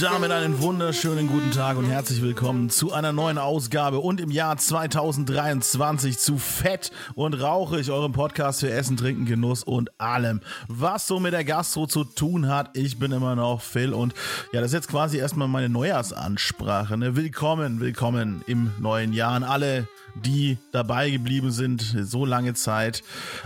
Damit 0.00 0.32
einen 0.32 0.60
wunderschönen 0.60 1.28
guten 1.28 1.50
Tag 1.50 1.76
und 1.76 1.84
herzlich 1.84 2.22
willkommen 2.22 2.70
zu 2.70 2.92
einer 2.92 3.12
neuen 3.12 3.38
Ausgabe 3.38 4.00
und 4.00 4.20
im 4.20 4.30
Jahr 4.30 4.56
2023 4.56 6.18
zu 6.18 6.38
Fett 6.38 6.90
und 7.14 7.34
Rauchig, 7.34 7.90
eurem 7.90 8.12
Podcast 8.12 8.60
für 8.60 8.70
Essen, 8.70 8.96
Trinken, 8.96 9.26
Genuss 9.26 9.62
und 9.62 10.00
allem, 10.00 10.40
was 10.68 11.06
so 11.06 11.20
mit 11.20 11.32
der 11.32 11.44
Gastro 11.44 11.86
zu 11.86 12.04
tun 12.04 12.48
hat. 12.48 12.76
Ich 12.76 12.98
bin 12.98 13.12
immer 13.12 13.36
noch 13.36 13.60
Phil 13.60 13.92
und 13.92 14.14
ja, 14.52 14.60
das 14.60 14.70
ist 14.70 14.74
jetzt 14.74 14.88
quasi 14.88 15.18
erstmal 15.18 15.48
meine 15.48 15.68
Neujahrsansprache. 15.68 16.96
Ne? 16.96 17.14
Willkommen, 17.14 17.80
willkommen 17.80 18.42
im 18.46 18.72
neuen 18.80 19.12
Jahr 19.12 19.32
an 19.32 19.44
alle 19.44 19.86
die 20.14 20.58
dabei 20.72 21.10
geblieben 21.10 21.50
sind, 21.50 21.82
so 21.82 22.24
lange 22.24 22.54
Zeit. 22.54 23.02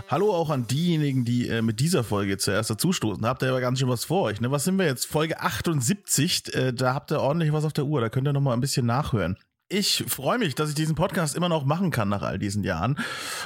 Hallo 0.07 0.33
auch 0.33 0.49
an 0.49 0.67
diejenigen, 0.67 1.25
die 1.25 1.47
äh, 1.47 1.61
mit 1.61 1.79
dieser 1.79 2.03
Folge 2.03 2.37
zuerst 2.37 2.69
dazustoßen. 2.69 3.21
Da 3.23 3.29
habt 3.29 3.41
ihr 3.41 3.49
aber 3.49 3.61
ganz 3.61 3.79
schön 3.79 3.89
was 3.89 4.05
vor 4.05 4.23
euch. 4.23 4.39
Ne? 4.39 4.51
Was 4.51 4.65
sind 4.65 4.77
wir 4.77 4.85
jetzt? 4.85 5.05
Folge 5.05 5.39
78. 5.39 6.38
Äh, 6.47 6.73
da 6.73 6.93
habt 6.93 7.11
ihr 7.11 7.19
ordentlich 7.19 7.51
was 7.51 7.65
auf 7.65 7.73
der 7.73 7.85
Uhr. 7.85 8.01
Da 8.01 8.09
könnt 8.09 8.27
ihr 8.27 8.33
noch 8.33 8.41
mal 8.41 8.53
ein 8.53 8.61
bisschen 8.61 8.85
nachhören. 8.85 9.37
Ich 9.71 10.03
freue 10.07 10.39
mich, 10.39 10.55
dass 10.55 10.69
ich 10.69 10.75
diesen 10.75 10.95
Podcast 10.95 11.35
immer 11.35 11.47
noch 11.47 11.63
machen 11.63 11.91
kann 11.91 12.09
nach 12.09 12.23
all 12.23 12.39
diesen 12.39 12.63
Jahren 12.63 12.97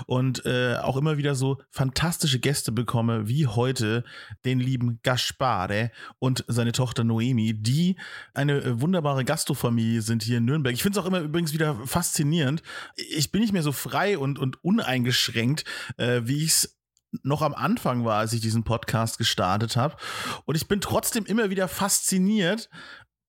und 0.06 0.46
äh, 0.46 0.78
auch 0.78 0.96
immer 0.96 1.18
wieder 1.18 1.36
so 1.36 1.58
fantastische 1.70 2.40
Gäste 2.40 2.72
bekomme, 2.72 3.28
wie 3.28 3.46
heute 3.46 4.06
den 4.46 4.62
lieben 4.62 5.02
Gaspare 5.04 5.92
und 6.20 6.46
seine 6.48 6.72
Tochter 6.72 7.04
Noemi, 7.04 7.54
die 7.56 7.98
eine 8.34 8.62
äh, 8.64 8.80
wunderbare 8.80 9.26
Gastrofamilie 9.26 10.02
sind 10.02 10.24
hier 10.24 10.38
in 10.38 10.46
Nürnberg. 10.46 10.74
Ich 10.74 10.82
finde 10.82 10.98
es 10.98 11.04
auch 11.04 11.08
immer 11.10 11.20
übrigens 11.20 11.52
wieder 11.52 11.76
faszinierend. 11.86 12.64
Ich 12.96 13.34
bin 13.34 13.42
nicht 13.42 13.52
mehr 13.52 13.64
so 13.64 13.74
frei 13.74 14.18
und, 14.18 14.40
und 14.40 14.64
uneingeschränkt, 14.64 15.66
äh, 15.98 16.22
wie 16.24 16.46
ich 16.46 16.52
es 16.52 16.83
noch 17.22 17.42
am 17.42 17.54
Anfang 17.54 18.06
war, 18.06 18.20
als 18.20 18.34
ich 18.34 18.42
diesen 18.42 18.64
Podcast 18.64 19.18
gestartet 19.18 19.76
habe. 19.76 19.96
Und 20.46 20.56
ich 20.56 20.68
bin 20.68 20.82
trotzdem 20.82 21.26
immer 21.26 21.50
wieder 21.50 21.68
fasziniert, 21.68 22.70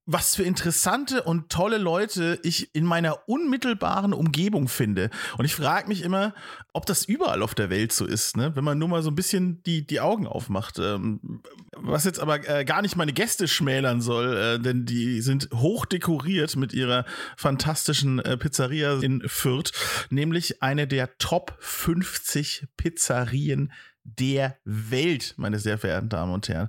was 0.07 0.35
für 0.35 0.43
interessante 0.43 1.23
und 1.23 1.51
tolle 1.51 1.79
Leute 1.79 2.39
ich 2.43 2.75
in 2.75 2.85
meiner 2.85 3.27
unmittelbaren 3.29 4.13
Umgebung 4.13 4.69
finde. 4.69 5.09
Und 5.39 5.47
ich 5.47 5.55
frage 5.55 5.89
mich 5.89 6.03
immer, 6.03 6.35
ob 6.73 6.85
das 6.85 7.05
überall 7.07 7.43
auf 7.43 7.55
der 7.55 7.71
Welt 7.71 7.93
so 7.93 8.05
ist, 8.05 8.37
ne? 8.37 8.55
wenn 8.55 8.65
man 8.65 8.79
nur 8.79 8.89
mal 8.89 9.03
so 9.03 9.11
ein 9.11 9.15
bisschen 9.15 9.63
die, 9.63 9.87
die 9.87 10.01
Augen 10.01 10.27
aufmacht. 10.27 10.79
Ähm, 10.79 11.43
was 11.77 12.05
jetzt 12.05 12.21
aber 12.21 12.47
äh, 12.49 12.65
gar 12.65 12.83
nicht 12.83 12.97
meine 12.97 13.15
Gäste 13.15 13.49
schmälern 13.49 14.03
soll, 14.03 14.37
äh, 14.37 14.59
denn 14.61 14.85
die 14.85 15.23
sind 15.23 15.49
hoch 15.55 15.87
dekoriert 15.87 16.57
mit 16.57 16.75
ihrer 16.75 17.07
fantastischen 17.37 18.19
äh, 18.19 18.37
Pizzeria 18.37 19.01
in 19.01 19.23
Fürth, 19.27 19.73
nämlich 20.11 20.63
eine 20.63 20.87
der 20.87 21.17
Top 21.17 21.57
50 21.61 22.67
Pizzerien 22.77 23.73
der 24.05 24.57
Welt, 24.65 25.35
meine 25.39 25.59
sehr 25.59 25.79
verehrten 25.79 26.11
Damen 26.11 26.33
und 26.33 26.49
Herren. 26.49 26.69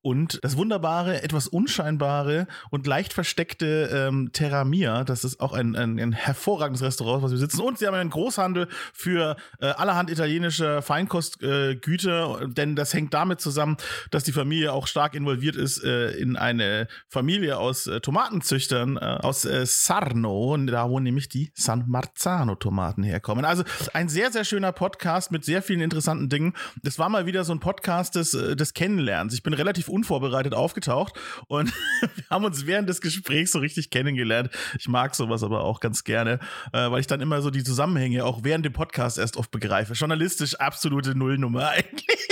Und 0.00 0.38
das 0.42 0.56
wunderbare, 0.56 1.22
etwas 1.22 1.48
unscheinbare 1.48 2.46
und 2.70 2.86
leicht 2.86 3.12
versteckte 3.12 3.90
ähm, 3.92 4.30
Terramia, 4.32 5.02
das 5.04 5.24
ist 5.24 5.40
auch 5.40 5.52
ein, 5.52 5.74
ein, 5.74 5.98
ein 5.98 6.12
hervorragendes 6.12 6.82
Restaurant, 6.82 7.22
was 7.22 7.32
wir 7.32 7.38
sitzen. 7.38 7.60
Und 7.60 7.78
sie 7.78 7.86
haben 7.86 7.94
einen 7.94 8.10
Großhandel 8.10 8.68
für 8.92 9.36
äh, 9.60 9.66
allerhand 9.66 10.10
italienische 10.10 10.80
Feinkostgüter, 10.80 12.42
äh, 12.42 12.48
denn 12.48 12.76
das 12.76 12.94
hängt 12.94 13.12
damit 13.12 13.40
zusammen, 13.40 13.76
dass 14.10 14.22
die 14.22 14.32
Familie 14.32 14.72
auch 14.72 14.86
stark 14.86 15.14
involviert 15.14 15.56
ist 15.56 15.82
äh, 15.82 16.12
in 16.12 16.36
eine 16.36 16.86
Familie 17.08 17.58
aus 17.58 17.88
äh, 17.88 18.00
Tomatenzüchtern 18.00 18.96
äh, 18.96 19.00
aus 19.00 19.44
äh, 19.44 19.66
Sarno, 19.66 20.56
da 20.56 20.88
wo 20.88 21.00
nämlich 21.00 21.28
die 21.28 21.50
San 21.54 21.84
Marzano 21.88 22.54
Tomaten 22.54 23.02
herkommen. 23.02 23.44
Also 23.44 23.64
ein 23.92 24.08
sehr, 24.08 24.30
sehr 24.30 24.44
schöner 24.44 24.72
Podcast 24.72 25.32
mit 25.32 25.44
sehr 25.44 25.62
vielen 25.62 25.80
interessanten 25.80 26.28
Dingen 26.28 26.54
das 26.82 26.98
war 26.98 27.08
mal 27.08 27.26
wieder 27.26 27.44
so 27.44 27.52
ein 27.52 27.60
Podcast 27.60 28.14
des, 28.14 28.34
äh, 28.34 28.56
des 28.56 28.74
Kennenlernens. 28.74 29.34
Ich 29.34 29.42
bin 29.42 29.54
relativ 29.54 29.88
unvorbereitet 29.88 30.54
aufgetaucht 30.54 31.18
und 31.46 31.72
wir 32.00 32.24
haben 32.30 32.44
uns 32.44 32.66
während 32.66 32.88
des 32.88 33.00
Gesprächs 33.00 33.52
so 33.52 33.58
richtig 33.58 33.90
kennengelernt. 33.90 34.50
Ich 34.78 34.88
mag 34.88 35.14
sowas 35.14 35.42
aber 35.42 35.62
auch 35.62 35.80
ganz 35.80 36.04
gerne, 36.04 36.38
äh, 36.72 36.90
weil 36.90 37.00
ich 37.00 37.06
dann 37.06 37.20
immer 37.20 37.42
so 37.42 37.50
die 37.50 37.64
Zusammenhänge 37.64 38.24
auch 38.24 38.44
während 38.44 38.64
dem 38.64 38.72
Podcast 38.72 39.18
erst 39.18 39.36
oft 39.36 39.50
begreife. 39.50 39.94
Journalistisch 39.94 40.54
absolute 40.56 41.16
Nullnummer 41.16 41.68
eigentlich. 41.70 42.28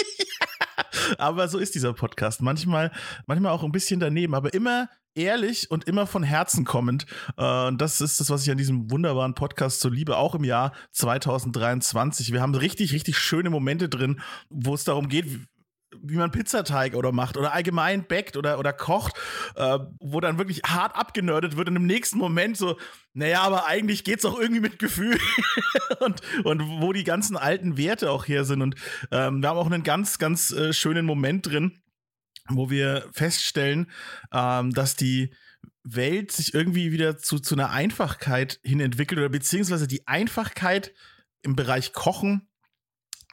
aber 1.19 1.49
so 1.49 1.59
ist 1.59 1.75
dieser 1.75 1.93
Podcast. 1.93 2.43
Manchmal, 2.43 2.93
manchmal 3.27 3.53
auch 3.53 3.63
ein 3.63 3.73
bisschen 3.73 4.01
daneben, 4.01 4.35
aber 4.35 4.53
immer 4.55 4.89
ehrlich 5.17 5.71
und 5.71 5.85
immer 5.85 6.07
von 6.07 6.23
Herzen 6.23 6.65
kommend. 6.65 7.07
Äh, 7.37 7.67
und 7.67 7.81
das 7.81 8.01
ist 8.01 8.21
das, 8.21 8.31
was 8.31 8.43
ich 8.45 8.51
an 8.51 8.59
diesem 8.59 8.91
wunderbaren 8.91 9.35
Podcast 9.35 9.81
so 9.81 9.89
liebe, 9.89 10.17
auch 10.17 10.35
im 10.35 10.45
Jahr 10.45 10.73
2023. 10.93 12.33
Wir 12.33 12.41
haben 12.41 12.55
richtig, 12.55 12.93
richtig 12.93 13.19
schöne 13.19 13.51
Momente 13.51 13.89
drin, 13.89 14.21
wo 14.49 14.75
es 14.75 14.85
darum 14.85 15.09
geht, 15.09 15.27
wie 16.03 16.17
man 16.17 16.31
Pizzateig 16.31 16.95
oder 16.95 17.13
macht 17.13 17.37
oder 17.37 17.53
allgemein 17.53 18.07
backt 18.07 18.37
oder, 18.37 18.59
oder 18.59 18.73
kocht, 18.73 19.15
äh, 19.55 19.79
wo 20.01 20.21
dann 20.21 20.39
wirklich 20.39 20.63
hart 20.65 20.97
abgenördet 20.97 21.57
wird 21.57 21.69
und 21.69 21.77
im 21.77 21.87
nächsten 21.87 22.19
Moment 22.19 22.57
so, 22.57 22.77
naja, 23.15 23.43
aber 23.43 23.67
eigentlich 23.67 24.05
geht 24.05 24.19
es 24.19 24.25
auch 24.25 24.39
irgendwie 24.39 24.61
mit 24.61 24.79
Gefühl 24.79 25.19
und, 26.01 26.21
und 26.45 26.81
wo 26.81 26.93
die 26.93 27.05
ganzen 27.05 27.37
alten 27.37 27.77
Werte 27.77 28.11
auch 28.11 28.27
her 28.27 28.45
sind. 28.45 28.63
Und 28.63 28.75
ähm, 29.11 29.43
wir 29.43 29.49
haben 29.49 29.59
auch 29.59 29.67
einen 29.67 29.83
ganz, 29.83 30.19
ganz 30.19 30.51
äh, 30.51 30.73
schönen 30.73 31.07
Moment 31.07 31.47
drin, 31.47 31.79
wo 32.51 32.71
wir 32.71 33.09
feststellen, 33.13 33.91
ähm, 34.33 34.73
dass 34.73 34.97
die 34.97 35.33
Welt 35.85 36.33
sich 36.33 36.53
irgendwie 36.55 36.93
wieder 36.93 37.17
zu, 37.17 37.39
zu 37.39 37.55
einer 37.55 37.71
Einfachkeit 37.71 38.61
hin 38.65 38.81
entwickelt 38.81 39.19
oder 39.19 39.29
beziehungsweise 39.29 39.87
die 39.87 40.07
Einfachkeit 40.07 40.93
im 41.43 41.55
Bereich 41.55 41.93
Kochen 41.93 42.49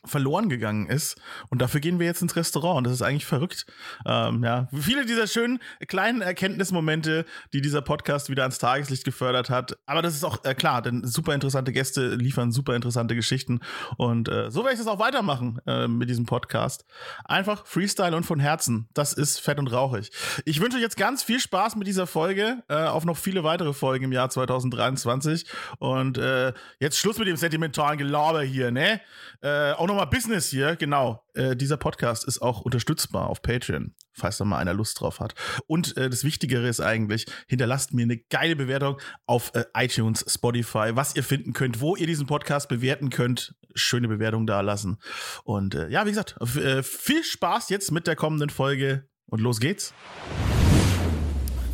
verloren 0.05 0.49
gegangen 0.49 0.87
ist. 0.87 1.19
Und 1.49 1.61
dafür 1.61 1.79
gehen 1.79 1.99
wir 1.99 2.05
jetzt 2.05 2.21
ins 2.21 2.35
Restaurant. 2.35 2.77
Und 2.79 2.83
das 2.85 2.93
ist 2.93 3.01
eigentlich 3.01 3.25
verrückt. 3.25 3.65
Ähm, 4.05 4.43
ja, 4.43 4.67
viele 4.73 5.05
dieser 5.05 5.27
schönen 5.27 5.59
kleinen 5.87 6.21
Erkenntnismomente, 6.21 7.25
die 7.53 7.61
dieser 7.61 7.81
Podcast 7.81 8.29
wieder 8.29 8.43
ans 8.43 8.57
Tageslicht 8.57 9.03
gefördert 9.03 9.49
hat. 9.49 9.77
Aber 9.85 10.01
das 10.01 10.15
ist 10.15 10.23
auch 10.23 10.43
äh, 10.43 10.53
klar, 10.53 10.81
denn 10.81 11.05
super 11.05 11.33
interessante 11.33 11.71
Gäste 11.71 12.15
liefern 12.15 12.51
super 12.51 12.75
interessante 12.75 13.15
Geschichten. 13.15 13.59
Und 13.97 14.29
äh, 14.29 14.51
so 14.51 14.61
werde 14.61 14.73
ich 14.73 14.79
das 14.79 14.87
auch 14.87 14.99
weitermachen 14.99 15.59
äh, 15.65 15.87
mit 15.87 16.09
diesem 16.09 16.25
Podcast. 16.25 16.85
Einfach 17.25 17.65
Freestyle 17.65 18.15
und 18.15 18.25
von 18.25 18.39
Herzen. 18.39 18.87
Das 18.93 19.13
ist 19.13 19.39
fett 19.39 19.59
und 19.59 19.67
rauchig. 19.67 20.11
Ich 20.45 20.59
wünsche 20.61 20.77
euch 20.77 20.83
jetzt 20.83 20.97
ganz 20.97 21.23
viel 21.23 21.39
Spaß 21.39 21.75
mit 21.75 21.87
dieser 21.87 22.07
Folge. 22.07 22.63
Äh, 22.67 22.75
auf 22.85 23.05
noch 23.05 23.17
viele 23.17 23.43
weitere 23.43 23.73
Folgen 23.73 24.05
im 24.05 24.11
Jahr 24.11 24.29
2023. 24.29 25.45
Und 25.79 26.17
äh, 26.17 26.53
jetzt 26.79 26.97
Schluss 26.97 27.17
mit 27.17 27.27
dem 27.27 27.37
sentimentalen 27.37 27.97
Gelaber 27.97 28.41
hier, 28.41 28.71
ne? 28.71 29.01
Äh, 29.41 29.73
auch 29.73 29.87
noch 29.87 29.92
nochmal 29.93 30.09
Business 30.09 30.49
hier, 30.49 30.75
genau. 30.75 31.23
Äh, 31.33 31.55
dieser 31.55 31.77
Podcast 31.77 32.25
ist 32.25 32.41
auch 32.41 32.61
unterstützbar 32.61 33.27
auf 33.27 33.41
Patreon, 33.41 33.93
falls 34.13 34.37
da 34.37 34.45
mal 34.45 34.57
einer 34.57 34.73
Lust 34.73 34.99
drauf 34.99 35.19
hat. 35.19 35.35
Und 35.67 35.95
äh, 35.97 36.09
das 36.09 36.23
Wichtigere 36.23 36.67
ist 36.67 36.79
eigentlich, 36.79 37.25
hinterlasst 37.47 37.93
mir 37.93 38.03
eine 38.03 38.17
geile 38.17 38.55
Bewertung 38.55 38.99
auf 39.27 39.51
äh, 39.53 39.65
iTunes, 39.75 40.25
Spotify, 40.27 40.95
was 40.95 41.15
ihr 41.15 41.23
finden 41.23 41.53
könnt, 41.53 41.79
wo 41.79 41.95
ihr 41.95 42.07
diesen 42.07 42.25
Podcast 42.25 42.69
bewerten 42.69 43.09
könnt. 43.09 43.55
Schöne 43.75 44.07
Bewertung 44.07 44.47
da 44.47 44.61
lassen. 44.61 44.97
Und 45.43 45.75
äh, 45.75 45.89
ja, 45.89 46.05
wie 46.05 46.09
gesagt, 46.09 46.37
äh, 46.57 46.81
viel 46.81 47.23
Spaß 47.23 47.69
jetzt 47.69 47.91
mit 47.91 48.07
der 48.07 48.15
kommenden 48.15 48.49
Folge 48.49 49.07
und 49.27 49.41
los 49.41 49.59
geht's. 49.59 49.93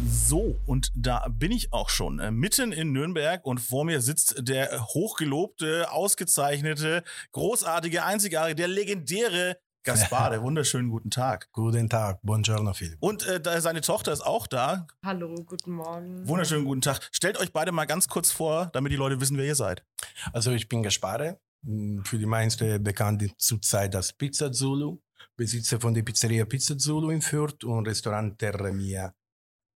So, 0.08 0.58
und 0.66 0.92
da 0.96 1.28
bin 1.30 1.52
ich 1.52 1.74
auch 1.74 1.90
schon 1.90 2.20
äh, 2.20 2.32
mitten 2.32 2.72
in 2.72 2.94
Nürnberg 2.94 3.46
und 3.46 3.60
vor 3.60 3.84
mir 3.84 4.00
sitzt 4.00 4.48
der 4.48 4.88
hochgelobte, 4.94 5.92
ausgezeichnete, 5.92 7.04
großartige, 7.34 8.06
einzigartige, 8.06 8.56
der 8.56 8.68
legendäre 8.70 9.58
Gaspare. 9.84 10.42
Wunderschönen 10.42 10.90
guten 10.90 11.10
Tag. 11.10 11.50
Guten 11.52 11.90
Tag, 11.90 12.20
buongiorno 12.22 12.74
Philipp. 12.74 12.98
Und 13.02 13.28
äh, 13.28 13.60
seine 13.60 13.82
Tochter 13.82 14.14
ist 14.14 14.22
auch 14.22 14.48
da. 14.48 14.88
Hallo, 15.04 15.36
guten 15.46 15.72
Morgen. 15.72 16.26
Wunderschönen 16.26 16.64
guten 16.64 16.82
Tag. 16.82 17.02
Stellt 17.12 17.38
euch 17.38 17.52
beide 17.52 17.74
mal 17.74 17.86
ganz 17.86 18.08
kurz 18.08 18.32
vor, 18.32 18.70
damit 18.72 18.94
die 18.94 18.98
Leute 18.98 19.20
wissen, 19.20 19.38
wer 19.38 19.46
ihr 19.46 19.56
seid. 19.56 19.84
Also 20.32 20.52
ich 20.52 20.70
bin 20.70 20.82
Gaspare, 20.82 21.42
hm, 21.66 22.06
für 22.06 22.18
die 22.18 22.26
meisten 22.26 22.82
bekannt 22.82 23.34
zurzeit 23.38 23.94
als 23.96 24.14
Pizza 24.14 24.50
Zulu, 24.50 25.00
Besitzer 25.36 25.78
von 25.82 25.94
der 25.94 26.04
Pizzeria 26.04 26.46
Pizza 26.46 26.78
Zulu 26.78 27.10
in 27.10 27.22
Fürth 27.22 27.66
und 27.66 27.86
Restaurant 27.86 28.40
Terra 28.40 28.72
Mia 28.72 29.14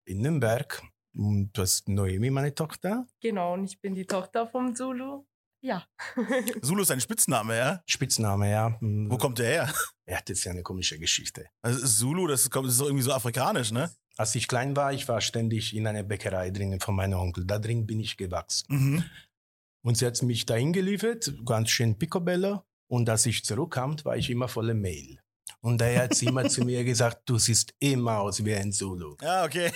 in 0.06 0.22
Nürnberg. 0.22 0.82
Und 1.16 1.52
du 1.54 1.62
hast 1.62 1.88
Noemi, 1.88 2.30
meine 2.30 2.56
Tochter. 2.56 3.08
Genau, 3.22 3.54
und 3.54 3.66
ich 3.66 3.80
bin 3.80 3.94
die 3.94 4.06
Tochter 4.06 4.48
vom 4.48 4.76
Zulu. 4.76 5.26
Ja. 5.62 5.88
Zulu 6.62 6.82
ist 6.82 6.92
ein 6.92 7.00
Spitzname, 7.00 7.58
ja? 7.58 7.84
Spitzname, 7.86 8.52
ja. 8.52 8.78
Wo 8.82 9.18
kommt 9.18 9.40
der 9.40 9.48
her? 9.48 9.74
Ja, 10.06 10.20
das 10.26 10.40
ist 10.40 10.44
ja 10.44 10.52
eine 10.52 10.64
komische 10.64 11.00
Geschichte. 11.00 11.46
Also 11.62 11.86
Zulu, 11.86 12.28
das, 12.28 12.50
kommt, 12.50 12.68
das 12.68 12.76
ist 12.76 12.82
irgendwie 12.82 13.04
so 13.04 13.14
afrikanisch, 13.14 13.72
ne? 13.72 13.90
Als 14.18 14.36
ich 14.36 14.48
klein 14.48 14.76
war, 14.76 14.92
ich 14.92 15.08
war 15.08 15.22
ständig 15.22 15.74
in 15.74 15.88
einer 15.88 16.04
Bäckerei 16.04 16.52
drinnen 16.52 16.82
von 16.82 16.96
meinem 16.96 17.18
Onkel. 17.18 17.46
Da 17.46 17.60
drin 17.60 17.88
bin 17.88 18.02
ich 18.02 18.18
gewachsen. 18.18 18.66
Mhm. 18.70 19.04
Und 19.86 19.98
sie 19.98 20.06
hat 20.06 20.22
mich 20.22 20.46
dahin 20.46 20.74
geliefert, 20.74 21.34
ganz 21.46 21.70
schön 21.70 21.98
Picobello. 21.98 22.64
Und 22.88 23.10
als 23.10 23.26
ich 23.26 23.44
zurückkam, 23.46 23.96
war 24.04 24.18
ich 24.18 24.30
immer 24.30 24.50
voller 24.50 24.74
Mehl. 24.74 25.23
Und 25.64 25.82
er 25.82 26.04
hat 26.04 26.22
immer 26.22 26.50
zu 26.50 26.66
mir 26.66 26.84
gesagt, 26.84 27.22
du 27.26 27.38
siehst 27.38 27.74
immer 27.80 28.20
aus 28.20 28.44
wie 28.44 28.54
ein 28.54 28.74
Zulu. 28.74 29.16
Ja, 29.22 29.46
okay. 29.46 29.72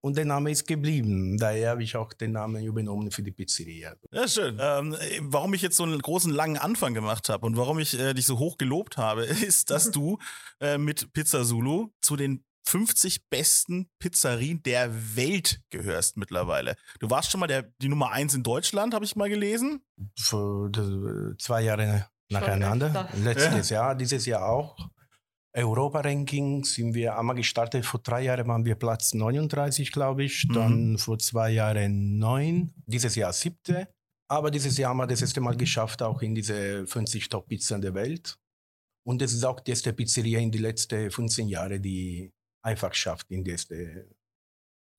Und 0.00 0.16
der 0.16 0.24
Name 0.24 0.50
ist 0.50 0.66
geblieben. 0.66 1.38
Daher 1.38 1.70
habe 1.70 1.84
ich 1.84 1.94
auch 1.94 2.12
den 2.12 2.32
Namen 2.32 2.64
übernommen 2.64 3.12
für 3.12 3.22
die 3.22 3.30
Pizzeria. 3.30 3.94
Ja, 4.10 4.26
schön. 4.26 4.58
Ähm, 4.60 4.96
warum 5.20 5.54
ich 5.54 5.62
jetzt 5.62 5.76
so 5.76 5.84
einen 5.84 6.00
großen, 6.00 6.32
langen 6.32 6.56
Anfang 6.56 6.94
gemacht 6.94 7.28
habe 7.28 7.46
und 7.46 7.56
warum 7.56 7.78
ich 7.78 7.96
äh, 7.96 8.12
dich 8.12 8.26
so 8.26 8.40
hoch 8.40 8.58
gelobt 8.58 8.96
habe, 8.96 9.24
ist, 9.46 9.70
dass 9.70 9.92
du 9.92 10.18
äh, 10.58 10.78
mit 10.78 11.12
Pizza 11.12 11.44
Zulu 11.44 11.90
zu 12.00 12.16
den 12.16 12.44
50 12.66 13.28
besten 13.28 13.88
Pizzerien 14.00 14.64
der 14.64 14.90
Welt 15.14 15.60
gehörst 15.70 16.16
mittlerweile. 16.16 16.74
Du 16.98 17.08
warst 17.08 17.30
schon 17.30 17.38
mal 17.38 17.46
der, 17.46 17.70
die 17.80 17.88
Nummer 17.88 18.10
eins 18.10 18.34
in 18.34 18.42
Deutschland, 18.42 18.94
habe 18.94 19.04
ich 19.04 19.14
mal 19.14 19.28
gelesen. 19.28 19.80
Für 20.18 20.68
das, 20.70 20.88
zwei 21.38 21.62
Jahre 21.62 22.08
nacheinander. 22.30 23.08
Letztes 23.22 23.70
Jahr, 23.70 23.94
dieses 23.94 24.26
Jahr 24.26 24.48
auch. 24.48 24.76
Europa-Ranking 25.54 26.64
sind 26.64 26.94
wir 26.94 27.18
einmal 27.18 27.36
gestartet. 27.36 27.84
Vor 27.84 28.00
drei 28.00 28.22
Jahren 28.22 28.46
waren 28.46 28.64
wir 28.64 28.76
Platz 28.76 29.14
39, 29.14 29.90
glaube 29.90 30.24
ich. 30.24 30.46
Mhm. 30.48 30.52
Dann 30.52 30.98
vor 30.98 31.18
zwei 31.18 31.50
Jahren 31.50 32.18
neun. 32.18 32.72
Dieses 32.86 33.16
Jahr 33.16 33.32
siebte. 33.32 33.88
Aber 34.28 34.50
dieses 34.52 34.78
Jahr 34.78 34.90
haben 34.90 34.98
wir 34.98 35.08
das 35.08 35.22
erste 35.22 35.40
Mal 35.40 35.56
geschafft, 35.56 36.02
auch 36.02 36.22
in 36.22 36.36
diese 36.36 36.86
50 36.86 37.28
Top-Pizzen 37.28 37.80
der 37.80 37.94
Welt. 37.94 38.38
Und 39.04 39.22
es 39.22 39.32
ist 39.32 39.44
auch 39.44 39.58
die 39.58 39.72
erste 39.72 39.92
Pizzeria 39.92 40.38
in 40.38 40.52
den 40.52 40.62
letzten 40.62 41.10
15 41.10 41.48
Jahren, 41.48 41.82
die 41.82 42.32
einfach 42.64 42.94
schafft 42.94 43.28
in 43.30 43.42
die 43.42 43.50
erste 43.50 44.08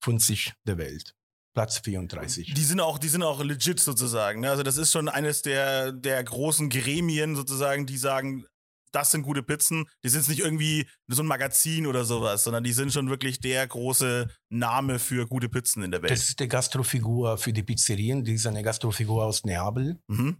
50 0.03 0.53
der 0.67 0.77
Welt. 0.77 1.15
Platz 1.53 1.79
34. 1.79 2.53
Die 2.53 2.63
sind 2.63 2.79
auch, 2.79 2.97
die 2.97 3.09
sind 3.09 3.23
auch 3.23 3.43
legit 3.43 3.79
sozusagen. 3.79 4.41
ne? 4.41 4.49
Also 4.49 4.63
das 4.63 4.77
ist 4.77 4.91
schon 4.91 5.09
eines 5.09 5.41
der, 5.41 5.91
der 5.91 6.23
großen 6.23 6.69
Gremien 6.69 7.35
sozusagen, 7.35 7.85
die 7.85 7.97
sagen, 7.97 8.45
das 8.91 9.11
sind 9.11 9.23
gute 9.23 9.43
Pizzen. 9.43 9.85
Die 10.03 10.09
sind 10.09 10.27
nicht 10.27 10.39
irgendwie 10.39 10.87
so 11.07 11.23
ein 11.23 11.27
Magazin 11.27 11.87
oder 11.87 12.05
sowas, 12.05 12.43
sondern 12.43 12.63
die 12.63 12.73
sind 12.73 12.91
schon 12.91 13.09
wirklich 13.09 13.39
der 13.39 13.67
große 13.67 14.27
Name 14.49 14.99
für 14.99 15.27
gute 15.27 15.49
Pizzen 15.49 15.83
in 15.83 15.91
der 15.91 16.01
Welt. 16.01 16.11
Das 16.11 16.29
ist 16.29 16.39
die 16.39 16.47
Gastrofigur 16.47 17.37
für 17.37 17.53
die 17.53 17.63
Pizzerien. 17.63 18.23
Die 18.23 18.33
ist 18.33 18.45
eine 18.45 18.63
Gastrofigur 18.63 19.25
aus 19.25 19.43
Neapel. 19.43 19.99
mhm. 20.07 20.37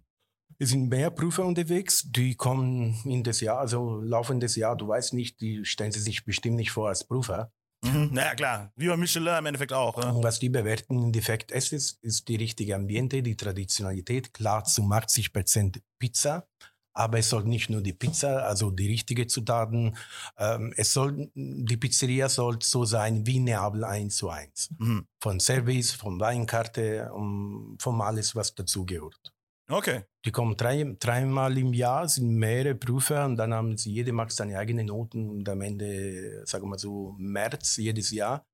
Es 0.59 0.69
sind 0.69 0.89
mehr 0.89 1.09
Prüfer 1.09 1.43
unterwegs, 1.45 2.03
die 2.05 2.35
kommen 2.35 3.01
in 3.05 3.23
das 3.23 3.41
Jahr, 3.41 3.57
also 3.57 3.99
laufendes 3.99 4.55
Jahr, 4.55 4.75
du 4.77 4.87
weißt 4.87 5.13
nicht, 5.13 5.41
die 5.41 5.65
stellen 5.65 5.91
sie 5.91 6.01
sich 6.01 6.23
bestimmt 6.23 6.57
nicht 6.57 6.69
vor 6.69 6.89
als 6.89 7.03
Prüfer. 7.03 7.51
Mhm. 7.83 8.09
Naja, 8.11 8.35
klar. 8.35 8.71
Wie 8.75 8.87
bei 8.87 8.95
Michelin 8.95 9.39
im 9.39 9.45
Endeffekt 9.47 9.73
auch. 9.73 9.97
Und 9.97 10.23
was 10.23 10.39
die 10.39 10.49
bewerten 10.49 11.01
im 11.01 11.11
Defekt 11.11 11.51
es 11.51 11.71
ist, 11.71 11.97
ist 12.03 12.27
die 12.27 12.35
richtige 12.35 12.75
Ambiente, 12.75 13.23
die 13.23 13.35
Traditionalität, 13.35 14.33
klar 14.33 14.63
zu 14.63 14.83
80 14.83 15.33
Prozent 15.33 15.81
Pizza. 15.99 16.47
Aber 16.93 17.19
es 17.19 17.29
soll 17.29 17.45
nicht 17.45 17.69
nur 17.69 17.81
die 17.81 17.93
Pizza, 17.93 18.45
also 18.45 18.69
die 18.71 18.87
richtige 18.87 19.27
Zutaten. 19.27 19.95
Ähm, 20.37 20.73
es 20.75 20.93
soll, 20.93 21.31
die 21.35 21.77
Pizzeria 21.77 22.27
soll 22.27 22.61
so 22.61 22.85
sein 22.85 23.25
wie 23.25 23.39
Neapel 23.39 23.83
1 23.83 24.15
zu 24.15 24.29
1. 24.29 24.71
Mhm. 24.77 25.07
Von 25.21 25.39
Service, 25.39 25.91
von 25.91 26.19
Weinkarte, 26.19 27.11
um, 27.13 27.77
von 27.79 28.01
alles, 28.01 28.35
was 28.35 28.53
dazugehört. 28.55 29.33
Okay. 29.69 30.03
Die 30.25 30.31
kommen 30.31 30.57
drei, 30.57 30.95
dreimal 30.99 31.57
im 31.57 31.73
Jahr, 31.73 32.07
sind 32.09 32.35
mehrere 32.35 32.75
Prüfer 32.75 33.25
und 33.25 33.37
dann 33.37 33.53
haben 33.53 33.77
sie, 33.77 33.93
jede 33.93 34.11
macht 34.11 34.31
seine 34.31 34.57
eigenen 34.57 34.87
Noten 34.87 35.29
und 35.29 35.47
am 35.47 35.61
Ende, 35.61 36.45
sagen 36.45 36.65
wir 36.65 36.71
mal 36.71 36.79
so, 36.79 37.15
März 37.17 37.77
jedes 37.77 38.11
Jahr, 38.11 38.45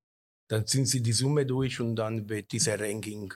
dann 0.48 0.68
sind 0.68 0.86
sie 0.86 1.02
die 1.02 1.14
Summe 1.14 1.46
durch 1.46 1.82
und 1.82 1.96
dann 1.96 2.30
wird 2.30 2.52
dieser 2.52 2.80
Ranking 2.80 3.34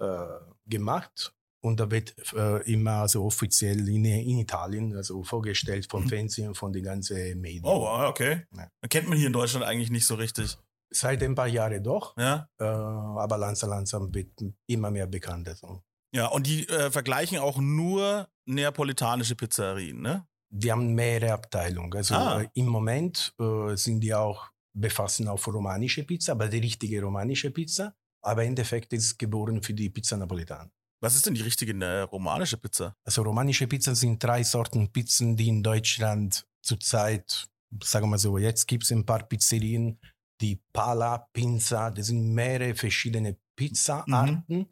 äh, 0.00 0.26
gemacht 0.66 1.32
und 1.62 1.78
da 1.80 1.90
wird 1.90 2.14
äh, 2.34 2.62
immer 2.72 3.08
so 3.08 3.24
offiziell 3.24 3.88
in, 3.88 4.04
in 4.04 4.38
Italien, 4.38 4.94
also 4.96 5.22
vorgestellt 5.22 5.86
vom 5.90 6.04
Mhm. 6.04 6.08
Fernsehen, 6.08 6.54
von 6.54 6.72
den 6.72 6.84
ganzen 6.84 7.40
Medien. 7.40 7.64
Oh, 7.64 7.86
okay. 8.08 8.42
Ja. 8.56 8.68
Kennt 8.88 9.08
man 9.08 9.16
hier 9.16 9.28
in 9.28 9.32
Deutschland 9.32 9.64
eigentlich 9.64 9.90
nicht 9.90 10.06
so 10.06 10.16
richtig. 10.16 10.56
Seit 10.94 11.22
ein 11.22 11.34
paar 11.34 11.46
Jahren 11.48 11.82
doch, 11.82 12.14
Ja. 12.18 12.48
äh, 12.60 12.64
aber 12.64 13.38
langsam, 13.38 13.70
langsam 13.70 14.12
wird 14.14 14.30
immer 14.68 14.90
mehr 14.90 15.06
bekannt. 15.06 15.48
Also. 15.48 15.82
Ja, 16.14 16.26
und 16.26 16.46
die 16.46 16.68
äh, 16.68 16.90
vergleichen 16.90 17.38
auch 17.38 17.58
nur 17.58 18.28
neapolitanische 18.46 19.34
Pizzerien, 19.36 20.00
ne? 20.02 20.26
Die 20.54 20.70
haben 20.70 20.92
mehrere 20.94 21.32
Abteilungen. 21.32 21.94
Also 21.94 22.14
Ah. 22.14 22.42
äh, 22.42 22.48
im 22.54 22.66
Moment 22.66 23.32
äh, 23.40 23.74
sind 23.76 24.00
die 24.00 24.12
auch 24.14 24.50
befassen 24.74 25.28
auf 25.28 25.46
romanische 25.46 26.04
Pizza, 26.04 26.32
aber 26.32 26.48
die 26.48 26.58
richtige 26.58 27.00
romanische 27.02 27.50
Pizza. 27.50 27.94
Aber 28.22 28.42
im 28.44 28.50
Endeffekt 28.50 28.92
ist 28.92 29.04
es 29.04 29.18
geboren 29.18 29.62
für 29.62 29.72
die 29.74 29.88
Pizza 29.90 30.16
Napolitana. 30.16 30.70
Was 31.02 31.16
ist 31.16 31.26
denn 31.26 31.34
die 31.34 31.42
richtige 31.42 31.72
äh, 31.84 32.02
romanische 32.02 32.56
Pizza? 32.56 32.94
Also 33.04 33.22
romanische 33.22 33.66
Pizzen 33.66 33.96
sind 33.96 34.22
drei 34.22 34.44
Sorten 34.44 34.92
Pizzen, 34.92 35.36
die 35.36 35.48
in 35.48 35.62
Deutschland 35.62 36.46
zurzeit, 36.62 37.48
sagen 37.82 38.08
wir 38.08 38.18
so, 38.18 38.38
jetzt 38.38 38.68
gibt 38.68 38.84
es 38.84 38.92
ein 38.92 39.04
paar 39.04 39.24
Pizzerien, 39.24 39.98
die 40.40 40.60
Pala, 40.72 41.26
Pinza, 41.32 41.90
das 41.90 42.06
sind 42.06 42.32
mehrere 42.32 42.76
verschiedene 42.76 43.36
Pizzaarten. 43.56 44.68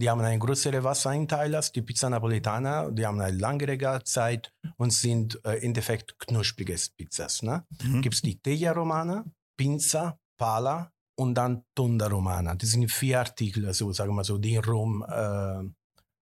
Die 0.00 0.08
haben 0.08 0.20
einen 0.20 0.40
größeren 0.40 0.84
Wassereinteiler 0.84 1.58
als 1.58 1.72
die 1.72 1.82
Pizza 1.82 2.08
Napolitana, 2.08 2.90
die 2.90 3.04
haben 3.04 3.20
eine 3.20 3.36
langere 3.36 3.76
Garzeit 3.76 4.52
und 4.76 4.92
sind 4.92 5.44
äh, 5.44 5.56
im 5.56 5.64
Endeffekt 5.64 6.18
knusprige 6.18 6.76
Pizzas. 6.96 7.42
Ne? 7.42 7.66
Mhm. 7.82 8.02
Gibt 8.02 8.14
es 8.14 8.22
die 8.22 8.38
Teglia 8.40 8.72
Romana, 8.72 9.24
Pinza, 9.56 10.18
Pala 10.38 10.91
und 11.14 11.34
dann 11.34 11.64
Tonda 11.74 12.06
Romana. 12.08 12.54
Das 12.54 12.70
sind 12.70 12.90
vier 12.90 13.20
Artikel, 13.20 13.66
also 13.66 13.92
sagen 13.92 14.14
wir 14.14 14.24
so, 14.24 14.38
die 14.38 14.54
in 14.54 14.64
Rom 14.64 15.04
äh, 15.08 15.62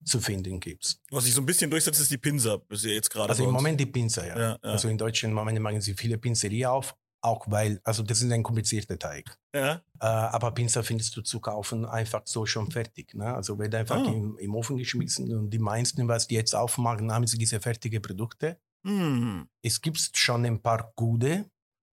zu 0.05 0.21
finden 0.21 0.61
gibt. 0.61 0.99
Was 1.11 1.25
sich 1.25 1.35
so 1.35 1.43
ein 1.43 1.47
bisschen 1.47 1.71
durchsetzt, 1.71 2.01
ist 2.01 2.11
die 2.11 2.19
Pinsa, 2.19 2.57
bis 2.57 2.85
ihr 2.85 2.95
jetzt 2.95 3.11
gerade 3.11 3.31
Also 3.31 3.45
im. 3.45 3.51
Moment 3.53 3.79
die 3.81 3.87
Pinza, 3.87 4.25
ja. 4.27 4.39
Ja, 4.39 4.49
ja. 4.53 4.59
Also 4.63 4.89
in 4.89 4.97
Deutschland 4.99 5.33
im 5.33 5.37
Moment 5.37 5.59
machen 5.61 5.81
sie 5.81 5.95
viele 5.95 6.17
Pinzeria 6.19 6.71
auf, 6.71 6.95
auch 7.21 7.45
weil, 7.51 7.81
also 7.85 8.03
das 8.05 8.23
ist 8.23 8.31
ein 8.31 8.43
komplizierter 8.43 8.99
Teig. 8.99 9.37
ja. 9.55 9.83
Äh, 10.01 10.07
aber 10.07 10.53
Pinza 10.53 10.85
findest 10.85 11.17
du 11.17 11.23
zu 11.23 11.41
kaufen 11.41 11.85
einfach 11.85 12.23
so 12.25 12.47
schon 12.47 12.71
fertig. 12.71 13.15
Ne? 13.15 13.35
Also 13.35 13.59
wird 13.59 13.75
einfach 13.75 13.97
Ah. 13.97 14.07
im, 14.09 14.39
im 14.39 14.55
Ofen 14.55 14.77
geschmissen 14.77 15.37
und 15.37 15.51
die 15.51 15.59
meisten, 15.59 16.07
was 16.07 16.29
die 16.29 16.37
jetzt 16.37 16.55
aufmachen, 16.55 17.13
haben 17.13 17.27
sie 17.27 17.37
diese 17.37 17.61
fertigen 17.61 18.01
Produkte. 18.01 18.59
Hm. 18.87 19.49
Es 19.61 19.81
gibt 19.83 19.99
schon 20.17 20.47
ein 20.47 20.63
paar 20.63 20.93
gute 20.95 21.51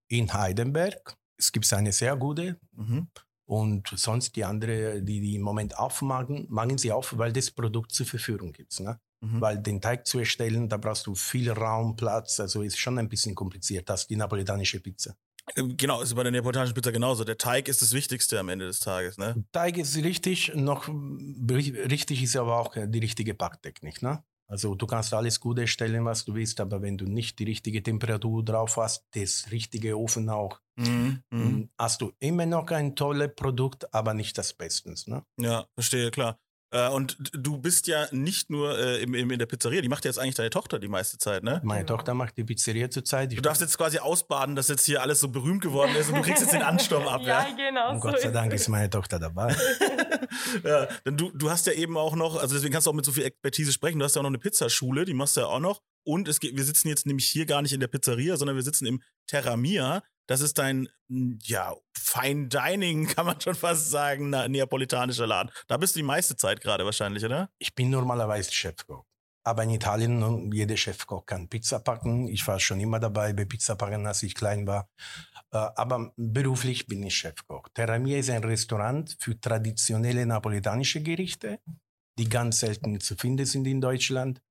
in 0.08 0.32
Heidelberg. 0.32 1.18
Es 1.38 1.52
gibt 1.52 1.72
eine 1.74 1.92
sehr 1.92 2.16
gute 2.16 2.58
Mhm. 2.74 3.08
und 3.46 3.88
sonst 3.96 4.36
die 4.36 4.44
andere, 4.46 5.02
die 5.02 5.20
die 5.22 5.36
im 5.36 5.42
Moment 5.42 5.78
aufmachen, 5.78 6.46
machen 6.50 6.78
sie 6.78 6.92
auf, 6.92 7.18
weil 7.18 7.32
das 7.34 7.52
Produkt 7.52 7.92
zur 7.92 8.06
Verfügung 8.06 8.52
gibt. 8.54 8.80
Ne? 8.80 9.00
Mhm. 9.22 9.42
Weil 9.42 9.58
den 9.60 9.80
Teig 9.82 10.06
zu 10.08 10.20
erstellen, 10.20 10.68
da 10.70 10.78
brauchst 10.78 11.06
du 11.08 11.16
viel 11.16 11.52
Raum, 11.52 11.96
Platz. 11.96 12.40
Also 12.40 12.62
ist 12.62 12.78
schon 12.78 12.98
ein 13.00 13.10
bisschen 13.10 13.36
kompliziert 13.36 13.90
als 13.90 14.08
die 14.08 14.16
napolitanische 14.16 14.80
Pizza. 14.80 15.16
Ähm, 15.56 15.76
Genau, 15.78 16.02
ist 16.02 16.16
bei 16.16 16.24
der 16.24 16.32
neapolitanischen 16.32 16.74
Pizza 16.74 16.92
genauso. 16.92 17.24
Der 17.24 17.38
Teig 17.38 17.68
ist 17.68 17.82
das 17.82 17.94
Wichtigste 17.94 18.40
am 18.40 18.50
Ende 18.50 18.66
des 18.66 18.80
Tages, 18.80 19.18
ne? 19.18 19.46
Teig 19.52 19.78
ist 19.78 19.96
richtig, 19.98 20.54
noch 20.56 20.88
ri- 20.88 21.90
richtig 21.92 22.24
ist 22.24 22.36
aber 22.36 22.60
auch 22.60 22.74
die 22.76 23.00
richtige 23.00 23.34
Backtechnik. 23.36 24.02
Ne? 24.02 24.24
Also 24.48 24.76
du 24.76 24.86
kannst 24.86 25.14
alles 25.14 25.40
gut 25.40 25.60
erstellen, 25.60 26.06
was 26.06 26.26
du 26.26 26.36
willst, 26.36 26.60
aber 26.62 26.82
wenn 26.82 26.98
du 26.98 27.06
nicht 27.06 27.40
die 27.40 27.46
richtige 27.46 27.82
Temperatur 27.82 28.44
drauf 28.44 28.78
hast, 28.78 29.06
das 29.12 29.52
richtige 29.52 29.98
Ofen 29.98 30.30
auch, 30.30 30.60
Mhm. 30.78 31.22
Dann 31.30 31.70
hast 31.78 32.02
du 32.02 32.12
immer 32.20 32.46
noch 32.46 32.70
ein 32.72 32.96
tolles 32.96 33.34
Produkt, 33.36 33.94
aber 33.94 34.14
nicht 34.14 34.38
das 34.38 34.54
Bestens. 34.54 35.08
Ne? 35.08 35.24
Ja, 35.40 35.66
verstehe, 35.74 36.12
klar. 36.12 36.38
Äh, 36.76 36.90
und 36.90 37.16
du 37.32 37.58
bist 37.58 37.88
ja 37.88 38.06
nicht 38.12 38.50
nur 38.50 38.78
äh, 38.78 39.02
im, 39.02 39.14
im, 39.14 39.32
in 39.32 39.40
der 39.40 39.46
Pizzeria, 39.46 39.80
die 39.80 39.88
macht 39.88 40.04
ja 40.04 40.10
jetzt 40.10 40.20
eigentlich 40.20 40.36
deine 40.36 40.50
Tochter 40.50 40.78
die 40.78 40.90
meiste 40.90 41.18
Zeit, 41.18 41.42
ne? 41.42 41.62
Meine 41.64 41.86
Genau. 41.86 41.96
Tochter 41.96 42.14
macht 42.14 42.36
die 42.36 42.44
Pizzeria 42.44 42.90
zurzeit. 42.90 43.32
Du 43.32 43.42
darfst 43.42 43.62
jetzt 43.62 43.78
quasi 43.78 44.00
ausbaden, 44.00 44.58
dass 44.58 44.68
jetzt 44.68 44.86
hier 44.86 45.02
alles 45.02 45.22
so 45.22 45.30
berühmt 45.30 45.62
geworden 45.62 45.96
ist 45.96 46.10
und 46.10 46.18
du 46.18 46.22
kriegst 46.22 46.42
jetzt 46.42 46.54
den 46.54 46.64
Ansturm 46.64 47.08
ab, 47.08 47.22
ja, 47.24 47.48
ja? 47.48 47.56
genau. 47.56 47.92
und 47.92 48.02
so 48.02 48.10
Gott 48.10 48.20
sei 48.20 48.32
Dank 48.32 48.52
ist 48.52 48.68
meine 48.68 48.90
Tochter 48.90 49.20
dabei. 49.20 49.56
ja, 50.66 50.88
denn 51.06 51.16
du, 51.16 51.32
du 51.32 51.50
hast 51.50 51.66
ja 51.66 51.72
eben 51.74 51.96
auch 51.96 52.16
noch, 52.18 52.36
also 52.36 52.56
deswegen 52.56 52.74
kannst 52.74 52.88
du 52.88 52.92
auch 52.92 52.96
mit 52.96 53.06
so 53.06 53.14
viel 53.14 53.24
Expertise 53.24 53.72
sprechen, 53.72 54.00
du 54.00 54.04
hast 54.04 54.16
ja 54.16 54.20
auch 54.20 54.24
noch 54.24 54.30
eine 54.30 54.40
Pizzaschule, 54.40 55.06
die 55.06 55.14
machst 55.14 55.38
du 55.38 55.42
ja 55.42 55.48
auch 55.48 55.62
noch. 55.62 55.82
Und 56.04 56.28
es 56.28 56.42
geht, 56.42 56.58
wir 56.58 56.64
sitzen 56.66 56.90
jetzt 56.90 57.06
nämlich 57.06 57.26
hier 57.28 57.46
gar 57.46 57.62
nicht 57.62 57.72
in 57.72 57.80
der 57.80 57.88
Pizzeria, 57.88 58.36
sondern 58.36 58.58
wir 58.58 58.64
sitzen 58.64 58.86
im 58.86 59.02
Terramia. 59.28 60.04
Das 60.28 60.42
ist 60.42 60.58
dein, 60.58 60.90
ja, 61.44 61.76
Fine 61.94 62.48
Dining, 62.48 63.08
kann 63.16 63.26
man 63.26 63.40
schon 63.42 63.56
fast 63.56 63.90
sagen, 63.90 64.30
na, 64.30 64.48
neapolitanischer 64.48 65.28
Laden. 65.28 65.52
Da 65.68 65.78
bist 65.78 65.96
du 65.96 66.00
die 66.00 66.04
meiste 66.04 66.36
Zeit 66.36 66.62
gerade 66.62 66.86
wahrscheinlich, 66.86 67.24
oder? 67.26 67.50
Ich 67.60 67.74
bin 67.76 67.90
normalerweise 67.90 68.52
Chefkoch. 68.52 69.06
Aber 69.44 69.64
in 69.64 69.70
Italien, 69.70 70.52
jeder 70.52 70.76
Chefkoch 70.76 71.26
kann 71.28 71.48
Pizza 71.48 71.78
packen. 71.78 72.28
Ich 72.28 72.48
war 72.48 72.60
schon 72.60 72.80
immer 72.80 73.00
dabei 73.00 73.32
bei 73.32 73.46
Pizza 73.46 73.76
packen, 73.76 74.08
als 74.08 74.24
ich 74.24 74.34
klein 74.34 74.66
war. 74.66 74.90
Äh, 75.52 75.58
Aber 75.76 76.12
beruflich 76.18 76.88
bin 76.88 77.04
ich 77.04 77.16
Chefkoch. 77.16 77.70
Terra 77.74 78.00
Mia 78.00 78.18
ist 78.18 78.32
ein 78.32 78.44
Restaurant 78.44 79.16
für 79.20 79.40
traditionelle 79.40 80.26
napolitanische 80.26 81.02
Gerichte, 81.02 81.60
die 82.18 82.28
ganz 82.28 82.62
selten 82.62 83.00
zu 83.00 83.16
finden 83.16 83.46
sind 83.46 83.68
in 83.68 83.82
Deutschland. 83.82 84.42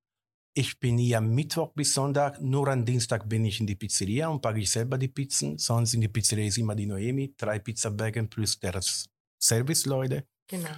Ich 0.57 0.79
bin 0.79 0.97
hier 0.97 1.19
Mittwoch 1.19 1.73
bis 1.73 1.93
Sonntag. 1.93 2.41
Nur 2.41 2.69
am 2.69 2.85
Dienstag 2.85 3.27
bin 3.27 3.43
ich 3.43 3.59
in 3.59 3.67
die 3.67 3.75
Pizzeria 3.75 4.29
und 4.29 4.41
packe 4.41 4.59
ich 4.59 4.71
selber 4.71 4.97
die 4.97 5.09
Pizzen. 5.09 5.57
Sonst 5.57 5.93
in 5.93 5.99
die 5.99 6.07
Pizzeria 6.07 6.45
ist 6.45 6.57
immer 6.57 6.75
die 6.75 6.85
Noemi, 6.85 7.35
drei 7.35 7.59
Pizzabäcken 7.59 8.29
plus 8.29 8.57
der 8.57 8.79
Serviceleute. 9.37 10.25
Genau. 10.47 10.69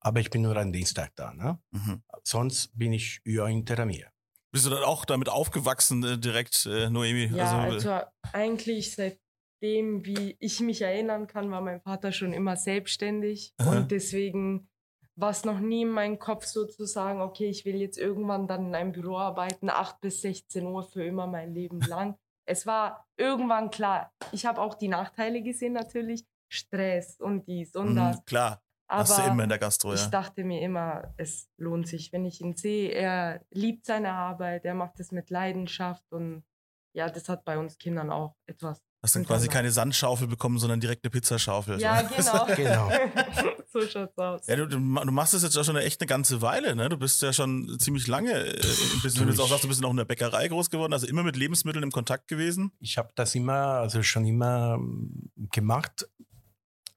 Aber 0.00 0.20
ich 0.20 0.30
bin 0.30 0.40
nur 0.40 0.56
am 0.56 0.72
Dienstag 0.72 1.14
da. 1.16 1.34
Ne? 1.34 1.58
Mhm. 1.70 2.02
Sonst 2.24 2.70
bin 2.78 2.94
ich 2.94 3.20
ja 3.26 3.46
in 3.46 3.66
Terramia. 3.66 4.08
Bist 4.52 4.64
du 4.64 4.70
dann 4.70 4.84
auch 4.84 5.04
damit 5.04 5.28
aufgewachsen, 5.28 6.02
äh, 6.02 6.16
direkt, 6.16 6.64
äh, 6.64 6.88
Noemi? 6.88 7.26
Ja, 7.26 7.58
also, 7.58 7.90
also, 7.90 8.06
eigentlich 8.32 8.94
seitdem, 8.94 10.06
wie 10.06 10.34
ich 10.40 10.60
mich 10.60 10.80
erinnern 10.80 11.26
kann, 11.26 11.50
war 11.50 11.60
mein 11.60 11.82
Vater 11.82 12.10
schon 12.10 12.32
immer 12.32 12.56
selbstständig. 12.56 13.52
Aha. 13.58 13.80
Und 13.80 13.90
deswegen 13.90 14.70
war 15.16 15.30
es 15.30 15.44
noch 15.44 15.58
nie 15.58 15.82
in 15.82 15.90
meinem 15.90 16.18
Kopf 16.18 16.44
sozusagen, 16.44 17.20
okay, 17.20 17.48
ich 17.48 17.64
will 17.64 17.76
jetzt 17.76 17.98
irgendwann 17.98 18.46
dann 18.46 18.66
in 18.66 18.74
einem 18.74 18.92
Büro 18.92 19.16
arbeiten, 19.16 19.70
8 19.70 20.00
bis 20.00 20.20
16 20.20 20.66
Uhr 20.66 20.84
für 20.84 21.04
immer 21.04 21.26
mein 21.26 21.52
Leben 21.52 21.80
lang. 21.88 22.16
es 22.44 22.66
war 22.66 23.06
irgendwann 23.16 23.70
klar, 23.70 24.12
ich 24.32 24.46
habe 24.46 24.60
auch 24.60 24.74
die 24.74 24.88
Nachteile 24.88 25.42
gesehen 25.42 25.72
natürlich, 25.72 26.24
Stress 26.48 27.18
und 27.20 27.48
dies 27.48 27.74
und 27.74 27.92
mhm, 27.92 27.96
das. 27.96 28.24
klar, 28.24 28.62
hast 28.88 29.18
du 29.18 29.22
Aber 29.22 29.32
immer 29.32 29.42
in 29.44 29.48
der 29.48 29.58
Gastro, 29.58 29.94
ich 29.94 30.04
ja. 30.04 30.10
dachte 30.10 30.44
mir 30.44 30.60
immer, 30.60 31.14
es 31.16 31.50
lohnt 31.56 31.88
sich, 31.88 32.12
wenn 32.12 32.24
ich 32.24 32.40
ihn 32.40 32.54
sehe. 32.54 32.90
Er 32.90 33.44
liebt 33.50 33.84
seine 33.84 34.12
Arbeit, 34.12 34.64
er 34.64 34.74
macht 34.74 35.00
es 35.00 35.10
mit 35.10 35.30
Leidenschaft 35.30 36.04
und 36.12 36.44
ja, 36.92 37.10
das 37.10 37.28
hat 37.28 37.44
bei 37.44 37.58
uns 37.58 37.78
Kindern 37.78 38.10
auch 38.10 38.36
etwas. 38.46 38.85
Hast 39.06 39.14
dann 39.16 39.24
quasi 39.24 39.46
keine 39.48 39.70
Sandschaufel 39.70 40.26
bekommen, 40.26 40.58
sondern 40.58 40.80
direkt 40.80 41.04
eine 41.04 41.10
Pizzaschaufel. 41.10 41.80
Ja, 41.80 42.08
so. 42.18 42.32
genau. 42.56 42.88
Genau. 42.88 42.90
so 43.72 43.80
schaut's 43.86 44.18
aus. 44.18 44.46
Ja, 44.48 44.56
du, 44.56 44.66
du 44.66 44.78
ma- 44.80 45.04
du 45.04 45.12
machst 45.12 45.32
das 45.34 45.42
jetzt 45.44 45.56
auch 45.56 45.64
schon 45.64 45.76
eine 45.76 45.84
echt 45.86 46.00
eine 46.00 46.06
ganze 46.08 46.42
Weile, 46.42 46.74
ne? 46.74 46.88
Du 46.88 46.96
bist 46.96 47.22
ja 47.22 47.32
schon 47.32 47.78
ziemlich 47.78 48.08
lange, 48.08 48.32
äh, 48.32 48.52
Business. 48.56 49.18
wenn 49.20 49.26
du 49.26 49.30
jetzt 49.32 49.40
auch 49.40 49.48
sagst, 49.48 49.62
du 49.64 49.68
bist 49.68 49.80
noch 49.80 49.90
in 49.90 49.96
der 49.96 50.04
Bäckerei 50.04 50.48
groß 50.48 50.70
geworden, 50.70 50.92
also 50.92 51.06
immer 51.06 51.22
mit 51.22 51.36
Lebensmitteln 51.36 51.84
im 51.84 51.92
Kontakt 51.92 52.26
gewesen. 52.28 52.72
Ich 52.80 52.98
habe 52.98 53.10
das 53.14 53.34
immer, 53.36 53.52
also 53.54 54.02
schon 54.02 54.26
immer 54.26 54.74
ähm, 54.74 55.30
gemacht. 55.52 56.08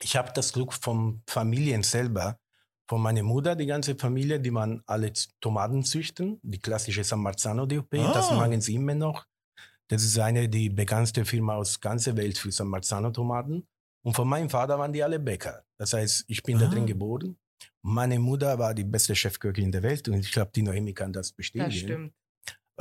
Ich 0.02 0.16
habe 0.16 0.32
das 0.34 0.54
Glück 0.54 0.74
von 0.74 1.22
Familien 1.28 1.84
selber, 1.84 2.40
von 2.88 3.02
meiner 3.02 3.22
Mutter, 3.22 3.56
die 3.56 3.68
ganze 3.68 3.96
Familie, 3.96 4.40
die 4.40 4.50
man 4.50 4.82
alle 4.88 5.14
Tomaten 5.42 5.84
züchten, 5.84 6.40
die 6.42 6.58
klassische 6.60 7.04
San 7.04 7.20
Marzano 7.20 7.68
DOP, 7.68 7.92
das 7.92 8.30
Ah. 8.30 8.34
machen 8.36 8.62
sie 8.62 8.76
immer 8.76 8.96
noch. 8.96 9.26
Das 9.90 10.04
ist 10.04 10.18
eine 10.20 10.48
die 10.48 10.70
bekannteste 10.70 11.26
Firma 11.26 11.56
aus 11.56 11.80
ganzer 11.80 12.16
Welt 12.16 12.38
für 12.38 12.52
San 12.52 12.68
Marzano 12.68 13.12
Tomaten. 13.12 13.68
Und 14.06 14.14
von 14.16 14.28
meinem 14.28 14.50
Vater 14.50 14.78
waren 14.80 14.94
die 14.94 15.04
alle 15.04 15.20
Bäcker. 15.20 15.64
Das 15.78 15.94
heißt, 15.94 16.26
ich 16.28 16.44
bin 16.44 16.58
da 16.60 16.68
Ah. 16.68 16.70
drin 16.70 16.86
geboren. 16.86 17.38
Meine 17.82 18.20
Mutter 18.20 18.58
war 18.60 18.74
die 18.74 18.84
beste 18.84 19.16
Chefköchin 19.16 19.72
der 19.72 19.84
Welt 19.84 20.08
und 20.08 20.20
ich 20.20 20.32
glaube, 20.32 20.52
die 20.56 20.62
Noemi 20.62 20.94
kann 20.94 21.12
das 21.12 21.32
bestätigen. 21.32 21.70
Das 21.72 21.80
stimmt. 21.80 22.14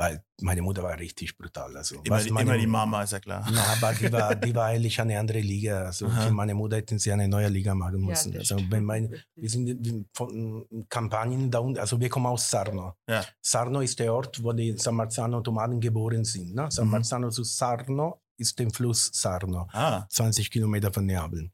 Weil 0.01 0.23
meine 0.41 0.61
Mutter 0.61 0.81
war 0.81 0.97
richtig 0.97 1.37
brutal. 1.37 1.75
Also, 1.75 1.95
Immer, 2.05 2.19
die- 2.23 2.31
meine- 2.31 2.49
immer 2.51 2.57
die 2.57 2.67
Mama, 2.67 3.03
ist 3.03 3.11
ja 3.11 3.19
klar. 3.19 3.45
na, 3.51 3.61
aber 3.73 3.93
die 3.93 4.09
war, 4.13 4.33
die 4.33 4.55
war 4.55 4.65
eigentlich 4.71 4.99
eine 5.01 5.19
andere 5.19 5.41
Liga. 5.41 5.83
Also 5.83 6.05
Aha. 6.07 6.21
für 6.21 6.31
meine 6.31 6.55
Mutter 6.55 6.77
hätten 6.77 6.97
sie 6.99 7.11
eine 7.11 7.27
neue 7.27 7.49
Liga 7.49 7.75
machen 7.75 7.99
Ja, 8.03 8.07
müssen. 8.07 8.33
also 8.37 8.55
stimmt. 8.55 8.71
wenn 8.71 8.85
mein, 8.85 9.13
wir 9.35 9.49
sind 9.49 10.07
von 10.13 10.65
Kampagnen 10.87 11.51
da 11.51 11.59
unten, 11.59 11.79
also 11.79 11.99
wir 11.99 12.07
kommen 12.07 12.27
aus 12.27 12.49
Sarno. 12.49 12.93
Ja. 13.09 13.25
Sarno 13.41 13.81
ist 13.81 13.99
der 13.99 14.13
Ort, 14.13 14.41
wo 14.41 14.53
die 14.53 14.77
San 14.77 14.95
Marzano 14.95 15.41
Tomaten 15.41 15.81
geboren 15.81 16.23
sind. 16.23 16.55
Ne? 16.55 16.67
San 16.71 16.85
Mhm. 16.85 16.91
Marzano 16.91 17.29
zu 17.29 17.43
Sarno 17.43 18.21
ist 18.37 18.57
der 18.57 18.69
Fluss 18.69 19.09
Sarno, 19.13 19.67
Ah, 19.73 20.05
20 20.09 20.49
Kilometer 20.49 20.93
von 20.93 21.05
Neapel. 21.05 21.51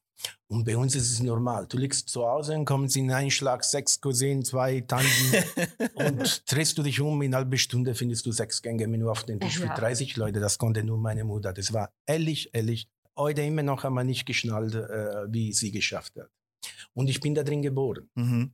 Und 0.48 0.64
bei 0.66 0.78
uns 0.78 0.96
ist 0.96 1.12
es 1.12 1.22
normal. 1.22 1.66
Du 1.68 1.78
liegst 1.78 2.10
zu 2.10 2.26
Hause 2.26 2.56
und 2.56 2.66
kommst 2.66 2.96
in 2.96 3.12
einen 3.12 3.32
Schlag 3.32 3.64
sechs 3.64 4.00
Cousinen, 4.00 4.44
zwei 4.44 4.82
Tanten 4.82 5.10
und 5.96 6.52
drehst 6.52 6.78
du 6.78 6.84
dich 6.84 7.02
um, 7.02 7.22
in 7.22 7.34
einer 7.34 7.44
halben 7.44 7.58
Stunde 7.58 7.96
findest 7.96 8.26
du 8.26 8.32
sechs 8.32 8.62
Gänge-Menü 8.62 9.08
auf 9.08 9.24
den 9.24 9.40
Tisch 9.40 9.58
für 9.58 9.66
Ja. 9.66 9.76
30 9.76 10.16
Leute. 10.18 10.40
Das 10.40 10.58
konnte 10.58 10.84
nur 10.84 10.98
meine 10.98 11.24
Mutter. 11.24 11.52
Das 11.54 11.74
war 11.74 11.92
ehrlich, 12.06 12.50
ehrlich. 12.54 12.88
Heute 13.18 13.42
immer 13.42 13.64
noch 13.64 13.84
wir 13.84 14.04
nicht 14.04 14.26
geschnallt, 14.26 14.76
äh, 14.76 15.26
wie 15.32 15.54
sie 15.54 15.72
geschafft 15.72 16.14
hat. 16.18 16.30
Und 16.94 17.10
ich 17.10 17.20
bin 17.22 17.34
da 17.36 17.44
drin 17.44 17.62
geboren. 17.62 18.10
mhm. 18.16 18.54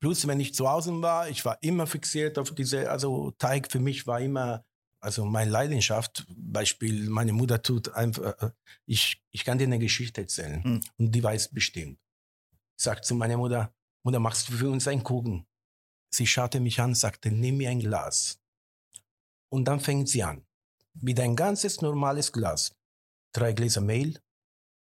Plus, 0.00 0.26
wenn 0.26 0.40
ich 0.40 0.54
zu 0.54 0.70
Hause 0.70 1.02
war, 1.02 1.28
ich 1.28 1.44
war 1.44 1.58
immer 1.60 1.86
fixiert 1.86 2.38
auf 2.38 2.54
diese, 2.54 2.88
also 2.90 3.32
Teig 3.32 3.70
für 3.70 3.80
mich 3.80 4.06
war 4.06 4.20
immer, 4.20 4.64
also 5.02 5.24
meine 5.24 5.50
Leidenschaft. 5.50 6.24
Beispiel, 6.28 7.08
meine 7.10 7.32
Mutter 7.32 7.62
tut 7.62 7.92
einfach, 7.94 8.40
äh, 8.40 8.50
ich, 8.86 9.22
ich 9.30 9.44
kann 9.44 9.58
dir 9.58 9.64
eine 9.64 9.78
Geschichte 9.78 10.22
erzählen 10.22 10.62
Hm. 10.62 10.80
und 10.98 11.12
die 11.12 11.22
weiß 11.22 11.48
bestimmt. 11.48 11.98
Sagt 12.76 13.04
zu 13.04 13.14
meiner 13.14 13.36
Mutter, 13.36 13.74
Mutter, 14.04 14.20
machst 14.20 14.48
du 14.48 14.52
für 14.54 14.70
uns 14.70 14.88
einen 14.88 15.02
Kuchen? 15.02 15.46
Sie 16.10 16.26
schaute 16.26 16.60
mich 16.60 16.80
an, 16.80 16.94
sagte, 16.94 17.30
nimm 17.30 17.56
mir 17.58 17.70
ein 17.70 17.80
Glas. 17.80 18.40
Und 19.50 19.66
dann 19.66 19.80
fängt 19.80 20.08
sie 20.08 20.22
an. 20.22 20.44
Mit 20.94 21.18
ein 21.20 21.36
ganzes 21.36 21.80
normales 21.80 22.32
Glas. 22.32 22.74
Drei 23.32 23.52
Gläser 23.52 23.80
Mehl, 23.80 24.20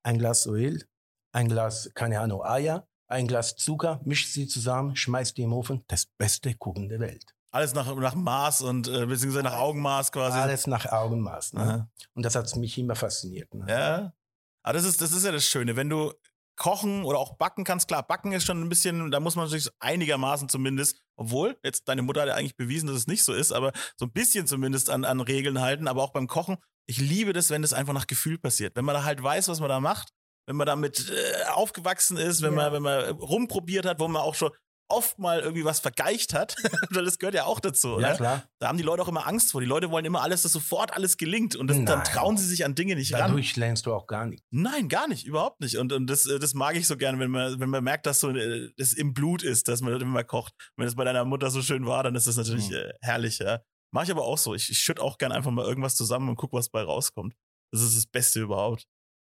ein 0.04 0.18
Glas 0.18 0.46
Öl, 0.46 0.86
ein 1.32 1.48
Glas, 1.48 1.90
keine 1.94 2.20
Ahnung, 2.20 2.44
Eier, 2.44 2.88
ein 3.08 3.28
Glas 3.28 3.56
Zucker, 3.56 4.02
mischt 4.04 4.32
sie 4.32 4.48
zusammen, 4.48 4.96
schmeißt 4.96 5.38
die 5.38 5.44
im 5.44 5.54
Ofen. 5.54 5.84
Das 5.88 6.06
beste 6.06 6.54
Kuchen 6.56 6.90
der 6.90 7.00
Welt. 7.00 7.34
Alles 7.56 7.74
nach, 7.74 7.96
nach 7.96 8.16
Maß 8.16 8.64
und 8.64 8.90
äh, 8.90 9.06
beziehungsweise 9.06 9.44
nach 9.44 9.54
Augenmaß 9.58 10.12
quasi. 10.12 10.38
Alles 10.38 10.68
nach 10.68 10.86
Augenmaß. 10.92 11.54
Ne? 11.54 11.90
Und 12.14 12.24
das 12.24 12.36
hat 12.36 12.54
mich 12.58 12.78
immer 12.78 12.96
fasziniert. 12.96 13.54
Ne? 13.54 13.66
Ja. 13.70 14.14
Aber 14.62 14.74
das 14.74 14.84
ist, 14.84 15.02
das 15.02 15.14
ist 15.14 15.24
ja 15.24 15.32
das 15.32 15.46
Schöne, 15.46 15.78
wenn 15.78 15.90
du 15.90 16.12
kochen 16.58 17.06
oder 17.06 17.18
auch 17.18 17.38
backen 17.38 17.64
kannst. 17.64 17.88
Klar, 17.88 18.04
backen 18.06 18.34
ist 18.34 18.46
schon 18.46 18.62
ein 18.62 18.68
bisschen, 18.68 19.10
da 19.10 19.22
muss 19.22 19.38
man 19.38 19.46
natürlich 19.46 19.70
einigermaßen 19.80 20.50
zumindest, 20.50 21.02
obwohl 21.16 21.58
jetzt 21.64 21.88
deine 21.88 22.02
Mutter 22.02 22.22
hat 22.22 22.28
ja 22.28 22.36
eigentlich 22.36 22.58
bewiesen, 22.58 22.88
dass 22.88 22.98
es 22.98 23.08
nicht 23.08 23.24
so 23.24 23.34
ist, 23.34 23.54
aber 23.54 23.72
so 23.98 24.06
ein 24.06 24.12
bisschen 24.12 24.48
zumindest 24.48 24.90
an, 24.90 25.06
an 25.06 25.22
Regeln 25.22 25.62
halten. 25.62 25.88
Aber 25.88 26.04
auch 26.04 26.12
beim 26.12 26.28
Kochen, 26.28 26.58
ich 26.88 26.98
liebe 26.98 27.32
das, 27.32 27.50
wenn 27.52 27.62
das 27.62 27.72
einfach 27.72 27.94
nach 27.94 28.08
Gefühl 28.08 28.38
passiert. 28.38 28.76
Wenn 28.76 28.84
man 28.86 28.96
da 28.96 29.04
halt 29.06 29.24
weiß, 29.24 29.48
was 29.48 29.62
man 29.62 29.70
da 29.70 29.80
macht, 29.80 30.10
wenn 30.46 30.58
man 30.58 30.68
damit 30.68 31.10
äh, 31.10 31.46
aufgewachsen 31.54 32.18
ist, 32.18 32.42
wenn 32.42 32.54
Ja. 32.54 32.70
man, 32.70 32.74
wenn 32.74 32.84
man 32.84 33.06
rumprobiert 33.16 33.86
hat, 33.86 34.00
wo 34.00 34.08
man 34.10 34.22
auch 34.22 34.36
schon 34.36 34.52
oft 34.88 35.18
mal 35.20 35.40
irgendwie 35.40 35.66
was 35.66 35.80
vergeicht 35.80 36.34
hat, 36.34 36.56
weil 36.92 37.06
das 37.06 37.18
gehört 37.20 37.36
ja 37.36 37.46
auch 37.46 37.60
dazu. 37.60 37.90
Ja, 37.90 37.96
Oder? 37.98 38.16
klar. 38.16 38.44
Da 38.60 38.68
haben 38.68 38.78
die 38.78 38.84
Leute 38.84 39.02
auch 39.02 39.08
immer 39.08 39.28
Angst 39.28 39.52
vor. 39.52 39.62
Die 39.62 39.68
Leute 39.68 39.90
wollen 39.92 40.06
immer 40.06 40.22
alles, 40.22 40.44
dass 40.44 40.52
sofort 40.52 40.94
alles 40.94 41.18
gelingt. 41.18 41.56
Und 41.56 41.68
das, 41.68 41.84
dann 41.84 42.04
trauen 42.04 42.38
sie 42.38 42.46
sich 42.46 42.66
an 42.66 42.76
Dinge 42.76 42.96
nicht 42.96 43.14
ran. 43.14 43.22
Dadurch 43.22 43.56
lernst 43.56 43.86
du 43.86 43.94
auch 43.94 44.08
gar 44.08 44.26
nichts. 44.26 44.46
Nein, 44.52 44.90
gar 44.90 45.08
nicht, 45.08 45.26
überhaupt 45.26 45.62
nicht. 45.62 45.78
Und, 45.78 45.92
und 45.94 46.08
das, 46.08 46.26
äh, 46.26 46.40
das 46.40 46.54
mag 46.54 46.76
ich 46.76 46.88
so 46.88 46.98
gerne, 46.98 47.20
wenn 47.20 47.32
man, 47.32 47.60
wenn 47.60 47.70
man 47.70 47.84
merkt, 47.84 48.06
dass 48.06 48.20
so 48.20 48.30
äh, 48.30 48.70
das 48.78 48.94
im 48.94 49.14
Blut 49.14 49.44
ist, 49.44 49.68
dass 49.68 49.82
man, 49.82 50.00
wenn 50.00 50.08
man 50.08 50.26
kocht. 50.28 50.54
Wenn 50.78 50.86
das 50.86 50.96
bei 50.96 51.04
deiner 51.04 51.26
Mutter 51.26 51.50
so 51.50 51.62
schön 51.62 51.86
war, 51.86 52.04
dann 52.04 52.16
ist 52.16 52.28
das 52.28 52.38
natürlich 52.38 52.70
Mhm. 52.70 52.76
äh, 52.76 52.94
herrlich, 53.02 53.40
ja. 53.40 53.62
Mach 53.92 54.04
ich 54.04 54.12
aber 54.12 54.24
auch 54.24 54.38
so. 54.38 54.54
Ich, 54.56 54.70
ich 54.70 54.80
schütte 54.80 55.02
auch 55.02 55.18
gerne 55.18 55.36
einfach 55.36 55.52
mal 55.52 55.66
irgendwas 55.66 55.96
zusammen 55.96 56.30
und 56.30 56.36
guck, 56.36 56.54
was 56.54 56.70
bei 56.70 56.82
rauskommt. 56.82 57.34
Das 57.72 57.82
ist 57.82 57.96
das 57.96 58.06
Beste 58.08 58.42
überhaupt. 58.42 58.86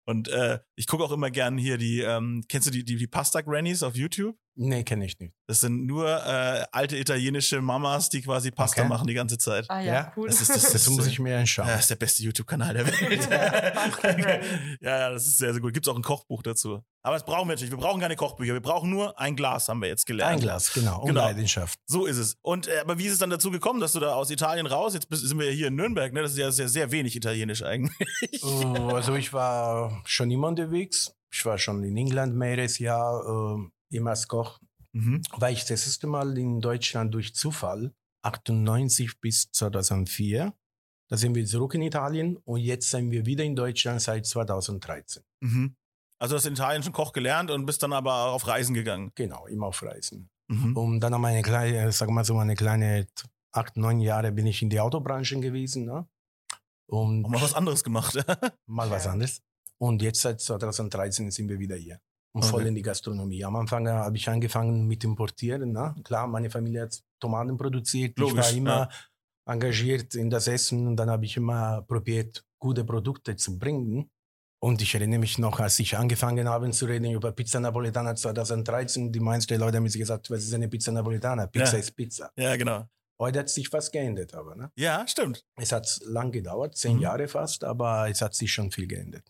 Und 0.05 0.27
äh, 0.27 0.59
ich 0.75 0.87
gucke 0.87 1.03
auch 1.03 1.11
immer 1.11 1.31
gern 1.31 1.57
hier 1.57 1.77
die, 1.77 1.99
ähm, 2.01 2.43
kennst 2.49 2.67
du 2.67 2.71
die, 2.71 2.83
die, 2.83 2.97
die 2.97 3.07
Pasta 3.07 3.41
Grannies 3.41 3.83
auf 3.83 3.95
YouTube? 3.95 4.37
Nee, 4.55 4.83
kenne 4.83 5.05
ich 5.05 5.17
nicht. 5.19 5.33
Das 5.47 5.61
sind 5.61 5.85
nur 5.87 6.07
äh, 6.07 6.63
alte 6.71 6.95
italienische 6.97 7.59
Mamas, 7.61 8.09
die 8.09 8.21
quasi 8.21 8.51
Pasta 8.51 8.81
Okay. 8.81 8.89
machen 8.89 9.07
die 9.07 9.13
ganze 9.15 9.37
Zeit. 9.39 9.65
Ah 9.69 9.79
ja, 9.79 9.93
Ja, 9.93 10.13
cool. 10.15 10.27
das 10.27 10.41
ist- 10.41 10.49
das 10.55 10.71
Das 10.73 10.87
muss 10.89 11.07
ich 11.07 11.17
mir 11.19 11.39
anschauen. 11.39 11.67
Ja, 11.67 11.75
ist 11.75 11.89
der 11.89 11.95
beste 11.95 12.21
YouTube-Kanal 12.23 12.73
der 12.75 12.85
Welt. 12.85 13.27
Ja, 14.81 14.99
ja, 14.99 15.09
das 15.11 15.25
ist 15.27 15.37
sehr, 15.37 15.53
sehr 15.53 15.61
gut. 15.61 15.73
Gibt 15.73 15.87
es 15.87 15.91
auch 15.91 15.95
ein 15.95 16.01
Kochbuch 16.03 16.43
dazu. 16.43 16.83
Aber 17.01 17.15
das 17.15 17.25
brauchen 17.25 17.47
wir 17.47 17.53
natürlich. 17.55 17.71
Wir 17.71 17.77
brauchen 17.77 17.99
keine 17.99 18.15
Kochbücher. 18.15 18.53
Wir 18.53 18.61
brauchen 18.61 18.89
nur 18.89 19.19
ein 19.19 19.35
Glas, 19.35 19.67
haben 19.69 19.81
wir 19.81 19.89
jetzt 19.89 20.05
gelernt. 20.05 20.33
Ein 20.33 20.39
Glas, 20.39 20.71
genau. 20.73 21.01
Und 21.01 21.07
Genau. 21.09 21.21
Leidenschaft. 21.21 21.79
So 21.85 22.05
ist 22.05 22.17
es. 22.17 22.35
Und 22.41 22.67
äh, 22.67 22.79
aber 22.79 22.97
wie 22.99 23.05
ist 23.05 23.13
es 23.13 23.19
dann 23.19 23.29
dazu 23.29 23.51
gekommen, 23.51 23.79
dass 23.79 23.93
du 23.93 23.99
da 23.99 24.13
aus 24.15 24.29
Italien 24.29 24.65
raus, 24.67 24.93
jetzt 24.93 25.09
bist, 25.09 25.27
sind 25.27 25.37
wir 25.39 25.47
ja 25.47 25.51
hier 25.51 25.67
in 25.67 25.75
Nürnberg, 25.75 26.13
ne? 26.13 26.21
Das 26.21 26.31
ist 26.31 26.37
ja 26.37 26.51
sehr, 26.51 26.69
sehr 26.69 26.91
wenig 26.91 27.15
italienisch 27.15 27.63
eigentlich. 27.63 28.43
Oh, 28.43 28.89
also 28.93 29.15
ich 29.15 29.33
war 29.33 30.01
schon 30.05 30.31
immer 30.31 30.47
unterwegs. 30.47 31.13
Ich 31.31 31.43
war 31.45 31.57
schon 31.57 31.83
in 31.83 31.97
England 31.97 32.35
mehreres 32.35 32.77
Jahr, 32.79 33.21
äh, 33.59 33.69
immer 33.93 34.11
als 34.11 34.27
Koch. 34.27 34.59
Mhm. 34.93 35.21
War 35.31 35.51
ich 35.51 35.65
das 35.65 35.85
erste 35.85 36.07
Mal 36.07 36.37
in 36.37 36.59
Deutschland 36.59 37.13
durch 37.13 37.33
Zufall, 37.33 37.93
98 38.23 39.19
bis 39.19 39.51
2004. 39.51 40.53
Da 41.09 41.17
sind 41.17 41.35
wir 41.35 41.45
zurück 41.45 41.73
in 41.75 41.81
Italien 41.81 42.37
und 42.37 42.59
jetzt 42.59 42.89
sind 42.89 43.11
wir 43.11 43.25
wieder 43.25 43.43
in 43.43 43.55
Deutschland 43.55 44.01
seit 44.01 44.25
2013. 44.25 45.23
Mhm. 45.41 45.75
Also 46.19 46.35
hast 46.35 46.45
du 46.45 46.49
in 46.49 46.55
Italien 46.55 46.83
schon 46.83 46.93
Koch 46.93 47.11
gelernt 47.11 47.51
und 47.51 47.65
bist 47.65 47.83
dann 47.83 47.93
aber 47.93 48.31
auf 48.31 48.47
Reisen 48.47 48.73
gegangen. 48.73 49.11
Genau, 49.15 49.45
immer 49.47 49.67
auf 49.67 49.83
Reisen. 49.83 50.29
Mhm. 50.47 50.77
Und 50.77 50.99
dann 51.01 51.13
haben 51.13 51.25
eine 51.25 51.41
kleine, 51.41 51.91
sag 51.91 52.09
mal 52.09 52.23
so 52.23 52.37
eine 52.37 52.55
kleine 52.55 53.07
acht, 53.51 53.77
neun 53.77 53.99
Jahre 53.99 54.31
bin 54.31 54.47
ich 54.47 54.61
in 54.61 54.69
die 54.69 54.79
Autobranche 54.79 55.39
gewesen. 55.39 55.85
Ne? 55.85 56.07
Und 56.87 57.23
mal 57.23 57.41
was 57.41 57.53
anderes 57.53 57.83
gemacht. 57.83 58.15
mal 58.65 58.89
was 58.89 59.07
anderes. 59.07 59.41
Und 59.77 60.01
jetzt 60.01 60.21
seit 60.21 60.39
2013 60.39 61.31
sind 61.31 61.49
wir 61.49 61.59
wieder 61.59 61.75
hier. 61.75 61.99
Und 62.35 62.41
Okay. 62.43 62.49
voll 62.51 62.65
in 62.65 62.75
die 62.75 62.81
Gastronomie. 62.81 63.43
Am 63.45 63.55
Anfang 63.55 63.87
habe 63.87 64.17
ich 64.17 64.27
angefangen 64.27 64.87
mit 64.87 65.03
Importieren. 65.03 65.71
Ne? 65.71 65.93
Klar, 66.03 66.25
meine 66.27 66.49
Familie 66.49 66.81
hat 66.83 66.99
Tomaten 67.19 67.55
produziert. 67.57 68.17
Logisch, 68.17 68.33
ich 68.33 68.37
war 68.45 68.51
immer 68.57 68.89
ja. 68.89 69.53
engagiert 69.53 70.15
in 70.15 70.29
das 70.29 70.47
Essen 70.47 70.87
und 70.87 70.95
dann 70.95 71.09
habe 71.09 71.25
ich 71.25 71.37
immer 71.37 71.83
probiert, 71.83 72.43
gute 72.59 72.83
Produkte 72.83 73.35
zu 73.35 73.57
bringen. 73.59 74.09
Und 74.59 74.81
ich 74.81 74.95
erinnere 74.95 75.19
mich 75.19 75.37
noch, 75.37 75.59
als 75.59 75.77
ich 75.79 75.97
angefangen 75.97 76.47
habe 76.47 76.71
zu 76.71 76.85
reden 76.85 77.11
über 77.11 77.33
Pizza 77.33 77.59
Napoletana 77.59 78.15
2013, 78.15 79.11
die 79.11 79.19
meisten 79.19 79.59
Leute 79.59 79.77
haben 79.77 79.83
mir 79.83 79.89
gesagt, 79.91 80.29
was 80.31 80.43
ist 80.43 80.53
eine 80.53 80.69
Pizza 80.69 80.91
Napoletana? 80.91 81.47
Pizza 81.47 81.73
Ja. 81.73 81.79
ist 81.79 81.91
Pizza. 81.95 82.31
ja, 82.37 82.55
genau. 82.55 82.87
Heute 83.19 83.39
hat 83.39 83.49
sich 83.49 83.71
was 83.71 83.91
geändert, 83.91 84.33
aber 84.33 84.55
ne? 84.55 84.71
Ja, 84.75 85.05
stimmt. 85.07 85.45
es 85.57 85.71
hat 85.71 85.99
lang 86.05 86.31
gedauert, 86.31 86.75
zehn 86.77 86.95
Mhm. 86.95 87.01
Jahre 87.01 87.27
fast, 87.27 87.63
aber 87.63 88.09
es 88.09 88.21
hat 88.21 88.33
sich 88.33 88.51
schon 88.51 88.71
viel 88.71 88.87
geändert. 88.87 89.23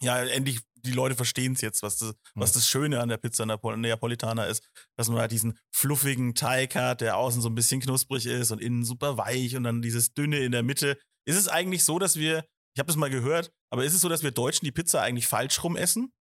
Ja, 0.00 0.22
endlich, 0.22 0.60
die 0.84 0.92
Leute 0.92 1.14
verstehen 1.14 1.52
es 1.54 1.60
jetzt, 1.60 1.82
was 1.82 1.96
das, 1.98 2.14
was 2.34 2.52
das 2.52 2.68
Schöne 2.68 3.00
an 3.00 3.08
der 3.08 3.16
Pizza 3.16 3.46
Napol 3.46 3.76
Neapolitana 3.76 4.44
ist. 4.44 4.68
Dass 4.96 5.08
man 5.08 5.18
halt 5.18 5.32
diesen 5.32 5.58
fluffigen 5.74 6.34
Teig 6.34 6.74
hat, 6.74 7.00
der 7.00 7.16
außen 7.16 7.40
so 7.42 7.48
ein 7.48 7.54
bisschen 7.54 7.80
knusprig 7.80 8.26
ist 8.26 8.50
und 8.50 8.60
innen 8.60 8.84
super 8.84 9.16
weich 9.18 9.56
und 9.56 9.64
dann 9.64 9.82
dieses 9.82 10.14
dünne 10.14 10.38
in 10.38 10.52
der 10.52 10.62
Mitte. 10.62 10.98
Ist 11.26 11.36
es 11.36 11.48
eigentlich 11.48 11.84
so, 11.84 11.98
dass 11.98 12.16
wir, 12.16 12.44
ich 12.74 12.78
habe 12.78 12.86
das 12.86 12.96
mal 12.96 13.10
gehört, 13.10 13.50
aber 13.70 13.84
ist 13.84 13.94
es 13.94 14.00
so, 14.00 14.08
dass 14.08 14.22
wir 14.22 14.30
Deutschen 14.30 14.64
die 14.66 14.72
Pizza 14.72 15.00
eigentlich 15.02 15.26
falsch 15.26 15.62
rum 15.64 15.76
essen? 15.76 16.12